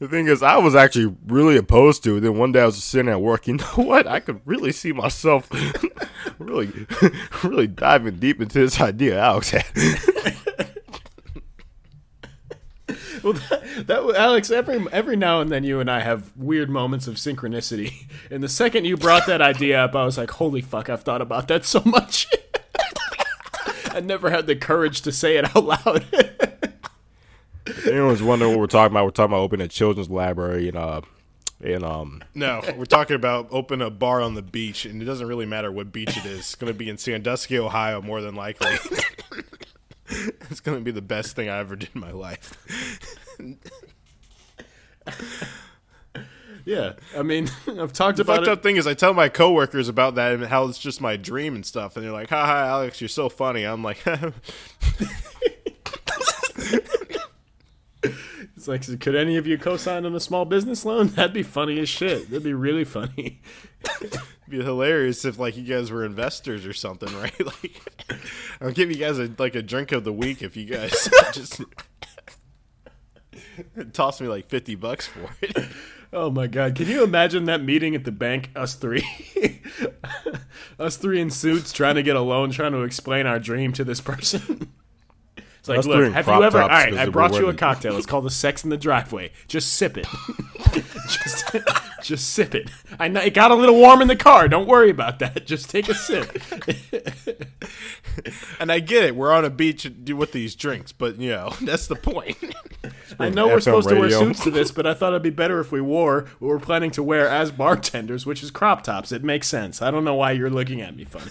The 0.00 0.06
thing 0.06 0.28
is, 0.28 0.44
I 0.44 0.56
was 0.58 0.76
actually 0.76 1.12
really 1.26 1.56
opposed 1.56 2.04
to 2.04 2.18
it. 2.18 2.20
Then 2.20 2.38
one 2.38 2.52
day 2.52 2.60
I 2.62 2.66
was 2.66 2.82
sitting 2.84 3.10
at 3.10 3.20
work. 3.20 3.48
You 3.48 3.54
know 3.54 3.64
what? 3.74 4.06
I 4.06 4.20
could 4.20 4.40
really 4.44 4.70
see 4.70 4.92
myself 4.92 5.48
really, 6.38 6.86
really 7.42 7.66
diving 7.66 8.20
deep 8.20 8.40
into 8.40 8.60
this 8.60 8.80
idea 8.80 9.18
Alex 9.18 9.50
had. 9.50 9.64
Well, 13.22 13.32
that, 13.34 13.86
that 13.86 14.14
Alex, 14.16 14.50
every 14.50 14.84
every 14.92 15.16
now 15.16 15.40
and 15.40 15.50
then 15.50 15.64
you 15.64 15.80
and 15.80 15.90
I 15.90 16.00
have 16.00 16.32
weird 16.36 16.70
moments 16.70 17.06
of 17.06 17.16
synchronicity. 17.16 18.06
And 18.30 18.42
the 18.42 18.48
second 18.48 18.84
you 18.84 18.96
brought 18.98 19.26
that 19.26 19.40
idea 19.40 19.82
up, 19.82 19.96
I 19.96 20.04
was 20.04 20.18
like, 20.18 20.32
"Holy 20.32 20.60
fuck! 20.60 20.90
I've 20.90 21.02
thought 21.02 21.22
about 21.22 21.48
that 21.48 21.64
so 21.64 21.80
much." 21.84 22.26
I 23.90 24.00
never 24.00 24.28
had 24.30 24.46
the 24.46 24.54
courage 24.54 25.00
to 25.02 25.12
say 25.12 25.38
it 25.38 25.56
out 25.56 25.64
loud. 25.64 26.04
If 27.66 27.86
anyone's 27.86 28.22
wondering 28.22 28.50
what 28.52 28.60
we're 28.60 28.66
talking 28.66 28.92
about, 28.92 29.04
we're 29.04 29.10
talking 29.10 29.32
about 29.32 29.40
opening 29.40 29.64
a 29.64 29.68
children's 29.68 30.10
library 30.10 30.68
in 30.68 30.76
uh 30.76 31.00
in 31.60 31.82
um 31.84 32.22
no, 32.34 32.62
we're 32.76 32.84
talking 32.84 33.16
about 33.16 33.48
open 33.50 33.80
a 33.82 33.90
bar 33.90 34.20
on 34.20 34.34
the 34.34 34.42
beach, 34.42 34.84
and 34.84 35.00
it 35.02 35.04
doesn't 35.06 35.26
really 35.26 35.46
matter 35.46 35.72
what 35.72 35.90
beach 35.92 36.16
it 36.16 36.24
is. 36.26 36.40
It's 36.40 36.54
gonna 36.54 36.74
be 36.74 36.88
in 36.88 36.98
Sandusky, 36.98 37.58
Ohio, 37.58 38.00
more 38.02 38.20
than 38.20 38.34
likely. 38.34 38.76
it's 40.08 40.60
gonna 40.60 40.80
be 40.80 40.90
the 40.90 41.02
best 41.02 41.34
thing 41.36 41.48
I 41.48 41.58
ever 41.58 41.76
did 41.76 41.90
in 41.94 42.00
my 42.00 42.12
life. 42.12 42.54
yeah, 46.64 46.94
I 47.16 47.22
mean, 47.22 47.48
I've 47.78 47.92
talked 47.92 48.16
The 48.18 48.22
about 48.22 48.36
fucked 48.38 48.48
it. 48.48 48.50
up 48.52 48.62
thing 48.62 48.76
is, 48.76 48.86
I 48.86 48.94
tell 48.94 49.14
my 49.14 49.28
coworkers 49.28 49.88
about 49.88 50.14
that 50.16 50.32
and 50.34 50.44
how 50.44 50.64
it's 50.66 50.78
just 50.78 51.00
my 51.00 51.16
dream 51.16 51.54
and 51.54 51.64
stuff, 51.64 51.96
and 51.96 52.04
they're 52.04 52.12
like, 52.12 52.28
"Ha 52.30 52.46
ha, 52.46 52.66
Alex, 52.66 53.00
you're 53.00 53.08
so 53.08 53.28
funny." 53.28 53.64
I'm 53.64 53.82
like, 53.82 54.02
It's 58.56 58.66
like, 58.66 59.00
could 59.00 59.14
any 59.14 59.36
of 59.36 59.46
you 59.46 59.56
co-sign 59.56 60.04
on 60.04 60.14
a 60.16 60.20
small 60.20 60.44
business 60.44 60.84
loan? 60.84 61.06
That'd 61.14 61.32
be 61.32 61.44
funny 61.44 61.78
as 61.78 61.88
shit. 61.88 62.28
That'd 62.28 62.42
be 62.42 62.52
really 62.52 62.84
funny. 62.84 63.40
It'd 64.48 64.60
be 64.60 64.64
hilarious 64.64 65.26
if 65.26 65.38
like 65.38 65.58
you 65.58 65.62
guys 65.62 65.90
were 65.90 66.06
investors 66.06 66.64
or 66.64 66.72
something, 66.72 67.14
right? 67.20 67.38
Like, 67.44 67.82
I'll 68.62 68.70
give 68.70 68.90
you 68.90 68.96
guys 68.96 69.18
a 69.18 69.30
like 69.38 69.54
a 69.54 69.60
drink 69.62 69.92
of 69.92 70.04
the 70.04 70.12
week 70.12 70.40
if 70.42 70.56
you 70.56 70.64
guys 70.64 71.08
just 71.32 71.60
toss 73.92 74.20
me 74.22 74.28
like 74.28 74.48
fifty 74.48 74.74
bucks 74.74 75.06
for 75.06 75.28
it. 75.42 75.56
Oh 76.10 76.30
my 76.30 76.46
god! 76.46 76.74
Can 76.74 76.86
you 76.86 77.04
imagine 77.04 77.44
that 77.44 77.62
meeting 77.62 77.94
at 77.94 78.04
the 78.04 78.10
bank? 78.10 78.48
Us 78.56 78.74
three, 78.76 79.04
us 80.78 80.96
three 80.96 81.20
in 81.20 81.28
suits 81.28 81.70
trying 81.70 81.96
to 81.96 82.02
get 82.02 82.16
a 82.16 82.22
loan, 82.22 82.50
trying 82.50 82.72
to 82.72 82.80
explain 82.80 83.26
our 83.26 83.38
dream 83.38 83.74
to 83.74 83.84
this 83.84 84.00
person. 84.00 84.72
It's 85.58 85.68
like, 85.68 85.80
Us 85.80 85.86
look, 85.86 86.10
have 86.14 86.26
you 86.26 86.42
ever? 86.42 86.62
All 86.62 86.68
tops 86.68 86.70
right, 86.70 86.88
'cause 86.94 86.98
I 86.98 87.10
brought 87.10 87.34
you 87.34 87.48
a 87.50 87.52
cocktail. 87.52 87.98
It's 87.98 88.06
called 88.06 88.24
the 88.24 88.30
Sex 88.30 88.64
in 88.64 88.70
the 88.70 88.78
Driveway. 88.78 89.32
Just 89.48 89.74
sip 89.74 89.98
it. 89.98 90.06
just, 91.10 91.54
just 92.08 92.30
sip 92.30 92.54
it. 92.54 92.70
I 92.98 93.08
know 93.08 93.20
it 93.20 93.34
got 93.34 93.50
a 93.50 93.54
little 93.54 93.76
warm 93.76 94.00
in 94.00 94.08
the 94.08 94.16
car. 94.16 94.48
Don't 94.48 94.66
worry 94.66 94.88
about 94.88 95.18
that. 95.18 95.46
Just 95.46 95.70
take 95.70 95.88
a 95.88 95.94
sip. 95.94 96.36
And 98.58 98.72
I 98.72 98.80
get 98.80 99.04
it, 99.04 99.14
we're 99.14 99.32
on 99.32 99.44
a 99.44 99.50
beach 99.50 99.88
with 100.08 100.32
these 100.32 100.56
drinks, 100.56 100.90
but 100.90 101.20
you 101.20 101.30
know 101.30 101.52
that's 101.62 101.86
the 101.86 101.94
point. 101.94 102.36
I 103.20 103.28
know 103.28 103.46
we're 103.46 103.58
FM 103.58 103.62
supposed 103.62 103.88
to 103.90 103.94
wear 103.94 104.04
radio. 104.04 104.18
suits 104.18 104.42
to 104.42 104.50
this, 104.50 104.72
but 104.72 104.86
I 104.88 104.94
thought 104.94 105.12
it'd 105.12 105.22
be 105.22 105.30
better 105.30 105.60
if 105.60 105.70
we 105.70 105.80
wore 105.80 106.22
what 106.40 106.48
we're 106.48 106.58
planning 106.58 106.90
to 106.92 107.02
wear 107.02 107.28
as 107.28 107.52
bartenders, 107.52 108.26
which 108.26 108.42
is 108.42 108.50
crop 108.50 108.82
tops. 108.82 109.12
It 109.12 109.22
makes 109.22 109.46
sense. 109.46 109.80
I 109.80 109.92
don't 109.92 110.04
know 110.04 110.16
why 110.16 110.32
you're 110.32 110.50
looking 110.50 110.80
at 110.80 110.96
me 110.96 111.04
funny. 111.04 111.30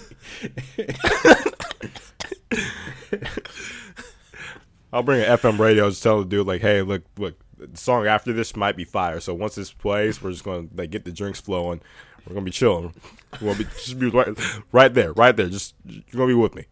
I'll 4.93 5.03
bring 5.03 5.21
an 5.21 5.37
FM 5.37 5.59
radio 5.59 5.89
just 5.89 6.01
tell 6.03 6.19
the 6.19 6.25
dude 6.25 6.47
like, 6.47 6.61
hey, 6.61 6.81
look, 6.83 7.03
look, 7.17 7.37
the 7.57 7.77
song 7.77 8.07
after 8.07 8.33
this 8.33 8.55
might 8.55 8.75
be 8.75 8.83
fire. 8.83 9.19
So 9.19 9.33
once 9.33 9.55
this 9.55 9.71
plays, 9.71 10.21
we're 10.21 10.31
just 10.31 10.43
gonna 10.43 10.67
like 10.75 10.91
get 10.91 11.05
the 11.05 11.11
drinks 11.11 11.41
flowing. 11.41 11.81
We're 12.25 12.33
gonna 12.33 12.45
be 12.45 12.51
chilling. 12.51 12.93
We're 13.41 13.53
gonna 13.53 13.63
be 13.63 13.69
just 13.75 13.99
be 13.99 14.09
right, 14.09 14.37
right 14.71 14.93
there, 14.93 15.13
right 15.13 15.35
there. 15.35 15.47
Just 15.49 15.75
you're 15.85 16.03
gonna 16.13 16.27
be 16.27 16.33
with 16.33 16.55
me. 16.55 16.65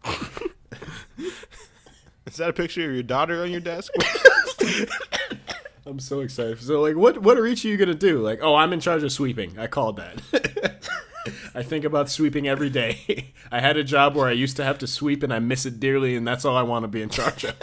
Is 2.26 2.36
that 2.36 2.50
a 2.50 2.52
picture 2.52 2.88
of 2.88 2.94
your 2.94 3.02
daughter 3.02 3.42
on 3.42 3.50
your 3.50 3.60
desk? 3.60 3.92
I'm 5.86 6.00
so 6.00 6.20
excited. 6.20 6.60
So, 6.60 6.80
like, 6.80 6.96
what 6.96 7.22
what 7.22 7.38
are 7.38 7.46
each 7.46 7.64
of 7.64 7.70
you 7.70 7.76
gonna 7.76 7.94
do? 7.94 8.18
Like, 8.18 8.40
oh, 8.42 8.56
I'm 8.56 8.72
in 8.72 8.80
charge 8.80 9.02
of 9.04 9.12
sweeping. 9.12 9.58
I 9.58 9.68
called 9.68 9.96
that. 9.96 10.82
I 11.54 11.62
think 11.62 11.84
about 11.84 12.10
sweeping 12.10 12.46
every 12.48 12.70
day. 12.70 13.32
I 13.50 13.60
had 13.60 13.76
a 13.76 13.84
job 13.84 14.14
where 14.16 14.28
I 14.28 14.32
used 14.32 14.56
to 14.56 14.64
have 14.64 14.78
to 14.78 14.86
sweep, 14.86 15.22
and 15.22 15.32
I 15.32 15.38
miss 15.38 15.64
it 15.64 15.80
dearly, 15.80 16.16
and 16.16 16.26
that's 16.26 16.44
all 16.44 16.56
I 16.56 16.62
want 16.62 16.84
to 16.84 16.88
be 16.88 17.02
in 17.02 17.08
charge 17.08 17.44
of. 17.44 17.56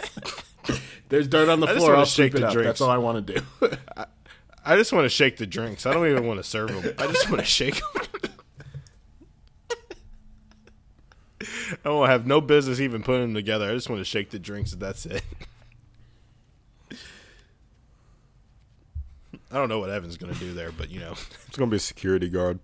There's 1.08 1.28
dirt 1.28 1.48
on 1.48 1.60
the 1.60 1.66
just 1.66 1.78
floor. 1.78 1.96
I'll 1.96 2.04
shake 2.04 2.32
the 2.32 2.40
drinks. 2.50 2.64
That's 2.64 2.80
all 2.80 2.90
I 2.90 2.98
want 2.98 3.26
to 3.26 3.34
do. 3.34 3.42
I 4.64 4.76
just 4.76 4.92
want 4.92 5.04
to 5.04 5.08
shake 5.10 5.36
the 5.36 5.46
drinks. 5.46 5.84
I 5.86 5.92
don't 5.92 6.08
even 6.08 6.26
want 6.26 6.38
to 6.40 6.44
serve 6.44 6.68
them. 6.72 6.94
I 6.98 7.06
just 7.06 7.28
want 7.28 7.40
to 7.40 7.46
shake 7.46 7.74
them. 7.76 8.02
I 11.42 11.84
don't 11.84 12.08
have 12.08 12.26
no 12.26 12.40
business 12.40 12.80
even 12.80 13.02
putting 13.02 13.20
them 13.22 13.34
together. 13.34 13.70
I 13.70 13.74
just 13.74 13.90
want 13.90 14.00
to 14.00 14.04
shake 14.04 14.30
the 14.30 14.38
drinks. 14.38 14.72
and 14.72 14.80
That's 14.80 15.04
it. 15.06 15.22
I 19.50 19.58
don't 19.58 19.68
know 19.68 19.78
what 19.78 19.90
Evan's 19.90 20.16
gonna 20.16 20.34
do 20.34 20.52
there, 20.52 20.72
but 20.72 20.90
you 20.90 20.98
know, 21.00 21.12
It's 21.46 21.56
gonna 21.56 21.70
be 21.70 21.76
a 21.76 21.80
security 21.80 22.28
guard. 22.28 22.58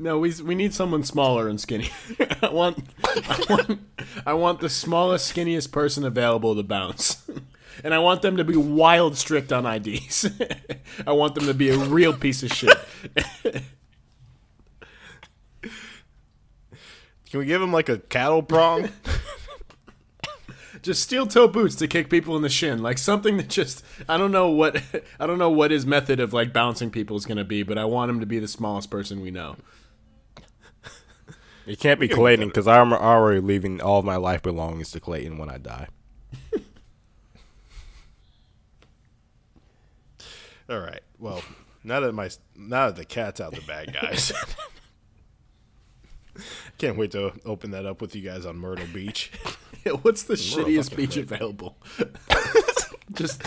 no, 0.00 0.18
we 0.18 0.32
we 0.42 0.54
need 0.56 0.74
someone 0.74 1.04
smaller 1.04 1.48
and 1.48 1.60
skinny. 1.60 1.90
I 2.42 2.48
want 2.50 2.78
I 3.04 3.44
want 3.48 3.80
I 4.26 4.32
want 4.34 4.60
the 4.60 4.68
smallest, 4.68 5.32
skinniest 5.32 5.70
person 5.70 6.04
available 6.04 6.56
to 6.56 6.62
bounce. 6.64 7.22
And 7.82 7.92
I 7.94 7.98
want 7.98 8.22
them 8.22 8.36
to 8.36 8.44
be 8.44 8.56
wild 8.56 9.16
strict 9.16 9.52
on 9.52 9.66
IDs. 9.66 10.30
I 11.06 11.12
want 11.12 11.34
them 11.34 11.46
to 11.46 11.54
be 11.54 11.70
a 11.70 11.78
real 11.78 12.12
piece 12.12 12.42
of 12.42 12.52
shit. 12.52 12.76
can 17.30 17.40
we 17.40 17.46
give 17.46 17.60
him 17.60 17.72
like 17.72 17.88
a 17.88 17.98
cattle 17.98 18.42
prong? 18.42 18.90
just 20.82 21.02
steel 21.02 21.26
toe 21.26 21.48
boots 21.48 21.74
to 21.76 21.88
kick 21.88 22.10
people 22.10 22.36
in 22.36 22.42
the 22.42 22.48
shin 22.48 22.82
like 22.82 22.98
something 22.98 23.38
that 23.38 23.48
just 23.48 23.82
i 24.06 24.18
don't 24.18 24.30
know 24.30 24.50
what 24.50 24.82
i 25.18 25.26
don't 25.26 25.38
know 25.38 25.48
what 25.48 25.70
his 25.70 25.86
method 25.86 26.20
of 26.20 26.34
like 26.34 26.52
bouncing 26.52 26.90
people 26.90 27.16
is 27.16 27.24
going 27.24 27.38
to 27.38 27.44
be 27.44 27.62
but 27.62 27.78
i 27.78 27.86
want 27.86 28.10
him 28.10 28.20
to 28.20 28.26
be 28.26 28.38
the 28.38 28.46
smallest 28.46 28.90
person 28.90 29.22
we 29.22 29.30
know 29.30 29.56
It 31.66 31.78
can't 31.78 31.98
be 31.98 32.08
Clayton 32.08 32.48
because 32.48 32.68
I'm 32.68 32.92
already 32.92 33.40
leaving 33.40 33.80
all 33.80 33.98
of 33.98 34.04
my 34.04 34.16
life 34.16 34.42
belongings 34.42 34.90
to 34.92 35.00
Clayton 35.00 35.38
when 35.38 35.48
I 35.48 35.58
die. 35.58 35.88
All 40.70 40.80
right. 40.80 41.02
Well, 41.18 41.42
now 41.82 42.00
that 42.00 42.12
my 42.12 42.30
now 42.56 42.86
that 42.86 42.96
the 42.96 43.04
cat's 43.04 43.40
out 43.40 43.54
the 43.54 43.60
bag, 43.62 43.92
guys. 43.92 44.32
Can't 46.78 46.96
wait 46.98 47.12
to 47.12 47.32
open 47.44 47.70
that 47.70 47.86
up 47.86 48.00
with 48.00 48.16
you 48.16 48.22
guys 48.22 48.44
on 48.44 48.56
Myrtle 48.56 48.86
Beach. 48.92 49.30
what's 50.02 50.22
the 50.24 50.34
shittiest 50.34 50.96
beach 50.96 51.14
big. 51.16 51.24
available 51.24 51.76
just 53.12 53.42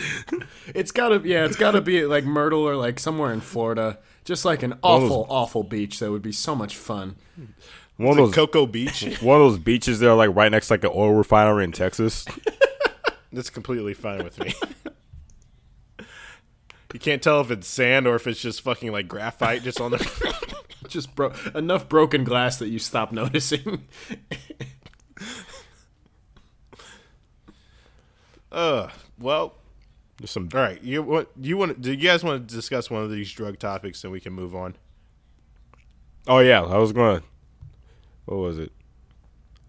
it's 0.75 0.91
gotta 0.91 1.19
yeah 1.27 1.43
it's 1.45 1.55
gotta 1.55 1.81
be 1.81 2.05
like 2.05 2.23
myrtle 2.23 2.61
or 2.61 2.75
like 2.75 2.99
somewhere 2.99 3.33
in 3.33 3.41
florida 3.41 3.97
just 4.23 4.45
like 4.45 4.61
an 4.61 4.77
awful 4.83 5.23
those- 5.23 5.27
awful 5.31 5.63
beach 5.63 5.97
that 5.97 6.11
would 6.11 6.21
be 6.21 6.31
so 6.31 6.53
much 6.55 6.75
fun 6.77 7.15
One 7.95 8.11
of 8.11 8.17
Like 8.17 8.25
those 8.27 8.35
Cocoa 8.35 8.67
Beach. 8.67 9.19
one 9.19 9.41
of 9.41 9.49
those 9.49 9.57
beaches 9.57 9.97
that 9.99 10.07
are 10.11 10.15
like 10.15 10.35
right 10.35 10.51
next 10.51 10.67
to 10.67 10.73
like 10.73 10.83
an 10.83 10.91
oil 10.93 11.13
refinery 11.15 11.63
in 11.63 11.71
Texas. 11.71 12.23
That's 13.33 13.49
completely 13.49 13.95
fine 13.95 14.23
with 14.23 14.39
me. 14.39 14.53
You 16.93 16.99
can't 16.99 17.21
tell 17.21 17.41
if 17.41 17.51
it's 17.51 17.67
sand 17.67 18.07
or 18.07 18.15
if 18.15 18.27
it's 18.27 18.41
just 18.41 18.61
fucking 18.61 18.91
like 18.91 19.07
graphite 19.07 19.63
just 19.63 19.81
on 19.81 19.91
the. 19.91 20.55
just 20.87 21.15
bro 21.15 21.33
enough 21.53 21.89
broken 21.89 22.23
glass 22.23 22.57
that 22.59 22.69
you 22.69 22.79
stop 22.79 23.11
noticing 23.11 23.85
uh, 28.51 28.87
well, 29.19 29.55
There's 30.17 30.31
some 30.31 30.49
all 30.53 30.61
right. 30.61 30.81
You 30.81 31.03
what? 31.03 31.29
You 31.39 31.57
want? 31.57 31.81
Do 31.81 31.91
you 31.91 31.97
guys 31.97 32.23
want 32.23 32.47
to 32.47 32.55
discuss 32.55 32.89
one 32.89 33.03
of 33.03 33.11
these 33.11 33.31
drug 33.31 33.59
topics 33.59 34.03
and 34.03 34.13
we 34.13 34.19
can 34.19 34.33
move 34.33 34.55
on? 34.55 34.75
Oh 36.27 36.39
yeah, 36.39 36.63
I 36.63 36.77
was 36.77 36.93
gonna. 36.93 37.21
What 38.25 38.37
was 38.37 38.59
it? 38.59 38.71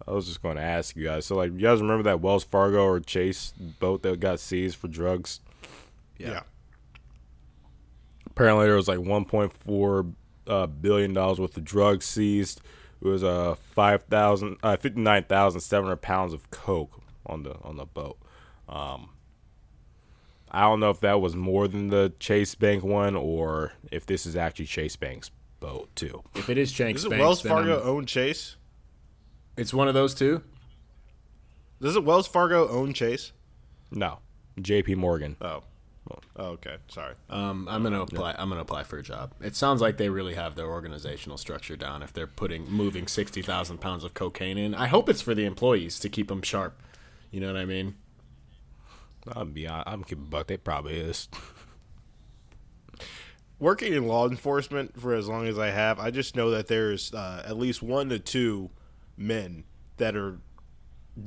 I 0.07 0.11
was 0.11 0.25
just 0.25 0.41
going 0.41 0.55
to 0.55 0.61
ask 0.61 0.95
you 0.95 1.03
guys. 1.03 1.27
So 1.27 1.35
like, 1.35 1.51
you 1.53 1.59
guys 1.59 1.81
remember 1.81 2.01
that 2.03 2.19
Wells 2.19 2.43
Fargo 2.43 2.83
or 2.83 2.99
Chase 2.99 3.53
boat 3.79 4.01
that 4.01 4.19
got 4.19 4.39
seized 4.39 4.77
for 4.77 4.87
drugs? 4.87 5.39
Yeah. 6.17 6.41
Apparently, 8.39 8.67
there 8.67 8.77
was 8.77 8.87
like 8.87 8.99
1.4 8.99 10.13
uh, 10.47 10.65
billion 10.67 11.11
dollars 11.13 11.41
worth 11.41 11.57
of 11.57 11.65
drugs 11.65 12.05
seized. 12.05 12.61
It 13.01 13.05
was 13.07 13.21
uh, 13.21 13.55
five 13.55 14.03
thousand, 14.03 14.55
uh, 14.63 14.77
fifty 14.77 15.01
nine 15.01 15.23
thousand 15.25 15.59
seven 15.59 15.87
hundred 15.87 15.97
pounds 16.01 16.31
of 16.33 16.49
coke 16.49 17.01
on 17.25 17.43
the 17.43 17.55
on 17.63 17.75
the 17.75 17.85
boat. 17.85 18.17
Um, 18.69 19.09
I 20.49 20.61
don't 20.61 20.79
know 20.79 20.89
if 20.89 21.01
that 21.01 21.19
was 21.19 21.35
more 21.35 21.67
than 21.67 21.89
the 21.89 22.13
Chase 22.21 22.55
Bank 22.55 22.81
one 22.81 23.13
or 23.17 23.73
if 23.91 24.05
this 24.05 24.25
is 24.25 24.37
actually 24.37 24.67
Chase 24.67 24.95
Bank's 24.95 25.31
boat 25.59 25.89
too. 25.95 26.23
if 26.35 26.49
it 26.49 26.57
is 26.57 26.71
Chase, 26.71 26.95
Is 26.99 27.05
it 27.05 27.09
Banks, 27.09 27.21
Wells 27.21 27.41
Fargo 27.41 27.79
I'm- 27.79 27.87
own 27.89 28.05
Chase? 28.05 28.55
it's 29.57 29.73
one 29.73 29.89
of 29.89 29.93
those 29.93 30.15
two 30.15 30.41
Does 31.81 31.97
it 31.97 32.05
Wells 32.05 32.25
Fargo 32.27 32.69
own 32.69 32.93
Chase? 32.93 33.33
No, 33.91 34.19
J.P. 34.61 34.95
Morgan. 34.95 35.35
Oh. 35.41 35.63
Oh, 36.39 36.51
okay. 36.51 36.77
Sorry. 36.87 37.15
Um, 37.29 37.67
I'm 37.69 37.83
gonna 37.83 38.01
apply. 38.01 38.33
I'm 38.37 38.47
gonna 38.47 38.61
apply 38.61 38.83
for 38.83 38.97
a 38.97 39.03
job. 39.03 39.33
It 39.41 39.57
sounds 39.57 39.81
like 39.81 39.97
they 39.97 40.07
really 40.07 40.35
have 40.35 40.55
their 40.55 40.67
organizational 40.67 41.37
structure 41.37 41.75
down. 41.75 42.01
If 42.01 42.13
they're 42.13 42.27
putting 42.27 42.71
moving 42.71 43.07
sixty 43.07 43.41
thousand 43.41 43.79
pounds 43.81 44.05
of 44.05 44.13
cocaine 44.13 44.57
in, 44.57 44.73
I 44.73 44.87
hope 44.87 45.09
it's 45.09 45.21
for 45.21 45.35
the 45.35 45.43
employees 45.43 45.99
to 45.99 46.07
keep 46.07 46.29
them 46.29 46.41
sharp. 46.41 46.81
You 47.29 47.41
know 47.41 47.47
what 47.47 47.57
I 47.57 47.65
mean? 47.65 47.95
I'll 49.33 49.43
be 49.43 49.65
hon- 49.65 49.83
I'm 49.85 50.05
keeping 50.05 50.25
buck. 50.25 50.47
They 50.47 50.55
probably 50.55 50.95
is. 50.95 51.27
working 53.59 53.91
in 53.91 54.07
law 54.07 54.25
enforcement 54.25 54.97
for 54.99 55.13
as 55.13 55.27
long 55.27 55.45
as 55.45 55.59
I 55.59 55.71
have, 55.71 55.99
I 55.99 56.09
just 56.09 56.37
know 56.37 56.51
that 56.51 56.67
there's 56.67 57.13
uh, 57.13 57.43
at 57.45 57.57
least 57.57 57.83
one 57.83 58.07
to 58.09 58.17
two 58.17 58.69
men 59.17 59.65
that 59.97 60.15
are 60.15 60.39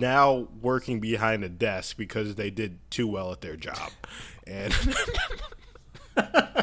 now 0.00 0.48
working 0.60 1.00
behind 1.00 1.44
a 1.44 1.48
desk 1.48 1.96
because 1.96 2.34
they 2.34 2.50
did 2.50 2.78
too 2.90 3.06
well 3.06 3.32
at 3.32 3.40
their 3.40 3.56
job. 3.56 3.90
And 4.46 4.74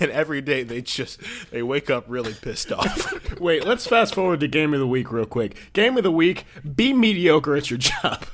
and 0.00 0.10
every 0.10 0.40
day 0.40 0.62
they 0.62 0.80
just 0.82 1.20
they 1.50 1.62
wake 1.62 1.90
up 1.90 2.04
really 2.08 2.34
pissed 2.34 2.72
off. 2.72 3.40
Wait, 3.40 3.64
let's 3.64 3.86
fast 3.86 4.14
forward 4.14 4.40
to 4.40 4.48
game 4.48 4.74
of 4.74 4.80
the 4.80 4.86
week 4.86 5.10
real 5.10 5.26
quick. 5.26 5.56
Game 5.72 5.96
of 5.96 6.02
the 6.02 6.10
week: 6.10 6.44
be 6.74 6.92
mediocre 6.92 7.56
at 7.56 7.70
your 7.70 7.78
job. 7.78 8.24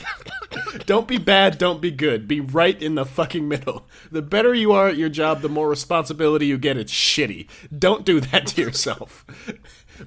don't 0.86 1.08
be 1.08 1.18
bad. 1.18 1.58
Don't 1.58 1.80
be 1.80 1.90
good. 1.90 2.28
Be 2.28 2.40
right 2.40 2.80
in 2.80 2.94
the 2.94 3.04
fucking 3.04 3.48
middle. 3.48 3.86
The 4.10 4.22
better 4.22 4.54
you 4.54 4.72
are 4.72 4.88
at 4.88 4.96
your 4.96 5.08
job, 5.08 5.40
the 5.42 5.48
more 5.48 5.68
responsibility 5.68 6.46
you 6.46 6.58
get. 6.58 6.76
It's 6.76 6.92
shitty. 6.92 7.48
Don't 7.76 8.04
do 8.04 8.20
that 8.20 8.46
to 8.48 8.62
yourself. 8.62 9.24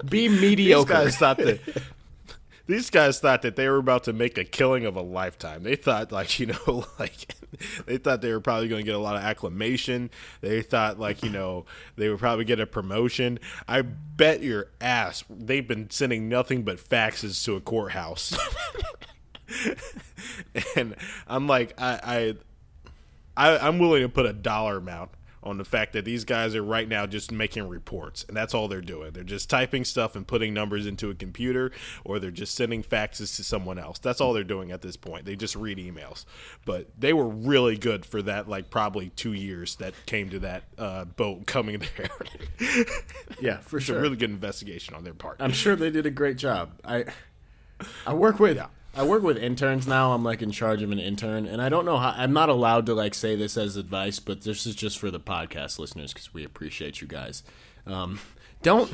Be 0.08 0.28
mediocre. 0.28 1.04
These 1.04 1.04
guys 1.04 1.16
thought 1.16 1.36
that 1.38 1.60
these 2.66 2.90
guys 2.90 3.18
thought 3.20 3.42
that 3.42 3.56
they 3.56 3.68
were 3.68 3.78
about 3.78 4.04
to 4.04 4.12
make 4.12 4.38
a 4.38 4.44
killing 4.44 4.86
of 4.86 4.96
a 4.96 5.02
lifetime. 5.02 5.62
They 5.62 5.76
thought 5.76 6.12
like, 6.12 6.38
you 6.38 6.46
know, 6.46 6.84
like 6.98 7.34
they 7.86 7.98
thought 7.98 8.22
they 8.22 8.32
were 8.32 8.40
probably 8.40 8.68
going 8.68 8.82
to 8.82 8.86
get 8.86 8.94
a 8.94 8.98
lot 8.98 9.16
of 9.16 9.22
acclamation. 9.22 10.10
They 10.40 10.62
thought 10.62 10.98
like, 10.98 11.22
you 11.22 11.30
know, 11.30 11.66
they 11.96 12.08
would 12.08 12.18
probably 12.18 12.44
get 12.44 12.60
a 12.60 12.66
promotion. 12.66 13.38
I 13.68 13.82
bet 13.82 14.42
your 14.42 14.68
ass 14.80 15.24
they've 15.28 15.66
been 15.66 15.90
sending 15.90 16.28
nothing 16.28 16.62
but 16.62 16.78
faxes 16.78 17.44
to 17.44 17.56
a 17.56 17.60
courthouse. 17.60 18.36
and 20.76 20.96
I'm 21.26 21.46
like 21.46 21.74
I 21.80 22.34
I 23.36 23.54
I, 23.54 23.66
I'm 23.66 23.78
willing 23.78 24.02
to 24.02 24.08
put 24.08 24.26
a 24.26 24.32
dollar 24.32 24.76
amount 24.76 25.10
on 25.42 25.58
the 25.58 25.64
fact 25.64 25.92
that 25.92 26.04
these 26.04 26.24
guys 26.24 26.54
are 26.54 26.62
right 26.62 26.88
now 26.88 27.06
just 27.06 27.32
making 27.32 27.68
reports, 27.68 28.24
and 28.28 28.36
that's 28.36 28.54
all 28.54 28.68
they're 28.68 28.80
doing. 28.80 29.12
They're 29.12 29.24
just 29.24 29.50
typing 29.50 29.84
stuff 29.84 30.14
and 30.14 30.26
putting 30.26 30.54
numbers 30.54 30.86
into 30.86 31.10
a 31.10 31.14
computer, 31.14 31.72
or 32.04 32.18
they're 32.18 32.30
just 32.30 32.54
sending 32.54 32.82
faxes 32.82 33.36
to 33.36 33.44
someone 33.44 33.78
else. 33.78 33.98
That's 33.98 34.20
all 34.20 34.32
they're 34.32 34.44
doing 34.44 34.70
at 34.70 34.82
this 34.82 34.96
point. 34.96 35.24
They 35.24 35.36
just 35.36 35.56
read 35.56 35.78
emails. 35.78 36.24
But 36.64 36.88
they 36.98 37.12
were 37.12 37.28
really 37.28 37.76
good 37.76 38.06
for 38.06 38.22
that, 38.22 38.48
like 38.48 38.70
probably 38.70 39.10
two 39.10 39.32
years 39.32 39.76
that 39.76 39.94
came 40.06 40.30
to 40.30 40.38
that 40.40 40.64
uh, 40.78 41.04
boat 41.04 41.46
coming 41.46 41.82
there. 41.96 42.10
yeah, 43.40 43.58
for 43.58 43.78
it's 43.78 43.84
a 43.88 43.92
sure. 43.92 44.00
really 44.00 44.16
good 44.16 44.30
investigation 44.30 44.94
on 44.94 45.04
their 45.04 45.14
part. 45.14 45.36
I'm 45.40 45.52
sure 45.52 45.76
they 45.76 45.90
did 45.90 46.06
a 46.06 46.10
great 46.10 46.36
job. 46.36 46.70
I 46.84 47.04
I 48.06 48.14
work 48.14 48.38
with 48.38 48.56
I 48.94 49.04
work 49.04 49.22
with 49.22 49.38
interns 49.38 49.86
now. 49.86 50.12
I'm 50.12 50.22
like 50.22 50.42
in 50.42 50.50
charge 50.50 50.82
of 50.82 50.90
an 50.90 50.98
intern, 50.98 51.46
and 51.46 51.62
I 51.62 51.68
don't 51.70 51.86
know 51.86 51.96
how. 51.96 52.14
I'm 52.16 52.32
not 52.32 52.50
allowed 52.50 52.86
to 52.86 52.94
like 52.94 53.14
say 53.14 53.36
this 53.36 53.56
as 53.56 53.76
advice, 53.76 54.18
but 54.18 54.42
this 54.42 54.66
is 54.66 54.74
just 54.74 54.98
for 54.98 55.10
the 55.10 55.20
podcast 55.20 55.78
listeners 55.78 56.12
because 56.12 56.34
we 56.34 56.44
appreciate 56.44 57.00
you 57.00 57.06
guys. 57.06 57.42
Um, 57.86 58.20
don't 58.62 58.92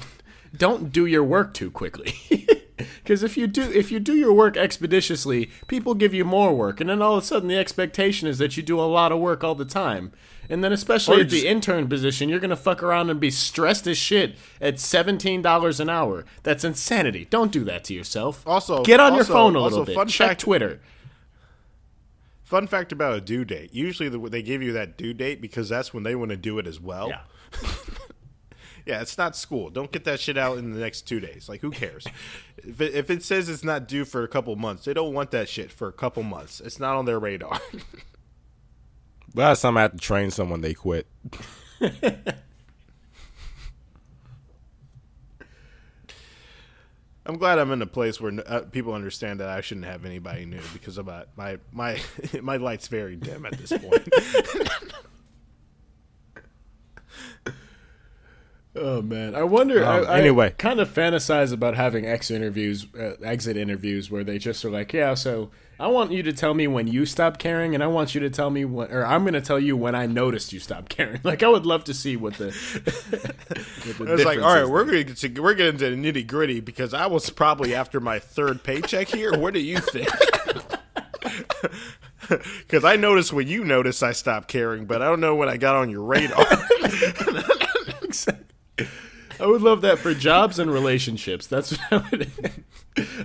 don't 0.56 0.92
do 0.92 1.04
your 1.04 1.24
work 1.24 1.52
too 1.52 1.70
quickly. 1.70 2.14
Because 3.02 3.22
if 3.22 3.36
you 3.36 3.46
do 3.46 3.62
if 3.70 3.90
you 3.90 3.98
do 4.00 4.14
your 4.14 4.32
work 4.32 4.56
expeditiously, 4.56 5.50
people 5.66 5.94
give 5.94 6.12
you 6.14 6.24
more 6.24 6.54
work, 6.54 6.80
and 6.80 6.88
then 6.90 7.00
all 7.02 7.16
of 7.16 7.22
a 7.22 7.26
sudden 7.26 7.48
the 7.48 7.56
expectation 7.56 8.28
is 8.28 8.38
that 8.38 8.56
you 8.56 8.62
do 8.62 8.78
a 8.78 8.82
lot 8.82 9.12
of 9.12 9.18
work 9.18 9.42
all 9.42 9.54
the 9.54 9.64
time. 9.64 10.12
And 10.50 10.64
then 10.64 10.72
especially 10.72 11.20
at 11.20 11.28
the 11.30 11.46
intern 11.46 11.88
position, 11.88 12.28
you're 12.30 12.40
gonna 12.40 12.56
fuck 12.56 12.82
around 12.82 13.10
and 13.10 13.20
be 13.20 13.30
stressed 13.30 13.86
as 13.86 13.98
shit 13.98 14.36
at 14.60 14.80
seventeen 14.80 15.42
dollars 15.42 15.80
an 15.80 15.88
hour. 15.90 16.24
That's 16.42 16.64
insanity. 16.64 17.26
Don't 17.28 17.52
do 17.52 17.64
that 17.64 17.84
to 17.84 17.94
yourself. 17.94 18.42
Also- 18.46 18.82
get 18.84 19.00
on 19.00 19.14
your 19.14 19.24
phone 19.24 19.56
a 19.56 19.58
also 19.60 19.70
little 19.80 19.84
bit. 19.86 19.94
fun 19.94 20.08
Check 20.08 20.28
fact- 20.28 20.40
Twitter. 20.40 20.80
Fun 22.44 22.66
fact 22.66 22.92
about 22.92 23.12
a 23.14 23.20
due 23.20 23.44
date. 23.44 23.74
Usually 23.74 24.08
the, 24.08 24.18
they 24.18 24.40
give 24.40 24.62
you 24.62 24.72
that 24.72 24.96
due 24.96 25.12
date 25.12 25.42
because 25.42 25.68
that's 25.68 25.92
when 25.92 26.02
they 26.02 26.14
want 26.14 26.30
to 26.30 26.36
do 26.36 26.58
it 26.58 26.66
as 26.66 26.80
well. 26.80 27.10
Yeah. 27.10 27.20
Yeah, 28.88 29.02
it's 29.02 29.18
not 29.18 29.36
school. 29.36 29.68
Don't 29.68 29.92
get 29.92 30.04
that 30.04 30.18
shit 30.18 30.38
out 30.38 30.56
in 30.56 30.72
the 30.72 30.80
next 30.80 31.02
two 31.02 31.20
days. 31.20 31.46
Like, 31.46 31.60
who 31.60 31.70
cares? 31.70 32.06
If 32.60 32.80
it, 32.80 32.92
if 32.92 33.08
it 33.08 33.22
says 33.22 33.48
it's 33.48 33.62
not 33.62 33.86
due 33.86 34.04
for 34.04 34.24
a 34.24 34.28
couple 34.28 34.54
months, 34.56 34.84
they 34.84 34.92
don't 34.92 35.14
want 35.14 35.30
that 35.30 35.48
shit 35.48 35.70
for 35.70 35.86
a 35.88 35.92
couple 35.92 36.24
months. 36.24 36.60
It's 36.60 36.80
not 36.80 36.96
on 36.96 37.04
their 37.04 37.18
radar. 37.18 37.58
Last 39.34 39.62
time 39.62 39.78
I 39.78 39.82
had 39.82 39.92
to 39.92 39.98
train 39.98 40.32
someone, 40.32 40.60
they 40.60 40.74
quit. 40.74 41.06
I'm 47.24 47.38
glad 47.38 47.58
I'm 47.60 47.70
in 47.70 47.80
a 47.80 47.86
place 47.86 48.20
where 48.20 48.32
uh, 48.46 48.62
people 48.62 48.92
understand 48.92 49.38
that 49.38 49.48
I 49.48 49.60
shouldn't 49.60 49.86
have 49.86 50.04
anybody 50.04 50.44
new 50.44 50.60
because 50.72 50.98
of 50.98 51.06
my 51.06 51.24
my 51.36 51.58
my, 51.72 52.00
my 52.42 52.56
light's 52.56 52.88
very 52.88 53.14
dim 53.16 53.46
at 53.46 53.56
this 53.56 53.72
point. 53.72 54.08
Oh 58.80 59.02
man, 59.02 59.34
I 59.34 59.42
wonder. 59.42 59.84
Um, 59.84 60.06
I, 60.06 60.18
anyway. 60.18 60.54
kind 60.58 60.80
of 60.80 60.88
fantasize 60.88 61.52
about 61.52 61.74
having 61.74 62.06
X 62.06 62.30
interviews, 62.30 62.86
uh, 62.98 63.14
exit 63.22 63.56
interviews, 63.56 64.10
where 64.10 64.24
they 64.24 64.38
just 64.38 64.64
are 64.64 64.70
like, 64.70 64.92
"Yeah, 64.92 65.14
so 65.14 65.50
I 65.80 65.88
want 65.88 66.12
you 66.12 66.22
to 66.22 66.32
tell 66.32 66.54
me 66.54 66.66
when 66.66 66.86
you 66.86 67.06
stopped 67.06 67.38
caring, 67.38 67.74
and 67.74 67.82
I 67.82 67.86
want 67.86 68.14
you 68.14 68.20
to 68.20 68.30
tell 68.30 68.50
me 68.50 68.64
when, 68.64 68.90
or 68.90 69.04
I'm 69.04 69.22
going 69.22 69.34
to 69.34 69.40
tell 69.40 69.58
you 69.58 69.76
when 69.76 69.94
I 69.94 70.06
noticed 70.06 70.52
you 70.52 70.60
stopped 70.60 70.88
caring." 70.88 71.20
Like, 71.28 71.42
I 71.42 71.48
would 71.48 71.66
love 71.66 71.84
to 71.84 71.94
see 71.94 72.16
what 72.16 72.34
the. 72.34 72.46
what 73.96 74.08
the 74.08 74.14
It's 74.14 74.24
like, 74.24 74.38
all 74.40 74.54
right, 74.54 74.68
we're 74.68 74.84
going 74.84 75.14
to 75.14 75.28
we're 75.40 75.54
getting 75.54 75.74
into 75.74 75.90
the 75.90 75.96
nitty 75.96 76.26
gritty 76.26 76.60
because 76.60 76.94
I 76.94 77.06
was 77.06 77.28
probably 77.30 77.74
after 77.74 78.00
my 78.00 78.18
third 78.18 78.62
paycheck 78.62 79.08
here. 79.08 79.36
What 79.36 79.54
do 79.54 79.60
you 79.60 79.78
think? 79.78 80.08
Because 82.28 82.84
I 82.84 82.96
noticed 82.96 83.32
when 83.32 83.48
you 83.48 83.64
noticed 83.64 84.02
I 84.02 84.12
stopped 84.12 84.48
caring, 84.48 84.84
but 84.84 85.00
I 85.00 85.06
don't 85.06 85.20
know 85.20 85.34
when 85.34 85.48
I 85.48 85.56
got 85.56 85.76
on 85.76 85.88
your 85.88 86.02
radar. 86.02 86.44
I 89.40 89.46
would 89.46 89.62
love 89.62 89.82
that 89.82 89.98
for 89.98 90.14
jobs 90.14 90.58
and 90.58 90.70
relationships. 90.70 91.46
That's 91.46 91.76
what 91.76 91.92
I 91.92 92.08
would. 92.10 92.30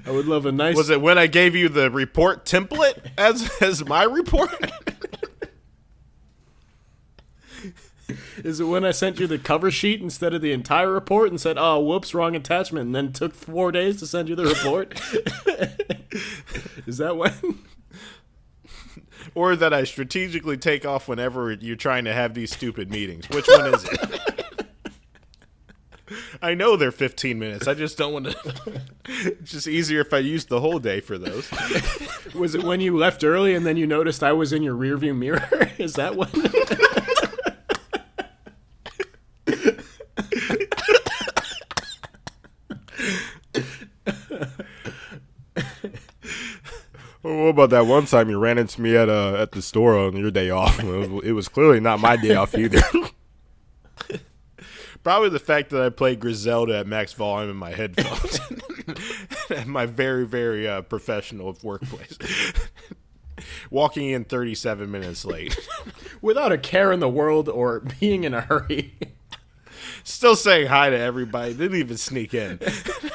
I 0.06 0.12
would 0.12 0.28
love 0.28 0.45
a 0.45 0.51
nice. 0.51 0.76
Was 0.76 0.89
it 0.89 1.01
when 1.01 1.18
I 1.18 1.28
gave 1.28 1.56
you 1.56 1.70
the 1.70 1.89
report 1.89 2.45
template 2.45 3.12
as 3.18 3.49
as 3.62 3.86
my 3.86 4.04
report? 4.04 4.51
Is 8.43 8.60
it 8.60 8.66
when 8.66 8.84
I 8.84 8.91
sent 8.91 9.20
you 9.20 9.28
the 9.28 9.39
cover 9.39 9.72
sheet 9.72 10.01
instead 10.01 10.34
of 10.34 10.41
the 10.41 10.51
entire 10.51 10.91
report 10.91 11.30
and 11.30 11.39
said, 11.39 11.58
"Oh, 11.58 11.80
whoops, 11.80 12.14
wrong 12.14 12.36
attachment," 12.36 12.88
and 12.88 12.95
then 12.95 13.14
took 13.14 13.34
four 13.34 13.72
days 13.72 13.99
to 13.99 14.08
send 14.08 14.28
you 14.30 14.36
the 14.36 14.45
report? 14.45 14.99
Is 16.86 16.97
that 16.97 17.16
when? 17.16 17.34
or 19.36 19.56
that 19.56 19.74
I 19.74 19.84
strategically 19.86 20.58
take 20.58 20.86
off 20.86 21.08
whenever 21.08 21.51
you're 21.54 21.76
trying 21.76 22.06
to 22.06 22.14
have 22.14 22.34
these 22.34 22.54
stupid 22.54 22.91
meetings? 22.91 23.30
Which 23.30 23.47
one 23.47 23.74
is 23.74 23.86
it? 23.86 24.33
I 26.41 26.54
know 26.54 26.76
they're 26.76 26.91
15 26.91 27.39
minutes. 27.39 27.68
I 27.68 27.74
just 27.74 27.97
don't 27.97 28.14
want 28.14 28.26
to. 28.26 28.82
It's 29.06 29.51
just 29.51 29.68
easier 29.68 30.01
if 30.01 30.14
I 30.14 30.18
use 30.20 30.45
the 30.45 30.60
whole 30.60 30.80
day 30.80 30.99
for 30.99 31.18
those. 31.18 31.49
Was 32.36 32.56
it 32.56 32.64
when 32.64 32.82
you 32.82 32.97
left 32.97 33.24
early 33.24 33.56
and 33.56 33.66
then 33.66 33.78
you 33.78 33.88
noticed 33.88 34.24
I 34.24 34.34
was 34.34 34.51
in 34.51 34.64
your 34.64 34.76
rearview 34.76 35.16
mirror? 35.16 35.47
Is 35.78 35.93
that 35.93 36.16
what? 36.16 36.34
Well, 47.24 47.38
what 47.38 47.49
about 47.51 47.70
that 47.70 47.86
one 47.86 48.06
time 48.06 48.30
you 48.30 48.38
ran 48.38 48.58
into 48.58 48.82
me 48.82 48.97
at 48.97 49.08
uh, 49.08 49.36
at 49.36 49.54
the 49.54 49.62
store 49.62 49.97
on 49.97 50.18
your 50.18 50.30
day 50.30 50.49
off? 50.49 50.78
It 50.84 50.86
was, 50.86 51.24
it 51.24 51.32
was 51.32 51.47
clearly 51.47 51.80
not 51.80 52.01
my 52.01 52.18
day 52.18 52.36
off 52.36 52.54
either. 52.54 52.82
Probably 55.04 55.30
the 55.30 55.39
fact 55.39 55.70
that 55.72 55.82
I 55.82 55.89
played 55.89 56.22
Griselda 56.22 56.80
at 56.80 56.88
max 56.88 57.12
volume 57.12 57.49
in 57.51 57.58
my 57.58 57.72
headphones. 57.72 58.39
at 59.49 59.68
my 59.68 59.86
very, 59.86 60.26
very 60.26 60.68
uh, 60.68 60.82
professional 60.82 61.58
workplace. 61.62 62.18
Walking 63.70 64.10
in 64.10 64.24
37 64.24 64.89
minutes 64.89 65.26
late. 65.26 65.58
Without 66.22 66.54
a 66.54 66.58
care 66.58 66.91
in 66.91 67.01
the 67.01 67.10
world 67.10 67.49
or 67.49 67.82
being 67.99 68.24
in 68.24 68.34
a 68.34 68.41
hurry. 68.41 68.93
Still 70.06 70.36
saying 70.36 70.68
hi 70.68 70.89
to 70.89 70.97
everybody. 70.97 71.54
Didn't 71.54 71.78
even 71.78 71.97
sneak 71.97 72.34
in. 72.34 72.60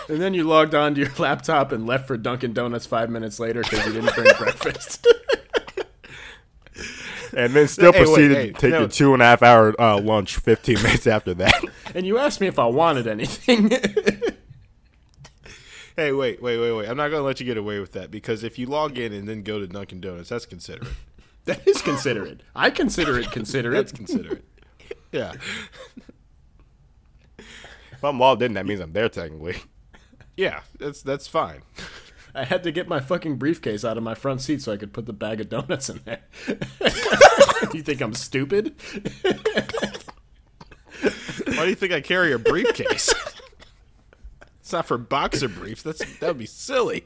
And 0.08 0.20
then 0.20 0.34
you 0.34 0.44
logged 0.44 0.74
onto 0.74 1.00
your 1.02 1.10
laptop 1.18 1.72
and 1.72 1.86
left 1.86 2.06
for 2.06 2.16
Dunkin' 2.16 2.52
Donuts 2.52 2.86
five 2.86 3.08
minutes 3.10 3.38
later 3.40 3.62
because 3.62 3.86
you 3.86 3.92
didn't 3.92 4.14
bring 4.14 4.34
breakfast. 4.38 5.06
and 7.36 7.52
then 7.54 7.68
still 7.68 7.92
Hey, 7.92 8.00
wait, 8.00 8.06
proceeded 8.06 8.36
hey, 8.36 8.46
to 8.50 8.52
take 8.52 8.70
no. 8.70 8.84
a 8.84 8.88
two 8.88 9.12
and 9.12 9.22
a 9.22 9.24
half 9.24 9.42
hour 9.42 9.80
uh, 9.80 10.00
lunch 10.00 10.36
15 10.36 10.74
minutes 10.82 11.06
after 11.06 11.34
that. 11.34 11.64
and 11.94 12.06
you 12.06 12.18
asked 12.18 12.40
me 12.40 12.46
if 12.46 12.58
I 12.58 12.66
wanted 12.66 13.06
anything. 13.06 13.70
Hey, 15.96 16.12
wait, 16.12 16.40
wait, 16.40 16.58
wait, 16.58 16.72
wait. 16.72 16.88
I'm 16.88 16.96
not 16.96 17.08
going 17.08 17.20
to 17.20 17.26
let 17.26 17.40
you 17.40 17.46
get 17.46 17.56
away 17.56 17.80
with 17.80 17.90
that 17.92 18.12
because 18.12 18.44
if 18.44 18.56
you 18.56 18.66
log 18.66 18.96
in 18.98 19.12
and 19.12 19.28
then 19.28 19.42
go 19.42 19.58
to 19.58 19.66
Dunkin' 19.66 20.00
Donuts, 20.00 20.28
that's 20.28 20.46
considerate. 20.46 20.92
that 21.46 21.66
is 21.66 21.82
considerate. 21.82 22.42
I 22.54 22.70
consider 22.70 23.18
it 23.18 23.32
considerate. 23.32 23.74
That's 23.74 23.90
considerate. 23.90 24.44
yeah. 25.10 25.32
if 27.36 28.04
I'm 28.04 28.20
logged 28.20 28.42
in, 28.42 28.54
that 28.54 28.64
means 28.64 28.78
I'm 28.78 28.92
there 28.92 29.08
technically. 29.08 29.56
Yeah, 30.36 30.60
that's 30.78 31.02
that's 31.02 31.26
fine. 31.26 31.62
I 32.38 32.44
had 32.44 32.62
to 32.62 32.70
get 32.70 32.86
my 32.88 33.00
fucking 33.00 33.36
briefcase 33.36 33.84
out 33.84 33.96
of 33.96 34.04
my 34.04 34.14
front 34.14 34.40
seat 34.42 34.62
so 34.62 34.72
I 34.72 34.76
could 34.76 34.92
put 34.92 35.06
the 35.06 35.12
bag 35.12 35.40
of 35.40 35.48
donuts 35.48 35.90
in 35.90 36.00
there. 36.04 36.20
Do 36.46 36.54
you 37.76 37.82
think 37.82 38.00
I'm 38.00 38.14
stupid? 38.14 38.74
Why 41.46 41.64
do 41.64 41.68
you 41.68 41.74
think 41.74 41.92
I 41.92 42.00
carry 42.00 42.32
a 42.32 42.38
briefcase? 42.38 43.12
it's 44.60 44.72
not 44.72 44.86
for 44.86 44.98
boxer 44.98 45.48
briefs. 45.48 45.82
That's 45.82 45.98
that 46.20 46.28
would 46.28 46.38
be 46.38 46.46
silly. 46.46 47.04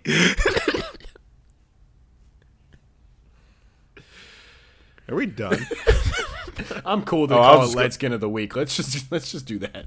Are 5.09 5.15
we 5.15 5.27
done? 5.27 5.59
I'm 6.85 7.03
cool 7.05 7.27
to 7.29 7.35
Oh, 7.35 7.41
I 7.41 7.43
call 7.43 7.59
it 7.59 7.65
just 7.65 7.77
light 7.77 7.83
gonna- 7.85 7.93
skin 7.93 8.13
of 8.13 8.21
the 8.21 8.29
week. 8.29 8.55
Let's 8.57 8.77
just 8.77 9.11
let's 9.11 9.33
just 9.33 9.47
do 9.47 9.59
that. 9.61 9.87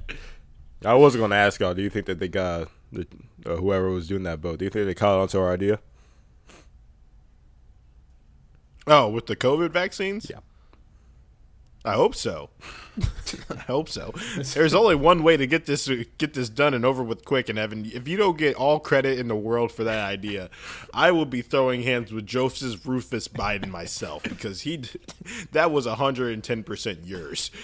I 0.84 0.94
was 0.94 1.16
going 1.16 1.30
to 1.30 1.36
ask 1.36 1.58
y'all, 1.60 1.72
do 1.74 1.82
you 1.82 1.88
think 1.90 2.06
that 2.06 2.18
they 2.18 2.28
got 2.28 2.68
the, 2.96 3.52
uh, 3.52 3.56
whoever 3.56 3.90
was 3.90 4.08
doing 4.08 4.24
that 4.24 4.40
vote? 4.40 4.58
Do 4.58 4.64
you 4.64 4.70
think 4.70 4.86
they 4.86 4.94
caught 4.94 5.18
on 5.18 5.28
to 5.28 5.40
our 5.40 5.52
idea? 5.52 5.78
Oh, 8.86 9.08
with 9.08 9.26
the 9.26 9.36
COVID 9.36 9.70
vaccines? 9.70 10.28
Yeah. 10.30 10.40
I 11.86 11.94
hope 11.94 12.16
so. 12.16 12.50
I 13.50 13.60
hope 13.60 13.88
so. 13.88 14.12
There's 14.54 14.74
only 14.74 14.96
one 14.96 15.22
way 15.22 15.36
to 15.36 15.46
get 15.46 15.66
this 15.66 15.88
get 16.18 16.34
this 16.34 16.48
done 16.48 16.74
and 16.74 16.84
over 16.84 17.00
with 17.00 17.24
quick. 17.24 17.48
And 17.48 17.60
Evan, 17.60 17.84
if 17.94 18.08
you 18.08 18.16
don't 18.16 18.36
get 18.36 18.56
all 18.56 18.80
credit 18.80 19.20
in 19.20 19.28
the 19.28 19.36
world 19.36 19.70
for 19.70 19.84
that 19.84 20.04
idea, 20.04 20.50
I 20.92 21.12
will 21.12 21.26
be 21.26 21.42
throwing 21.42 21.84
hands 21.84 22.12
with 22.12 22.26
Joseph 22.26 22.84
Rufus 22.84 23.28
Biden 23.28 23.68
myself 23.68 24.24
because 24.24 24.62
he 24.62 24.82
that 25.52 25.70
was 25.70 25.86
110 25.86 26.64
percent 26.64 27.04
yours. 27.04 27.52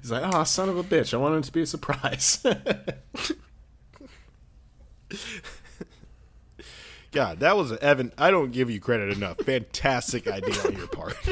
He's 0.00 0.10
like, 0.10 0.34
oh, 0.34 0.44
son 0.44 0.68
of 0.68 0.76
a 0.76 0.84
bitch! 0.84 1.14
I 1.14 1.16
wanted 1.16 1.38
it 1.38 1.44
to 1.44 1.52
be 1.52 1.62
a 1.62 1.66
surprise. 1.66 2.42
God, 7.12 7.40
that 7.40 7.56
was 7.56 7.72
an 7.72 7.78
Evan. 7.80 8.12
I 8.16 8.30
don't 8.30 8.52
give 8.52 8.70
you 8.70 8.80
credit 8.80 9.16
enough. 9.16 9.38
Fantastic 9.38 10.28
idea 10.28 10.54
on 10.64 10.76
your 10.76 10.86
part. 10.86 11.16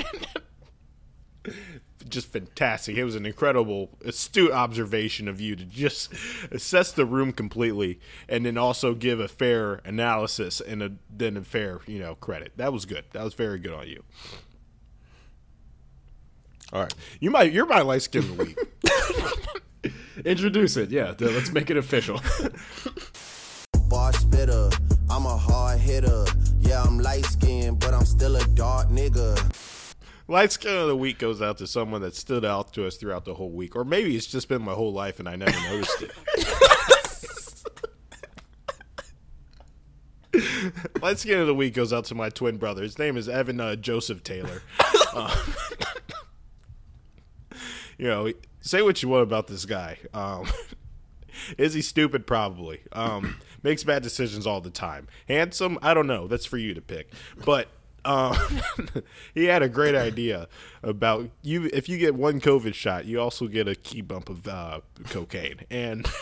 just 2.08 2.32
fantastic. 2.32 2.96
It 2.96 3.04
was 3.04 3.14
an 3.14 3.26
incredible, 3.26 3.90
astute 4.04 4.50
observation 4.50 5.28
of 5.28 5.40
you 5.40 5.56
to 5.56 5.64
just 5.64 6.12
assess 6.50 6.92
the 6.92 7.06
room 7.06 7.32
completely, 7.32 8.00
and 8.28 8.44
then 8.44 8.58
also 8.58 8.94
give 8.94 9.20
a 9.20 9.28
fair 9.28 9.80
analysis 9.84 10.60
and 10.60 10.82
a, 10.82 10.92
then 11.10 11.36
a 11.36 11.42
fair, 11.42 11.80
you 11.86 12.00
know, 12.00 12.16
credit. 12.16 12.52
That 12.56 12.72
was 12.72 12.84
good. 12.84 13.04
That 13.12 13.24
was 13.24 13.34
very 13.34 13.58
good 13.58 13.72
on 13.72 13.86
you. 13.86 14.02
All 16.72 16.82
right. 16.82 16.94
You 17.20 17.30
might, 17.30 17.52
you're 17.52 17.66
my 17.66 17.80
light 17.80 18.02
skin 18.02 18.22
of 18.22 18.36
the 18.36 18.44
week. 18.44 19.94
Introduce 20.24 20.76
it, 20.76 20.90
yeah. 20.90 21.14
Let's 21.18 21.52
make 21.52 21.70
it 21.70 21.76
official. 21.76 22.20
bar 23.88 24.12
spitter. 24.12 24.70
I'm 25.08 25.24
a 25.24 25.36
hard 25.36 25.78
hitter. 25.80 26.24
Yeah, 26.60 26.82
I'm 26.82 26.98
light 26.98 27.24
skinned, 27.24 27.78
but 27.80 27.94
I'm 27.94 28.04
still 28.04 28.36
a 28.36 28.44
dark 28.48 28.88
nigga. 28.88 29.94
light 30.26 30.52
skin 30.52 30.76
of 30.76 30.88
the 30.88 30.96
week 30.96 31.18
goes 31.18 31.40
out 31.40 31.56
to 31.58 31.66
someone 31.66 32.02
that 32.02 32.14
stood 32.14 32.44
out 32.44 32.74
to 32.74 32.86
us 32.86 32.96
throughout 32.96 33.24
the 33.24 33.34
whole 33.34 33.50
week, 33.50 33.74
or 33.74 33.84
maybe 33.84 34.14
it's 34.14 34.26
just 34.26 34.48
been 34.48 34.62
my 34.62 34.74
whole 34.74 34.92
life 34.92 35.18
and 35.18 35.28
I 35.28 35.36
never 35.36 35.58
noticed 35.70 36.02
it. 36.02 36.12
Light 41.02 41.18
skin 41.18 41.38
of 41.38 41.46
the 41.46 41.54
week 41.54 41.74
goes 41.74 41.92
out 41.92 42.04
to 42.06 42.14
my 42.14 42.28
twin 42.28 42.58
brother. 42.58 42.82
His 42.82 42.98
name 42.98 43.16
is 43.16 43.28
Evan 43.28 43.60
uh, 43.60 43.76
Joseph 43.76 44.22
Taylor. 44.22 44.62
Uh, 45.14 45.34
you 47.98 48.06
know, 48.06 48.32
say 48.60 48.82
what 48.82 49.02
you 49.02 49.08
want 49.08 49.24
about 49.24 49.48
this 49.48 49.64
guy. 49.64 49.98
Um, 50.14 50.46
Is 51.58 51.74
he 51.74 51.82
stupid? 51.82 52.26
Probably. 52.26 52.80
Um, 52.92 53.36
makes 53.62 53.84
bad 53.84 54.02
decisions 54.02 54.46
all 54.46 54.60
the 54.60 54.70
time. 54.70 55.08
Handsome? 55.28 55.78
I 55.82 55.94
don't 55.94 56.06
know. 56.06 56.26
That's 56.26 56.46
for 56.46 56.58
you 56.58 56.74
to 56.74 56.80
pick. 56.80 57.12
But 57.44 57.68
um, 58.04 58.36
he 59.34 59.44
had 59.44 59.62
a 59.62 59.68
great 59.68 59.94
idea 59.94 60.48
about 60.82 61.30
you. 61.42 61.70
If 61.72 61.88
you 61.88 61.98
get 61.98 62.14
one 62.14 62.40
COVID 62.40 62.74
shot, 62.74 63.04
you 63.04 63.20
also 63.20 63.46
get 63.46 63.68
a 63.68 63.74
key 63.74 64.00
bump 64.00 64.28
of 64.28 64.48
uh, 64.48 64.80
cocaine. 65.10 65.60
And 65.70 66.08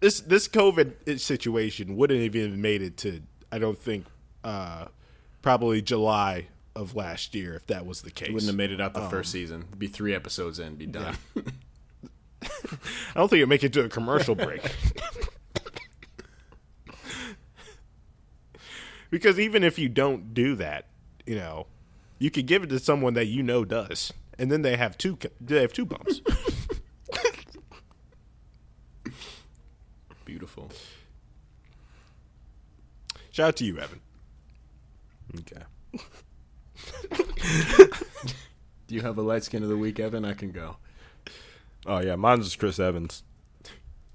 this 0.00 0.20
this 0.20 0.48
COVID 0.48 1.18
situation 1.18 1.96
wouldn't 1.96 2.22
have 2.22 2.36
even 2.36 2.60
made 2.60 2.82
it 2.82 2.96
to. 2.98 3.22
I 3.52 3.58
don't 3.58 3.78
think. 3.78 4.06
Uh, 4.42 4.86
probably 5.42 5.82
July 5.82 6.46
of 6.80 6.96
last 6.96 7.34
year 7.34 7.54
if 7.54 7.66
that 7.66 7.84
was 7.84 8.00
the 8.02 8.10
case. 8.10 8.30
Wouldn't 8.32 8.48
have 8.48 8.56
made 8.56 8.72
it 8.72 8.80
out 8.80 8.94
the 8.94 9.08
first 9.08 9.28
um, 9.28 9.40
season. 9.40 9.64
It'd 9.68 9.78
be 9.78 9.86
three 9.86 10.14
episodes 10.14 10.58
in, 10.58 10.76
be 10.76 10.86
done. 10.86 11.16
I 12.42 12.48
don't 13.14 13.28
think 13.28 13.38
it'd 13.40 13.50
make 13.50 13.62
it 13.62 13.74
to 13.74 13.84
a 13.84 13.88
commercial 13.88 14.34
break. 14.34 14.62
because 19.10 19.38
even 19.38 19.62
if 19.62 19.78
you 19.78 19.90
don't 19.90 20.32
do 20.32 20.56
that, 20.56 20.86
you 21.26 21.36
know, 21.36 21.66
you 22.18 22.30
could 22.30 22.46
give 22.46 22.62
it 22.62 22.68
to 22.68 22.78
someone 22.78 23.12
that 23.14 23.26
you 23.26 23.42
know 23.42 23.66
does, 23.66 24.10
and 24.38 24.50
then 24.50 24.62
they 24.62 24.76
have 24.76 24.96
two. 24.96 25.18
They 25.38 25.60
have 25.60 25.74
two 25.74 25.84
bumps. 25.84 26.22
Beautiful. 30.24 30.70
Shout 33.32 33.48
out 33.48 33.56
to 33.56 33.64
you, 33.64 33.78
Evan. 33.78 34.00
Okay. 35.38 35.62
Do 38.86 38.94
you 38.94 39.02
have 39.02 39.18
a 39.18 39.22
light 39.22 39.44
skin 39.44 39.62
of 39.62 39.68
the 39.68 39.76
week, 39.76 40.00
Evan? 40.00 40.24
I 40.24 40.34
can 40.34 40.50
go. 40.50 40.76
Oh 41.86 42.00
yeah, 42.00 42.16
mine's 42.16 42.46
just 42.46 42.58
Chris 42.58 42.78
Evans. 42.78 43.22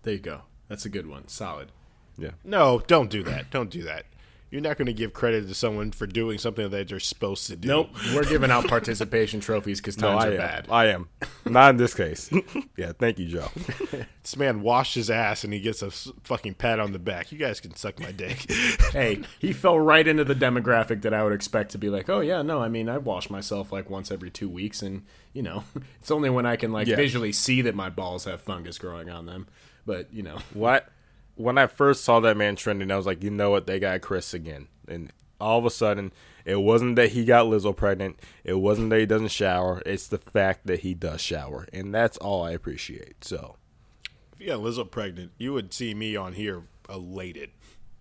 There 0.04 0.14
you 0.14 0.20
go. 0.20 0.42
That's 0.68 0.86
a 0.86 0.90
good 0.90 1.08
one. 1.08 1.28
Solid. 1.28 1.72
Yeah. 2.18 2.32
No, 2.44 2.82
don't 2.88 3.10
do 3.10 3.24
that. 3.24 3.50
Don't 3.52 3.70
do 3.70 3.84
that. 3.84 4.06
You're 4.52 4.62
not 4.62 4.78
going 4.78 4.86
to 4.86 4.93
give 4.93 5.12
credit 5.12 5.48
to 5.48 5.54
someone 5.56 5.91
for 5.91 6.06
doing 6.08 6.38
something 6.38 6.70
that 6.70 6.88
they're 6.88 7.00
supposed 7.00 7.48
to 7.48 7.56
do. 7.56 7.68
Nope. 7.68 7.89
We're 8.14 8.24
giving 8.24 8.52
out 8.52 8.68
participation 8.68 9.39
trophies 9.41 9.82
because 9.82 9.98
No, 9.98 10.12
times 10.12 10.24
I 10.24 10.28
are 10.28 10.32
am. 10.32 10.38
bad. 10.38 10.68
I 10.70 10.86
am. 10.88 11.10
Not 11.46 11.72
in 11.72 11.78
this 11.78 11.93
case. 11.93 12.30
yeah, 12.78 12.93
thank 12.98 13.20
you, 13.20 13.28
Joe. 13.28 13.48
This 14.26 14.38
man 14.38 14.64
washed 14.64 14.96
his 14.96 15.12
ass 15.12 15.43
and 15.43 15.54
he 15.54 15.60
gets 15.60 15.84
a 15.84 15.91
fucking 15.91 16.56
pat 16.56 16.80
on 16.80 16.93
the 16.93 16.98
back. 16.98 17.32
You 17.32 17.38
guys 17.38 17.60
can 17.60 17.76
suck 17.76 18.00
my 18.00 18.12
dick. 18.12 18.50
hey, 18.91 19.22
he 19.38 19.54
fell 19.54 19.80
right 19.80 20.08
into 20.08 20.24
the 20.24 20.34
demographic 20.34 21.04
that 21.04 21.14
I 21.14 21.24
would 21.24 21.32
expect 21.34 21.70
to 21.74 21.78
be 21.78 21.91
like, 21.91 22.10
oh 22.10 22.22
yeah, 22.22 22.41
no, 22.41 22.60
I 22.60 22.68
mean, 22.68 22.89
I 22.89 22.98
wash 22.98 23.30
myself 23.30 23.72
like 23.72 23.88
once 23.88 24.10
every 24.10 24.32
two 24.32 24.50
weeks, 24.50 24.82
and 24.82 25.04
you 25.34 25.43
know, 25.43 25.64
it's 26.00 26.10
only 26.10 26.32
when 26.32 26.48
I 26.48 26.56
can 26.56 26.72
like 26.72 26.88
Yeah. 26.88 26.96
visually 26.96 27.32
see 27.34 27.62
that 27.62 27.76
my 27.76 27.91
balls 27.91 28.26
have 28.26 28.41
fungus 28.41 28.80
growing 28.80 29.12
on 29.12 29.28
them. 29.28 29.46
But 29.86 30.12
you 30.12 30.24
know, 30.24 30.39
What? 30.56 30.89
When 31.36 31.58
I 31.58 31.68
first 31.68 32.04
saw 32.04 32.20
that 32.22 32.38
man 32.38 32.56
trending, 32.56 32.92
I 32.92 32.98
was 32.98 33.06
like, 33.06 33.24
you 33.24 33.30
know 33.30 33.52
what? 33.52 33.68
They 33.68 33.80
got 33.80 34.02
Chris 34.02 34.34
again. 34.34 34.68
And 34.88 35.12
all 35.40 35.60
of 35.60 35.66
a 35.66 35.70
sudden, 35.70 36.14
it 36.46 36.62
wasn't 36.62 36.96
that 36.96 37.12
he 37.12 37.26
got 37.26 37.48
Lizzo 37.48 37.76
pregnant. 37.76 38.20
It 38.44 38.56
wasn't 38.56 38.90
that 38.92 39.00
he 39.00 39.06
doesn't 39.06 39.30
shower. 39.30 39.82
It's 39.86 40.08
the 40.08 40.18
fact 40.18 40.68
that 40.68 40.82
he 40.82 40.94
does 40.94 41.22
shower, 41.22 41.68
and 41.74 41.94
that's 41.94 42.18
all 42.18 42.44
I 42.44 42.52
appreciate. 42.52 43.24
So, 43.24 43.58
if 44.34 44.40
you 44.40 44.48
got 44.48 44.60
Lizzo 44.60 44.90
pregnant, 44.90 45.32
you 45.38 45.54
would 45.54 45.74
see 45.74 45.94
me 45.94 46.16
on 46.16 46.34
here 46.34 46.64
elated. 46.90 47.50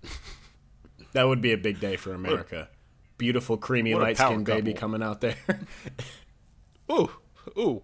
that 1.13 1.25
would 1.25 1.41
be 1.41 1.53
a 1.53 1.59
big 1.59 1.81
day 1.81 1.97
for 1.97 2.13
America. 2.13 2.69
Beautiful, 3.17 3.57
creamy, 3.57 3.95
light 3.95 4.17
power 4.17 4.33
skinned 4.33 4.47
baby 4.47 4.75
coming 4.75 5.03
out 5.03 5.21
there. 5.21 5.37
Ooh, 6.93 7.11
ooh, 7.57 7.83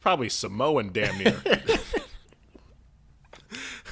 probably 0.00 0.28
Samoan 0.28 0.90
damn 0.92 1.16
near. 1.18 1.42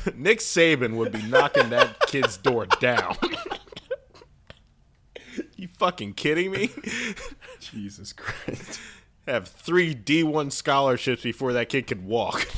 Nick 0.17 0.39
Saban 0.39 0.97
would 0.97 1.13
be 1.13 1.23
knocking 1.23 1.71
that 1.71 2.01
kid's 2.07 2.37
door 2.37 2.67
down. 2.67 3.17
you 5.57 5.69
fucking 5.69 6.15
kidding 6.15 6.51
me? 6.51 6.71
Jesus 7.61 8.13
Christ. 8.13 8.81
Have 9.27 9.49
three 9.49 9.95
D1 9.95 10.53
scholarships 10.53 11.23
before 11.23 11.53
that 11.53 11.69
kid 11.69 11.87
could 11.87 12.05
walk. 12.05 12.49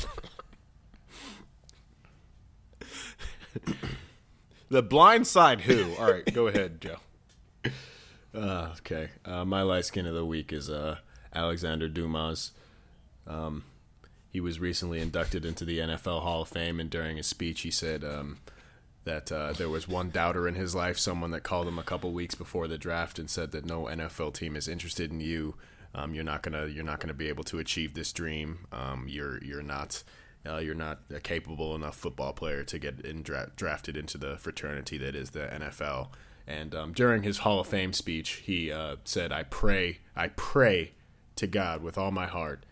the 4.69 4.83
blind 4.83 5.27
side 5.27 5.63
who? 5.63 5.95
All 5.97 6.11
right, 6.11 6.33
go 6.33 6.47
ahead, 6.47 6.81
Joe. 6.81 6.97
Uh, 8.35 8.75
okay. 8.79 9.11
Uh, 9.25 9.45
my 9.45 9.63
light 9.63 9.85
skin 9.85 10.07
of 10.07 10.15
the 10.15 10.25
week 10.25 10.53
is 10.53 10.71
uh, 10.71 10.99
Alexander 11.35 11.89
Dumas. 11.89 12.53
Um, 13.27 13.65
he 14.33 14.41
was 14.41 14.59
recently 14.59 14.99
inducted 14.99 15.45
into 15.45 15.67
the 15.67 15.79
NFL 15.79 16.23
Hall 16.23 16.43
of 16.43 16.49
Fame, 16.49 16.81
and 16.81 16.89
during 16.89 17.19
his 17.19 17.27
speech, 17.27 17.61
he 17.61 17.71
said 17.71 18.03
um, 18.03 18.39
that 19.05 19.31
uh, 19.31 19.53
there 19.53 19.69
was 19.69 19.87
one 19.87 20.09
doubter 20.09 20.49
in 20.49 20.55
his 20.55 20.75
life, 20.75 20.99
someone 20.99 21.33
that 21.33 21.43
called 21.43 21.69
him 21.69 21.79
a 21.79 21.83
couple 21.83 22.11
weeks 22.13 22.35
before 22.35 22.67
the 22.67 22.79
draft 22.79 23.19
and 23.19 23.29
said 23.29 23.53
that 23.53 23.67
no 23.67 23.85
NFL 23.85 24.33
team 24.33 24.57
is 24.57 24.69
interested 24.69 25.11
in 25.11 25.21
you. 25.21 25.55
Um, 25.95 26.15
you're 26.15 26.25
not 26.25 26.41
gonna 26.41 26.67
you're 26.69 26.83
not 26.83 27.01
gonna 27.01 27.13
be 27.13 27.29
able 27.29 27.45
to 27.45 27.59
achieve 27.59 27.93
this 27.93 28.11
dream. 28.11 28.67
Um, 28.73 29.05
you're 29.07 29.43
you're 29.45 29.63
not 29.63 30.03
uh, 30.49 30.57
you're 30.57 30.75
not 30.75 31.01
a 31.15 31.21
capable 31.21 31.75
enough 31.75 31.97
football 31.97 32.33
player 32.33 32.65
to 32.65 32.79
get 32.79 33.01
in 33.03 33.23
dra- 33.23 33.51
drafted 33.55 33.99
into 33.99 34.17
the 34.17 34.39
fraternity 34.39 34.97
that 34.97 35.15
is 35.15 35.31
the 35.31 35.41
NFL. 35.41 36.09
And 36.47 36.75
um, 36.75 36.93
during 36.93 37.23
his 37.23 37.39
Hall 37.39 37.61
of 37.61 37.67
Fame 37.67 37.93
speech, 37.93 38.43
he 38.47 38.73
uh, 38.73 38.97
said, 39.05 39.31
"I 39.31 39.43
pray, 39.43 39.99
I 40.17 40.29
pray 40.29 40.93
to 41.37 41.47
God 41.47 41.83
with 41.83 41.99
all 41.99 42.11
my 42.11 42.27
heart 42.27 42.65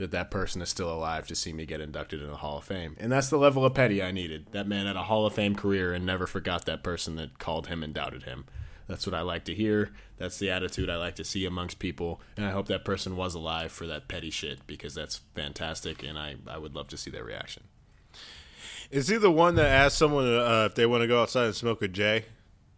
that 0.00 0.10
that 0.10 0.30
person 0.30 0.60
is 0.60 0.68
still 0.68 0.92
alive 0.92 1.28
to 1.28 1.36
see 1.36 1.52
me 1.52 1.66
get 1.66 1.80
inducted 1.80 2.20
into 2.20 2.32
the 2.32 2.38
Hall 2.38 2.58
of 2.58 2.64
Fame." 2.64 2.96
And 2.98 3.12
that's 3.12 3.28
the 3.28 3.38
level 3.38 3.64
of 3.64 3.74
petty 3.74 4.02
I 4.02 4.10
needed. 4.10 4.46
That 4.50 4.66
man 4.66 4.86
had 4.86 4.96
a 4.96 5.04
Hall 5.04 5.26
of 5.26 5.34
Fame 5.34 5.54
career 5.54 5.92
and 5.92 6.04
never 6.04 6.26
forgot 6.26 6.64
that 6.64 6.82
person 6.82 7.16
that 7.16 7.38
called 7.38 7.68
him 7.68 7.82
and 7.82 7.94
doubted 7.94 8.24
him. 8.24 8.46
That's 8.88 9.06
what 9.06 9.14
I 9.14 9.20
like 9.20 9.44
to 9.44 9.54
hear. 9.54 9.90
That's 10.18 10.38
the 10.38 10.50
attitude 10.50 10.90
I 10.90 10.96
like 10.96 11.14
to 11.14 11.24
see 11.24 11.46
amongst 11.46 11.78
people. 11.78 12.20
And 12.36 12.44
I 12.44 12.50
hope 12.50 12.66
that 12.66 12.84
person 12.84 13.14
was 13.16 13.36
alive 13.36 13.70
for 13.70 13.86
that 13.86 14.08
petty 14.08 14.30
shit 14.30 14.66
because 14.66 14.94
that's 14.94 15.20
fantastic. 15.34 16.02
And 16.02 16.18
I, 16.18 16.34
I 16.48 16.58
would 16.58 16.74
love 16.74 16.88
to 16.88 16.96
see 16.96 17.08
their 17.08 17.22
reaction. 17.22 17.62
Is 18.90 19.06
he 19.06 19.16
the 19.16 19.30
one 19.30 19.54
that 19.54 19.68
asked 19.68 19.96
someone 19.96 20.26
uh, 20.26 20.66
if 20.68 20.74
they 20.74 20.86
want 20.86 21.02
to 21.02 21.06
go 21.06 21.22
outside 21.22 21.44
and 21.46 21.54
smoke 21.54 21.82
a 21.82 21.88
J 21.88 22.24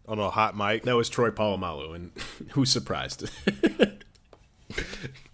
on 0.06 0.18
a 0.18 0.28
hot 0.28 0.54
mic? 0.54 0.82
That 0.82 0.96
was 0.96 1.08
Troy 1.08 1.30
Polamalu, 1.30 1.94
and 1.94 2.10
who's 2.50 2.70
surprised? 2.70 3.30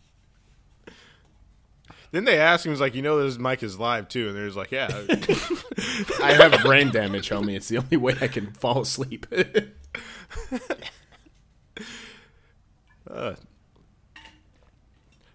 Then 2.11 2.25
they 2.25 2.39
asked 2.39 2.65
him, 2.65 2.71
he 2.71 2.73
was 2.73 2.81
like, 2.81 2.95
you 2.95 3.03
know, 3.03 3.23
this 3.23 3.39
mic 3.39 3.63
is 3.63 3.79
live 3.79 4.09
too, 4.09 4.29
and 4.29 4.37
they're 4.37 4.47
just 4.47 4.57
like, 4.57 4.71
yeah. 4.71 4.89
I 6.23 6.33
have 6.33 6.63
brain 6.63 6.91
damage, 6.91 7.29
homie. 7.29 7.55
It's 7.55 7.69
the 7.69 7.79
only 7.79 7.99
way 7.99 8.17
I 8.21 8.29
can 8.29 8.53
fall 8.53 8.81
asleep. 8.81 9.27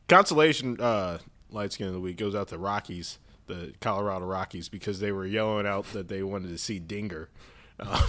Consolation 0.07 0.79
uh, 0.79 1.19
light 1.49 1.73
skin 1.73 1.87
of 1.87 1.93
the 1.93 1.99
week 1.99 2.17
goes 2.17 2.35
out 2.35 2.49
to 2.49 2.57
Rockies, 2.57 3.19
the 3.47 3.73
Colorado 3.79 4.25
Rockies, 4.25 4.69
because 4.69 4.99
they 4.99 5.11
were 5.11 5.25
yelling 5.25 5.65
out 5.65 5.85
that 5.93 6.07
they 6.07 6.23
wanted 6.23 6.49
to 6.49 6.57
see 6.57 6.79
Dinger. 6.79 7.29
Um, 7.79 8.01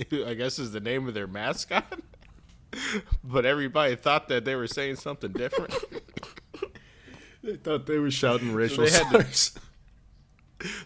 I 0.26 0.34
guess 0.34 0.58
is 0.58 0.72
the 0.72 0.80
name 0.80 1.06
of 1.06 1.14
their 1.14 1.26
mascot. 1.26 2.00
But 3.22 3.46
everybody 3.46 3.96
thought 3.96 4.28
that 4.28 4.44
they 4.44 4.54
were 4.54 4.66
saying 4.66 4.96
something 4.96 5.32
different. 5.32 5.74
I 7.46 7.56
thought 7.56 7.86
they 7.86 7.98
were 7.98 8.10
shouting 8.10 8.52
racial 8.52 8.84
they 8.84 8.90
to- 8.90 9.04
slurs. 9.10 9.52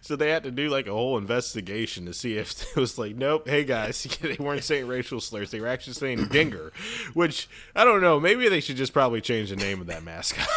So 0.00 0.16
they 0.16 0.30
had 0.30 0.44
to 0.44 0.50
do 0.50 0.70
like 0.70 0.86
a 0.86 0.92
whole 0.92 1.18
investigation 1.18 2.06
to 2.06 2.14
see 2.14 2.38
if 2.38 2.62
it 2.76 2.80
was 2.80 2.96
like, 2.96 3.14
nope, 3.14 3.46
hey 3.46 3.62
guys, 3.62 4.04
they 4.22 4.36
weren't 4.40 4.64
saying 4.64 4.86
racial 4.86 5.20
slurs. 5.20 5.50
They 5.50 5.60
were 5.60 5.66
actually 5.66 5.92
saying 5.92 6.28
dinger, 6.28 6.72
which 7.12 7.46
I 7.74 7.84
don't 7.84 8.00
know. 8.00 8.18
Maybe 8.18 8.48
they 8.48 8.60
should 8.60 8.76
just 8.76 8.94
probably 8.94 9.20
change 9.20 9.50
the 9.50 9.56
name 9.56 9.82
of 9.82 9.88
that 9.88 10.02
mascot. 10.02 10.48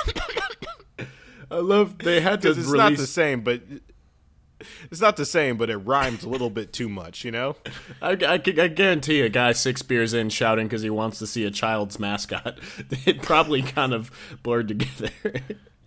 I 1.52 1.58
love 1.58 1.98
they 1.98 2.22
had 2.22 2.42
to 2.44 2.52
it's 2.52 2.72
not 2.72 2.96
the 2.96 3.08
same, 3.08 3.42
but 3.42 3.62
it's 4.92 5.02
not 5.02 5.18
the 5.18 5.26
same, 5.26 5.58
but 5.58 5.70
it 5.70 5.78
rhymes 5.78 6.24
a 6.24 6.30
little 6.30 6.50
bit 6.50 6.74
too 6.74 6.90
much, 6.90 7.24
you 7.24 7.32
know? 7.32 7.56
I, 8.02 8.12
I, 8.12 8.34
I 8.34 8.38
guarantee 8.38 9.22
a 9.22 9.30
guy 9.30 9.54
six 9.54 9.82
beers 9.82 10.14
in 10.14 10.30
shouting 10.30 10.68
because 10.68 10.82
he 10.82 10.90
wants 10.90 11.20
to 11.20 11.28
see 11.28 11.46
a 11.46 11.52
child's 11.52 12.00
mascot. 12.00 12.60
It 13.06 13.22
probably 13.22 13.62
kind 13.62 13.94
of 13.94 14.12
blurred 14.44 14.68
together. 14.68 15.12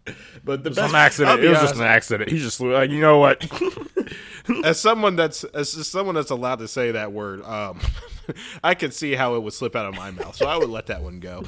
but 0.45 0.65
the 0.65 0.71
best 0.71 0.89
Some 0.89 0.95
accident. 0.95 1.45
It 1.45 1.49
was 1.49 1.61
just 1.61 1.77
an 1.77 1.83
accident. 1.83 2.31
He 2.31 2.39
just 2.39 2.61
like, 2.61 2.91
you 2.91 3.01
know 3.01 3.19
what? 3.19 3.47
As 4.65 4.81
someone 4.81 5.15
that's 5.15 5.45
as 5.45 5.71
someone 5.87 6.17
that's 6.17 6.31
allowed 6.33 6.59
to 6.59 6.67
say 6.67 6.91
that 6.91 7.13
word, 7.13 7.45
um, 7.45 7.79
I 8.65 8.75
could 8.75 8.93
see 8.93 9.15
how 9.15 9.37
it 9.37 9.43
would 9.45 9.53
slip 9.53 9.77
out 9.77 9.87
of 9.87 9.95
my 9.95 10.11
mouth, 10.11 10.35
so 10.35 10.47
I 10.49 10.57
would 10.57 10.69
let 10.69 10.87
that 10.87 11.01
one 11.01 11.21
go. 11.21 11.45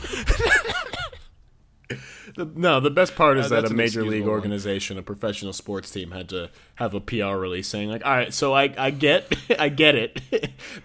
The, 2.36 2.50
no, 2.54 2.80
the 2.80 2.90
best 2.90 3.14
part 3.14 3.36
is 3.38 3.46
Uh, 3.52 3.60
that 3.60 3.70
a 3.70 3.74
major 3.74 4.02
league 4.04 4.22
one. 4.22 4.30
organization, 4.30 4.96
a 4.98 5.02
professional 5.02 5.52
sports 5.52 5.90
team, 5.90 6.12
had 6.12 6.28
to 6.30 6.50
have 6.76 6.94
a 6.94 7.00
PR 7.00 7.36
release 7.36 7.68
saying 7.68 7.90
like, 7.90 8.04
"All 8.04 8.12
right, 8.12 8.32
so 8.32 8.54
I, 8.54 8.72
I 8.78 8.90
get, 8.90 9.32
I 9.58 9.68
get 9.68 9.94
it," 9.94 10.20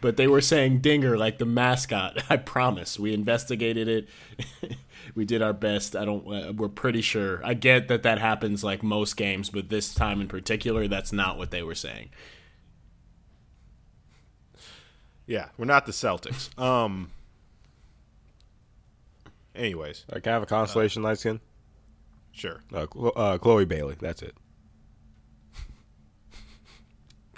but 0.01 0.17
they 0.17 0.27
were 0.27 0.41
saying 0.41 0.79
Dinger 0.79 1.17
like 1.17 1.37
the 1.37 1.45
mascot. 1.45 2.23
I 2.29 2.37
promise, 2.37 2.99
we 2.99 3.13
investigated 3.13 3.87
it. 3.87 4.09
We 5.15 5.25
did 5.25 5.41
our 5.41 5.53
best. 5.53 5.95
I 5.95 6.05
don't. 6.05 6.25
Uh, 6.27 6.53
we're 6.53 6.69
pretty 6.69 7.01
sure. 7.01 7.41
I 7.45 7.53
get 7.53 7.87
that 7.87 8.03
that 8.03 8.19
happens 8.19 8.63
like 8.63 8.83
most 8.83 9.15
games, 9.17 9.49
but 9.49 9.69
this 9.69 9.93
time 9.93 10.21
in 10.21 10.27
particular, 10.27 10.87
that's 10.87 11.11
not 11.13 11.37
what 11.37 11.51
they 11.51 11.63
were 11.63 11.75
saying. 11.75 12.09
Yeah, 15.25 15.49
we're 15.57 15.65
not 15.65 15.85
the 15.85 15.91
Celtics. 15.91 16.49
Um. 16.61 17.11
Anyways, 19.55 20.05
I 20.13 20.19
can 20.19 20.31
I 20.31 20.33
have 20.35 20.43
a 20.43 20.47
constellation 20.47 21.03
light 21.03 21.17
skin. 21.19 21.39
sure. 22.31 22.61
Uh, 22.73 22.83
uh, 23.15 23.37
Chloe 23.37 23.65
Bailey. 23.65 23.95
That's 23.99 24.21
it. 24.21 24.35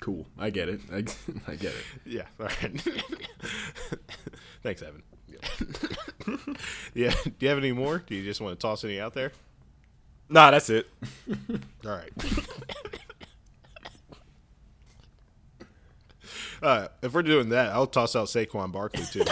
Cool. 0.02 0.26
I 0.38 0.50
get 0.50 0.68
it. 0.70 0.82
I, 0.92 0.98
I 1.48 1.56
get 1.56 1.74
it. 1.74 1.84
Yeah. 2.06 2.24
All 2.40 2.46
right. 2.48 2.82
Thanks, 4.64 4.82
Evan. 4.82 5.04
yeah. 5.28 5.38
Do 6.94 7.12
you 7.40 7.48
have 7.48 7.58
any 7.58 7.72
more? 7.72 8.00
Do 8.06 8.16
you 8.16 8.24
just 8.24 8.42
want 8.42 8.60
to 8.60 8.62
toss 8.62 8.84
any 8.84 9.00
out 9.00 9.14
there? 9.14 9.32
Nah, 10.30 10.52
that's 10.52 10.70
it. 10.70 10.88
All 11.86 11.92
right. 11.92 12.12
uh, 16.62 16.88
if 17.02 17.14
we're 17.14 17.24
doing 17.24 17.50
that, 17.50 17.72
I'll 17.74 17.88
toss 17.88 18.16
out 18.16 18.28
Saquon 18.28 18.72
Barkley 18.72 19.04
too. 19.12 19.24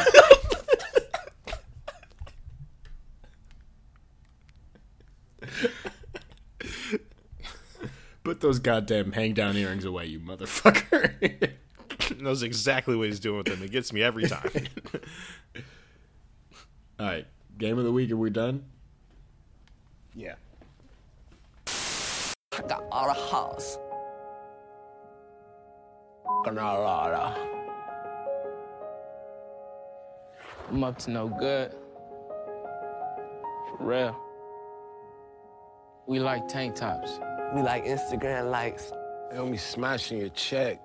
Put 8.24 8.42
those 8.42 8.60
goddamn 8.60 9.14
hang 9.14 9.34
down 9.34 9.56
earrings 9.58 9.86
away, 9.86 10.06
you 10.08 10.20
motherfucker. 10.20 11.54
knows 12.20 12.44
exactly 12.44 12.96
what 12.96 13.08
he's 13.08 13.20
doing 13.20 13.38
with 13.38 13.48
them. 13.48 13.64
It 13.64 13.72
gets 13.72 13.94
me 13.94 14.04
every 14.04 14.28
time. 14.28 14.52
All 17.00 17.06
right. 17.06 17.26
Game 17.58 17.78
of 17.78 17.86
the 17.86 17.91
week. 17.91 18.12
Are 18.12 18.18
we 18.18 18.30
done? 18.30 18.64
yeah. 20.14 20.36
I 21.68 22.62
got 22.68 22.84
all 22.91 23.08
the 23.08 23.14
hoes. 23.14 23.78
Granada. 26.43 27.36
I'm 30.70 30.84
up 30.84 30.97
to 31.00 31.12
no 31.12 31.30
good. 31.30 31.72
For 33.70 33.78
real. 33.80 34.16
We 36.06 36.20
like 36.20 36.50
tank 36.50 36.76
tops. 36.76 37.20
We 37.56 37.62
like 37.62 37.86
Instagram 37.86 38.52
likes. 38.52 38.91
And 39.32 39.50
we 39.50 39.56
smashing 39.56 40.20
your 40.20 40.30
check. 40.30 40.82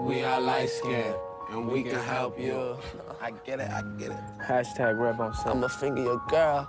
We 0.00 0.24
are 0.24 0.40
light 0.40 0.68
skinned 0.68 1.14
and 1.52 1.68
we 1.68 1.82
can 1.82 2.00
help 2.00 2.40
you. 2.40 2.76
I 3.20 3.30
get 3.44 3.60
it, 3.60 3.70
I 3.70 3.82
get 3.98 4.10
it. 4.10 4.18
Hashtag 4.42 4.98
rep 4.98 5.20
on 5.20 5.34
set. 5.34 5.48
I'ma 5.48 5.68
finger 5.68 6.02
your 6.02 6.22
girl. 6.28 6.68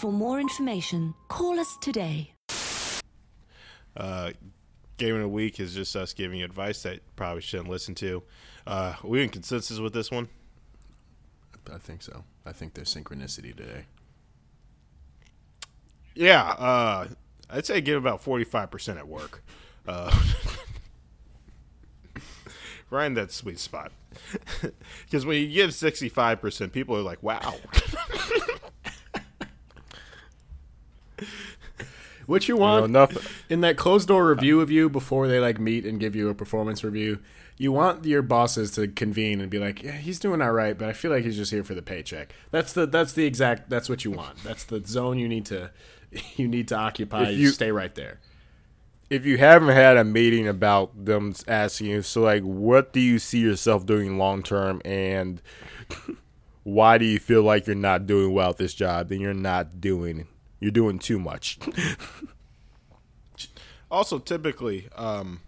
For 0.00 0.12
more 0.12 0.40
information, 0.40 1.14
call 1.28 1.58
us 1.58 1.76
today. 1.80 2.32
Uh, 3.96 4.32
game 4.98 5.14
of 5.14 5.22
the 5.22 5.28
week 5.28 5.58
is 5.58 5.74
just 5.74 5.96
us 5.96 6.12
giving 6.12 6.38
you 6.40 6.44
advice 6.44 6.82
that 6.82 6.94
you 6.94 7.00
probably 7.16 7.42
shouldn't 7.42 7.68
listen 7.68 7.94
to. 7.96 8.22
Uh, 8.66 8.94
are 9.02 9.08
we 9.08 9.22
in 9.22 9.28
consensus 9.28 9.78
with 9.78 9.92
this 9.92 10.10
one? 10.10 10.28
I 11.72 11.78
think 11.78 12.02
so. 12.02 12.24
I 12.44 12.52
think 12.52 12.74
there's 12.74 12.94
synchronicity 12.94 13.56
today. 13.56 13.86
Yeah. 16.14 16.42
Uh, 16.42 17.08
I'd 17.48 17.66
say 17.66 17.80
give 17.80 17.96
about 17.96 18.22
forty 18.22 18.44
five 18.44 18.70
percent 18.70 18.98
at 18.98 19.06
work. 19.08 19.42
Uh, 19.86 20.10
Find 22.90 23.16
that 23.16 23.30
sweet 23.30 23.58
spot. 23.60 23.92
Because 25.04 25.24
when 25.26 25.40
you 25.40 25.48
give 25.48 25.74
sixty 25.74 26.08
five 26.08 26.40
percent, 26.40 26.72
people 26.72 26.96
are 26.96 27.02
like, 27.02 27.22
"Wow." 27.22 27.54
What 32.26 32.46
you 32.46 32.54
You 32.54 32.60
know, 32.60 32.90
want 32.90 33.16
in 33.48 33.60
that 33.62 33.76
closed 33.76 34.06
door 34.06 34.28
review 34.28 34.60
of 34.60 34.70
you 34.70 34.88
before 34.88 35.26
they 35.26 35.40
like 35.40 35.58
meet 35.58 35.84
and 35.84 35.98
give 35.98 36.14
you 36.14 36.28
a 36.28 36.34
performance 36.34 36.84
review? 36.84 37.18
You 37.56 37.72
want 37.72 38.04
your 38.04 38.22
bosses 38.22 38.70
to 38.72 38.86
convene 38.88 39.40
and 39.40 39.50
be 39.50 39.58
like, 39.58 39.82
"Yeah, 39.82 39.92
he's 39.92 40.20
doing 40.20 40.40
all 40.40 40.52
right, 40.52 40.78
but 40.78 40.88
I 40.88 40.92
feel 40.92 41.10
like 41.10 41.24
he's 41.24 41.36
just 41.36 41.50
here 41.50 41.64
for 41.64 41.74
the 41.74 41.82
paycheck." 41.82 42.32
That's 42.52 42.72
the 42.72 42.86
that's 42.86 43.14
the 43.14 43.26
exact 43.26 43.68
that's 43.68 43.88
what 43.88 44.04
you 44.04 44.12
want. 44.12 44.42
That's 44.44 44.62
the 44.64 44.80
zone 44.86 45.18
you 45.18 45.28
need 45.28 45.44
to 45.46 45.70
you 46.36 46.46
need 46.46 46.68
to 46.68 46.76
occupy. 46.76 47.24
If 47.24 47.30
You 47.32 47.36
you- 47.46 47.48
stay 47.50 47.72
right 47.72 47.94
there. 47.96 48.20
If 49.10 49.26
you 49.26 49.38
haven't 49.38 49.74
had 49.74 49.96
a 49.96 50.04
meeting 50.04 50.46
about 50.46 51.04
them 51.04 51.34
asking 51.48 51.88
you, 51.88 52.02
so 52.02 52.22
like, 52.22 52.44
what 52.44 52.92
do 52.92 53.00
you 53.00 53.18
see 53.18 53.40
yourself 53.40 53.84
doing 53.84 54.16
long 54.18 54.42
term, 54.44 54.80
and 54.84 55.42
why 56.62 56.96
do 56.96 57.04
you 57.04 57.18
feel 57.18 57.42
like 57.42 57.66
you're 57.66 57.74
not 57.74 58.06
doing 58.06 58.32
well 58.32 58.50
at 58.50 58.56
this 58.56 58.72
job? 58.72 59.08
Then 59.08 59.20
you're 59.20 59.34
not 59.34 59.80
doing. 59.80 60.28
You're 60.60 60.70
doing 60.70 61.00
too 61.00 61.18
much. 61.18 61.58
also, 63.90 64.18
typically, 64.18 64.88
um, 64.94 65.40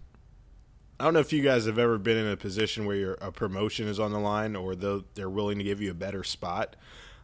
I 0.99 1.05
don't 1.05 1.13
know 1.13 1.19
if 1.21 1.31
you 1.31 1.41
guys 1.41 1.65
have 1.65 1.79
ever 1.79 1.97
been 1.97 2.17
in 2.17 2.27
a 2.27 2.37
position 2.37 2.85
where 2.85 2.95
your 2.97 3.13
a 3.21 3.31
promotion 3.31 3.87
is 3.87 3.99
on 3.99 4.11
the 4.11 4.19
line, 4.19 4.55
or 4.55 4.75
though 4.75 5.05
they're 5.15 5.29
willing 5.29 5.57
to 5.59 5.63
give 5.63 5.81
you 5.81 5.91
a 5.91 5.95
better 5.95 6.23
spot. 6.23 6.75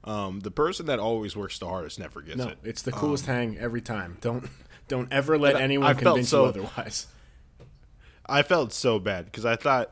Um, 0.06 0.40
the 0.40 0.52
person 0.52 0.86
that 0.86 1.00
always 1.00 1.36
works 1.36 1.60
the 1.60 1.68
hardest 1.68 2.00
never 2.00 2.22
gets 2.22 2.38
No, 2.38 2.48
it. 2.48 2.58
it's 2.64 2.82
the 2.84 2.92
coolest 2.94 3.26
hang 3.26 3.58
every 3.58 3.82
time. 3.82 4.18
Don't 4.22 4.50
don't 4.90 5.12
ever 5.14 5.38
let 5.38 5.54
But 5.54 5.62
anyone 5.62 5.88
I 5.88 5.94
convince 5.94 6.28
so- 6.30 6.44
you 6.44 6.50
otherwise. 6.50 7.08
I 8.26 8.42
felt 8.44 8.74
so 8.74 9.00
bad 9.00 9.26
because 9.26 9.46
I 9.46 9.56
thought 9.56 9.92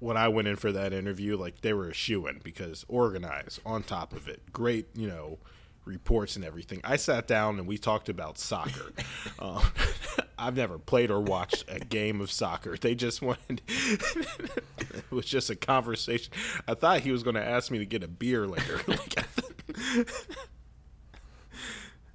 when 0.00 0.16
I 0.16 0.28
went 0.28 0.48
in 0.48 0.56
for 0.56 0.72
that 0.72 0.92
interview, 0.92 1.36
like 1.36 1.60
they 1.60 1.72
were 1.74 1.88
a 1.90 1.94
shoe 1.94 2.26
in 2.26 2.40
because 2.42 2.84
organized, 2.88 3.60
on 3.66 3.82
top 3.82 4.12
of 4.14 4.26
it, 4.26 4.52
great, 4.52 4.86
you 4.96 5.06
know, 5.06 5.38
reports 5.84 6.34
and 6.36 6.44
everything. 6.44 6.80
I 6.82 6.96
sat 6.96 7.26
down 7.28 7.58
and 7.58 7.68
we 7.68 7.78
talked 7.78 8.08
about 8.08 8.36
soccer. 8.38 8.92
um, 9.38 9.62
I've 10.38 10.56
never 10.56 10.78
played 10.78 11.10
or 11.10 11.20
watched 11.20 11.64
a 11.68 11.78
game 11.80 12.20
of 12.20 12.30
soccer. 12.32 12.76
They 12.76 12.94
just 12.94 13.22
wanted. 13.22 13.60
it 13.68 15.10
was 15.10 15.26
just 15.26 15.50
a 15.50 15.56
conversation. 15.56 16.32
I 16.66 16.74
thought 16.74 17.00
he 17.00 17.10
was 17.12 17.22
going 17.24 17.34
to 17.36 17.44
ask 17.44 17.70
me 17.70 17.78
to 17.78 17.86
get 17.86 18.02
a 18.04 18.08
beer 18.08 18.46
later. 18.46 18.80
like, 18.86 19.14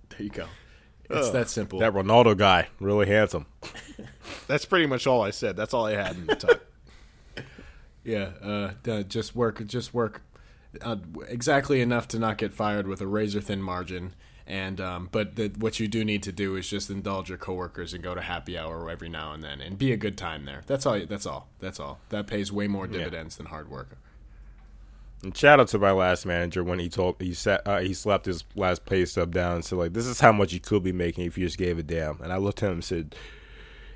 There 0.09 0.19
you 0.19 0.29
go. 0.29 0.45
It's 1.09 1.29
that 1.31 1.49
simple. 1.49 1.79
that 1.79 1.93
Ronaldo 1.93 2.37
guy, 2.37 2.69
really 2.79 3.07
handsome. 3.07 3.45
that's 4.47 4.65
pretty 4.65 4.85
much 4.87 5.05
all 5.05 5.21
I 5.21 5.31
said. 5.31 5.55
That's 5.55 5.73
all 5.73 5.85
I 5.85 5.93
had 5.93 6.15
in 6.15 6.27
the 6.27 6.35
talk. 6.35 6.59
Yeah, 8.05 8.31
uh, 8.43 9.03
just 9.03 9.33
work, 9.33 9.65
just 9.65 9.93
work 9.93 10.23
uh, 10.81 10.97
exactly 11.29 11.79
enough 11.79 12.05
to 12.09 12.19
not 12.19 12.37
get 12.37 12.53
fired 12.53 12.85
with 12.85 12.99
a 12.99 13.07
razor 13.07 13.39
thin 13.39 13.61
margin. 13.61 14.13
And 14.45 14.81
um, 14.81 15.07
but 15.09 15.37
the, 15.37 15.53
what 15.57 15.79
you 15.79 15.87
do 15.87 16.03
need 16.03 16.21
to 16.23 16.33
do 16.33 16.57
is 16.57 16.69
just 16.69 16.89
indulge 16.89 17.29
your 17.29 17.37
coworkers 17.37 17.93
and 17.93 18.03
go 18.03 18.13
to 18.13 18.19
happy 18.19 18.57
hour 18.57 18.89
every 18.89 19.07
now 19.07 19.31
and 19.31 19.41
then, 19.41 19.61
and 19.61 19.77
be 19.77 19.93
a 19.93 19.97
good 19.97 20.17
time 20.17 20.43
there. 20.43 20.63
That's 20.67 20.85
all. 20.85 20.99
That's 21.05 21.25
all. 21.25 21.47
That's 21.59 21.79
all. 21.79 21.99
That 22.09 22.27
pays 22.27 22.51
way 22.51 22.67
more 22.67 22.87
dividends 22.87 23.37
than 23.37 23.45
hard 23.45 23.69
work. 23.69 23.97
And 25.23 25.35
shout 25.35 25.59
out 25.59 25.69
to 25.69 25.79
my 25.79 25.91
last 25.91 26.25
manager 26.25 26.63
when 26.63 26.79
he 26.79 26.89
told 26.89 27.15
he 27.19 27.33
sat 27.33 27.65
uh, 27.65 27.79
he 27.79 27.93
slapped 27.93 28.25
his 28.25 28.43
last 28.55 28.85
pay 28.85 29.05
stub 29.05 29.33
down 29.33 29.55
and 29.55 29.65
said 29.65 29.77
like 29.77 29.93
this 29.93 30.05
is 30.05 30.19
how 30.19 30.33
much 30.33 30.51
you 30.51 30.59
could 30.59 30.83
be 30.83 30.91
making 30.91 31.25
if 31.25 31.37
you 31.37 31.45
just 31.45 31.57
gave 31.57 31.79
a 31.79 31.83
damn. 31.83 32.21
And 32.21 32.33
I 32.33 32.37
looked 32.37 32.61
at 32.61 32.67
him 32.67 32.75
and 32.75 32.83
said, 32.83 33.15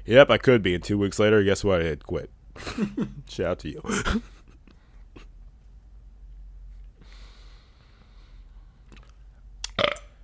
"Yep, 0.05 0.29
I 0.31 0.37
could 0.37 0.63
be." 0.63 0.73
And 0.75 0.83
two 0.83 0.97
weeks 0.97 1.19
later, 1.19 1.43
guess 1.43 1.63
what? 1.63 1.81
I 1.81 1.85
had 1.85 2.05
quit. 2.05 2.29
shout 3.29 3.45
out 3.47 3.59
to 3.59 3.69
you. 3.69 3.81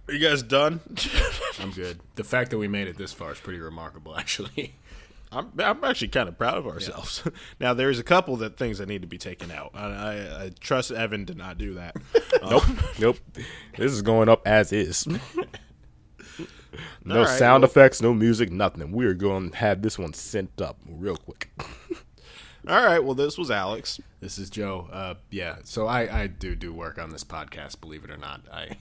Are 0.08 0.14
you 0.14 0.20
guys 0.20 0.44
done? 0.44 0.82
I'm 1.60 1.72
good. 1.72 2.00
The 2.16 2.24
fact 2.26 2.52
that 2.52 2.58
we 2.58 2.68
made 2.68 2.88
it 2.88 2.98
this 2.98 3.14
far 3.14 3.32
is 3.32 3.40
pretty 3.40 3.60
remarkable, 3.60 4.18
actually. 4.18 4.76
I'm, 5.34 5.52
I'm 5.60 5.84
actually 5.84 6.10
kind 6.10 6.30
of 6.30 6.38
proud 6.38 6.58
of 6.58 6.68
ourselves. 6.68 7.24
now, 7.60 7.74
there's 7.74 8.00
a 8.00 8.04
couple 8.04 8.38
that 8.38 8.58
things 8.58 8.78
that 8.78 8.88
need 8.88 9.02
to 9.02 9.08
be 9.08 9.18
taken 9.18 9.52
out. 9.52 9.72
I, 9.74 9.86
I, 9.86 10.44
I 10.46 10.52
trust 10.60 10.92
Evan 10.92 11.26
did 11.26 11.38
not 11.38 11.58
do 11.58 11.74
that. 11.76 11.96
nope, 12.44 12.64
nope. 13.00 13.18
This 13.78 13.92
is 13.92 14.02
going 14.02 14.30
up 14.30 14.46
as 14.48 14.72
is. 14.72 15.08
No 17.06 17.20
All 17.20 17.26
right, 17.26 17.38
sound 17.38 17.62
well- 17.62 17.70
effects, 17.70 18.02
no 18.02 18.14
music, 18.14 18.52
nothing. 18.52 18.92
We're 18.92 19.14
going 19.14 19.52
to 19.52 19.58
have 19.58 19.82
this 19.82 20.00
one 20.00 20.14
sent 20.14 20.60
up 20.62 20.78
real 20.88 21.18
quick. 21.18 21.52
All 22.68 22.84
right. 22.84 23.04
Well, 23.04 23.14
this 23.14 23.38
was 23.38 23.52
Alex. 23.52 24.00
This 24.22 24.40
is 24.40 24.50
Joe. 24.50 24.88
Uh, 24.92 25.16
yeah, 25.30 25.58
so 25.66 25.86
I, 25.86 26.22
I 26.22 26.28
do 26.28 26.56
do 26.56 26.72
work 26.74 26.98
on 26.98 27.10
this 27.10 27.24
podcast. 27.24 27.82
Believe 27.82 28.06
it 28.06 28.10
or 28.10 28.18
not, 28.18 28.42
I 28.52 28.78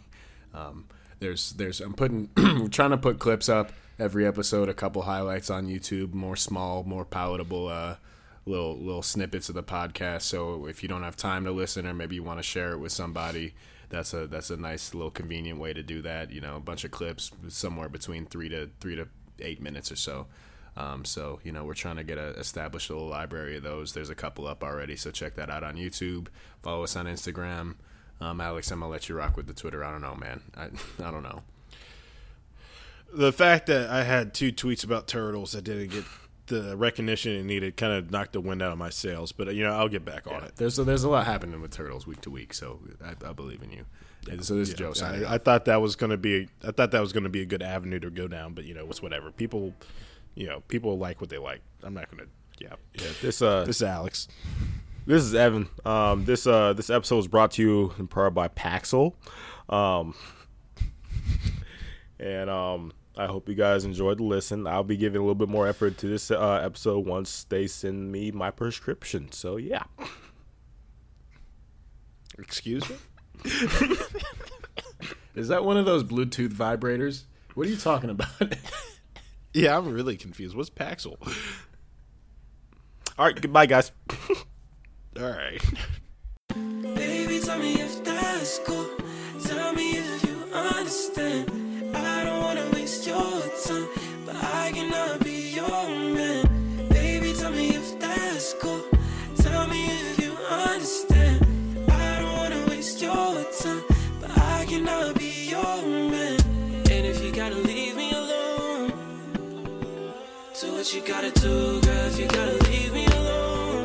um, 0.54 0.86
there's 1.18 1.50
there's 1.54 1.80
I'm 1.80 1.94
putting 1.94 2.30
we're 2.36 2.68
trying 2.70 2.90
to 2.90 2.96
put 2.96 3.18
clips 3.18 3.48
up 3.48 3.72
every 4.02 4.26
episode, 4.26 4.68
a 4.68 4.74
couple 4.74 5.02
highlights 5.02 5.48
on 5.48 5.68
YouTube, 5.68 6.12
more 6.12 6.34
small, 6.34 6.82
more 6.82 7.04
palatable 7.04 7.68
uh, 7.68 7.96
little 8.44 8.76
little 8.76 9.02
snippets 9.02 9.48
of 9.48 9.54
the 9.54 9.62
podcast. 9.62 10.22
So 10.22 10.66
if 10.66 10.82
you 10.82 10.88
don't 10.88 11.04
have 11.04 11.14
time 11.14 11.44
to 11.44 11.52
listen, 11.52 11.86
or 11.86 11.94
maybe 11.94 12.16
you 12.16 12.22
want 12.24 12.40
to 12.40 12.42
share 12.42 12.72
it 12.72 12.78
with 12.78 12.90
somebody, 12.90 13.54
that's 13.90 14.12
a 14.12 14.26
that's 14.26 14.50
a 14.50 14.56
nice 14.56 14.92
little 14.92 15.12
convenient 15.12 15.60
way 15.60 15.72
to 15.72 15.84
do 15.84 16.02
that. 16.02 16.32
You 16.32 16.40
know, 16.40 16.56
a 16.56 16.60
bunch 16.60 16.84
of 16.84 16.90
clips 16.90 17.30
somewhere 17.48 17.88
between 17.88 18.26
three 18.26 18.48
to 18.48 18.70
three 18.80 18.96
to 18.96 19.06
eight 19.38 19.62
minutes 19.62 19.92
or 19.92 19.96
so. 19.96 20.26
Um, 20.76 21.04
so 21.04 21.38
you 21.44 21.52
know 21.52 21.64
we're 21.64 21.74
trying 21.74 21.96
to 21.96 22.04
get 22.04 22.18
a 22.18 22.30
established 22.30 22.90
little 22.90 23.06
library 23.06 23.56
of 23.56 23.62
those. 23.62 23.92
There's 23.92 24.10
a 24.10 24.16
couple 24.16 24.48
up 24.48 24.64
already, 24.64 24.96
so 24.96 25.12
check 25.12 25.36
that 25.36 25.48
out 25.48 25.62
on 25.62 25.76
YouTube. 25.76 26.26
Follow 26.60 26.82
us 26.82 26.96
on 26.96 27.06
Instagram. 27.06 27.76
Um, 28.20 28.40
Alex, 28.40 28.70
I'm 28.72 28.80
gonna 28.80 28.90
let 28.90 29.08
you 29.08 29.14
rock 29.14 29.36
with 29.36 29.46
the 29.46 29.54
Twitter. 29.54 29.84
I 29.84 29.92
don't 29.92 30.02
know, 30.02 30.16
man. 30.16 30.42
I 30.56 30.70
I 31.06 31.12
don't 31.12 31.22
know. 31.22 31.42
The 33.12 33.32
fact 33.32 33.66
that 33.66 33.90
I 33.90 34.04
had 34.04 34.34
two 34.34 34.52
tweets 34.52 34.84
about 34.84 35.06
turtles 35.06 35.52
that 35.52 35.64
didn't 35.64 35.90
get 35.90 36.04
the 36.46 36.76
recognition 36.76 37.32
it 37.32 37.44
needed 37.44 37.76
kind 37.76 37.92
of 37.92 38.10
knocked 38.10 38.32
the 38.32 38.40
wind 38.40 38.62
out 38.62 38.72
of 38.72 38.78
my 38.78 38.90
sails. 38.90 39.32
But 39.32 39.54
you 39.54 39.64
know, 39.64 39.72
I'll 39.72 39.88
get 39.88 40.04
back 40.04 40.26
on 40.26 40.44
it. 40.44 40.56
There's 40.56 40.78
a, 40.78 40.84
there's 40.84 41.04
a 41.04 41.10
lot 41.10 41.26
happening 41.26 41.60
with 41.60 41.70
turtles 41.70 42.06
week 42.06 42.20
to 42.22 42.30
week, 42.30 42.54
so 42.54 42.80
I, 43.04 43.28
I 43.28 43.32
believe 43.32 43.62
in 43.62 43.70
you. 43.70 43.84
And 44.30 44.44
so 44.44 44.54
this 44.54 44.68
is 44.68 44.74
Yeah, 44.74 44.86
Joe 44.86 44.92
signing. 44.92 45.24
I, 45.24 45.34
I 45.34 45.38
thought 45.38 45.64
that 45.64 45.80
was 45.80 45.96
going 45.96 46.10
to 46.10 46.16
be 46.16 46.48
I 46.62 46.70
thought 46.70 46.90
that 46.92 47.00
was 47.00 47.12
going 47.12 47.24
to 47.24 47.30
be 47.30 47.42
a 47.42 47.46
good 47.46 47.62
avenue 47.62 47.98
to 48.00 48.10
go 48.10 48.28
down, 48.28 48.54
but 48.54 48.64
you 48.64 48.74
know, 48.74 48.86
it's 48.88 49.02
whatever. 49.02 49.30
People, 49.30 49.74
you 50.34 50.46
know, 50.46 50.60
people 50.68 50.98
like 50.98 51.20
what 51.20 51.30
they 51.30 51.38
like. 51.38 51.60
I'm 51.82 51.94
not 51.94 52.10
going 52.10 52.24
to. 52.24 52.30
Yeah. 52.64 52.74
Yeah, 52.94 53.10
this 53.20 53.42
uh, 53.42 53.64
This 53.64 53.76
is 53.76 53.82
Alex. 53.82 54.28
This 55.06 55.22
is 55.22 55.34
Evan. 55.34 55.68
Um, 55.84 56.24
this 56.24 56.46
uh, 56.46 56.74
this 56.74 56.90
episode 56.90 57.16
was 57.16 57.28
brought 57.28 57.52
to 57.52 57.62
you 57.62 57.94
in 57.98 58.06
part 58.06 58.34
by 58.34 58.46
Paxil, 58.46 59.14
um, 59.68 60.14
and 62.20 62.48
um, 62.48 62.92
I 63.16 63.26
hope 63.26 63.48
you 63.48 63.54
guys 63.54 63.84
enjoyed 63.84 64.18
the 64.18 64.24
listen. 64.24 64.66
I'll 64.66 64.84
be 64.84 64.96
giving 64.96 65.18
a 65.20 65.22
little 65.22 65.34
bit 65.34 65.48
more 65.48 65.66
effort 65.68 65.98
to 65.98 66.06
this 66.08 66.30
uh, 66.30 66.60
episode 66.64 67.04
once 67.06 67.44
they 67.44 67.66
send 67.66 68.10
me 68.10 68.30
my 68.30 68.50
prescription. 68.50 69.30
So 69.32 69.56
yeah, 69.56 69.82
Excuse 72.38 72.88
me. 72.88 72.96
Is 75.34 75.48
that 75.48 75.64
one 75.64 75.76
of 75.76 75.84
those 75.84 76.04
Bluetooth 76.04 76.50
vibrators? 76.54 77.24
What 77.54 77.66
are 77.66 77.70
you 77.70 77.76
talking 77.76 78.10
about? 78.10 78.28
Yeah, 79.54 79.76
I'm 79.76 79.92
really 79.92 80.16
confused. 80.16 80.56
What's 80.56 80.70
Paxil? 80.70 81.16
all 83.18 83.26
right, 83.26 83.38
goodbye, 83.38 83.66
guys. 83.66 83.92
All 85.20 85.28
right. 85.28 85.62
Baby, 86.54 87.38
what 110.92 111.08
you 111.08 111.14
gotta 111.14 111.30
do, 111.40 111.80
girl. 111.80 112.06
If 112.06 112.18
you 112.18 112.26
gotta 112.26 112.70
leave 112.70 112.92
me 112.92 113.06
alone. 113.06 113.82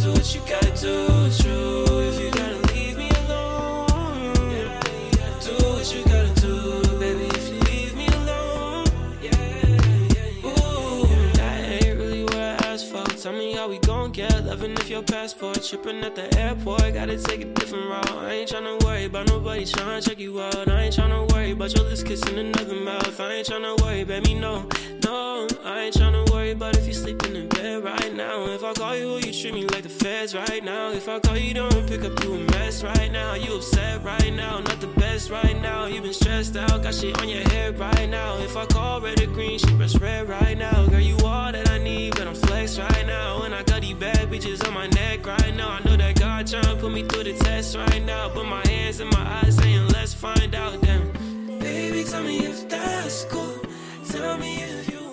Do 0.00 0.12
what 0.12 0.32
you 0.32 0.40
gotta 0.46 0.70
do, 0.80 1.06
true. 1.42 1.84
If 2.08 2.20
you 2.20 2.30
gotta 2.30 2.72
leave 2.72 2.96
me 2.96 3.10
alone, 3.26 3.86
do 5.42 5.54
what 5.66 5.92
you 5.92 6.04
gotta 6.04 6.32
do, 6.40 6.82
baby. 7.00 7.24
If 7.24 7.48
you 7.48 7.60
leave 7.70 7.96
me 7.96 8.06
alone, 8.06 8.84
yeah, 9.22 9.32
yeah, 10.14 10.44
yeah. 10.44 10.46
ooh, 10.46 11.32
that 11.34 11.82
ain't 11.82 11.98
really 11.98 12.22
what 12.22 12.36
I 12.36 12.54
asked 12.68 12.92
for. 12.92 13.04
Tell 13.04 13.32
me 13.32 13.54
how 13.54 13.68
we 13.68 13.78
gon' 13.78 14.12
get 14.12 14.44
loving 14.44 14.74
if 14.74 14.88
your 14.88 15.02
passport 15.02 15.64
tripping 15.64 16.04
at 16.04 16.14
the 16.14 16.32
airport. 16.38 16.94
Gotta 16.94 17.18
take 17.18 17.40
a 17.40 17.46
different 17.46 17.90
route. 17.90 18.10
I 18.10 18.34
ain't 18.34 18.50
tryna 18.50 18.84
worry 18.84 19.06
about 19.06 19.26
nobody 19.26 19.64
tryna 19.64 20.06
check 20.06 20.20
you 20.20 20.40
out. 20.40 20.68
I 20.68 20.82
ain't 20.82 20.94
tryna 20.94 21.28
worry 21.32 21.50
about 21.50 21.74
your 21.76 21.84
lips 21.86 22.04
kissing 22.04 22.38
another 22.38 22.76
mouth. 22.76 23.20
I 23.20 23.32
ain't 23.32 23.48
tryna 23.48 23.80
worry, 23.80 24.04
baby, 24.04 24.34
no, 24.34 24.68
know. 25.08 25.46
I 25.64 25.84
ain't 25.84 25.94
tryna 25.94 26.30
worry 26.30 26.50
about 26.52 26.76
if 26.76 26.86
you 26.86 26.92
sleeping 26.92 27.34
in 27.34 27.48
bed 27.48 27.82
right 27.82 28.14
now. 28.14 28.46
If 28.56 28.62
I 28.62 28.72
call 28.74 28.94
you, 28.96 29.14
you 29.16 29.32
treat 29.32 29.54
me 29.54 29.64
like 29.74 29.82
the 29.82 29.94
feds 30.02 30.34
right 30.34 30.62
now. 30.62 30.92
If 30.92 31.08
I 31.08 31.18
call 31.18 31.36
you, 31.36 31.54
don't 31.54 31.88
pick 31.88 32.02
up, 32.02 32.22
you 32.22 32.34
a 32.34 32.38
mess 32.52 32.82
right 32.82 33.10
now. 33.10 33.34
You 33.34 33.56
upset 33.56 34.04
right 34.04 34.32
now, 34.32 34.58
not 34.58 34.80
the 34.80 34.92
best 35.02 35.30
right 35.30 35.58
now. 35.62 35.86
You 35.86 36.02
been 36.02 36.12
stressed 36.12 36.56
out, 36.56 36.82
got 36.82 36.94
shit 36.94 37.18
on 37.20 37.28
your 37.28 37.44
head 37.52 37.78
right 37.78 38.08
now. 38.08 38.36
If 38.38 38.56
I 38.56 38.66
call 38.66 39.00
red 39.00 39.20
or 39.22 39.26
green, 39.26 39.58
she 39.58 39.72
press 39.76 39.94
red 39.98 40.28
right 40.28 40.58
now. 40.58 40.86
Girl, 40.86 41.00
you 41.00 41.16
all 41.24 41.52
that 41.52 41.70
I 41.70 41.78
need, 41.78 42.16
but 42.16 42.26
I'm 42.26 42.34
flexed 42.34 42.78
right 42.78 43.06
now. 43.06 43.42
And 43.44 43.54
I 43.54 43.62
got 43.62 43.80
these 43.80 43.96
bad 43.96 44.28
bitches 44.30 44.66
on 44.66 44.74
my 44.74 44.88
neck 44.88 45.26
right 45.26 45.54
now. 45.54 45.70
I 45.70 45.80
know 45.84 45.96
that 45.96 46.18
God 46.20 46.46
tryna 46.46 46.78
put 46.80 46.92
me 46.92 47.02
through 47.08 47.24
the 47.24 47.34
test 47.44 47.76
right 47.76 48.04
now. 48.04 48.28
Put 48.28 48.46
my 48.46 48.66
hands 48.66 49.00
in 49.00 49.08
my 49.08 49.24
eyes 49.40 49.56
saying, 49.56 49.88
let's 49.88 50.12
find 50.12 50.54
out, 50.54 50.80
damn. 50.82 51.04
Baby, 51.58 52.04
tell 52.04 52.22
me 52.22 52.38
if 52.50 52.68
that's 52.68 53.24
cool 53.24 53.58
tell 54.18 54.36
me 54.38 54.62
if 54.62 54.90
you 54.90 55.07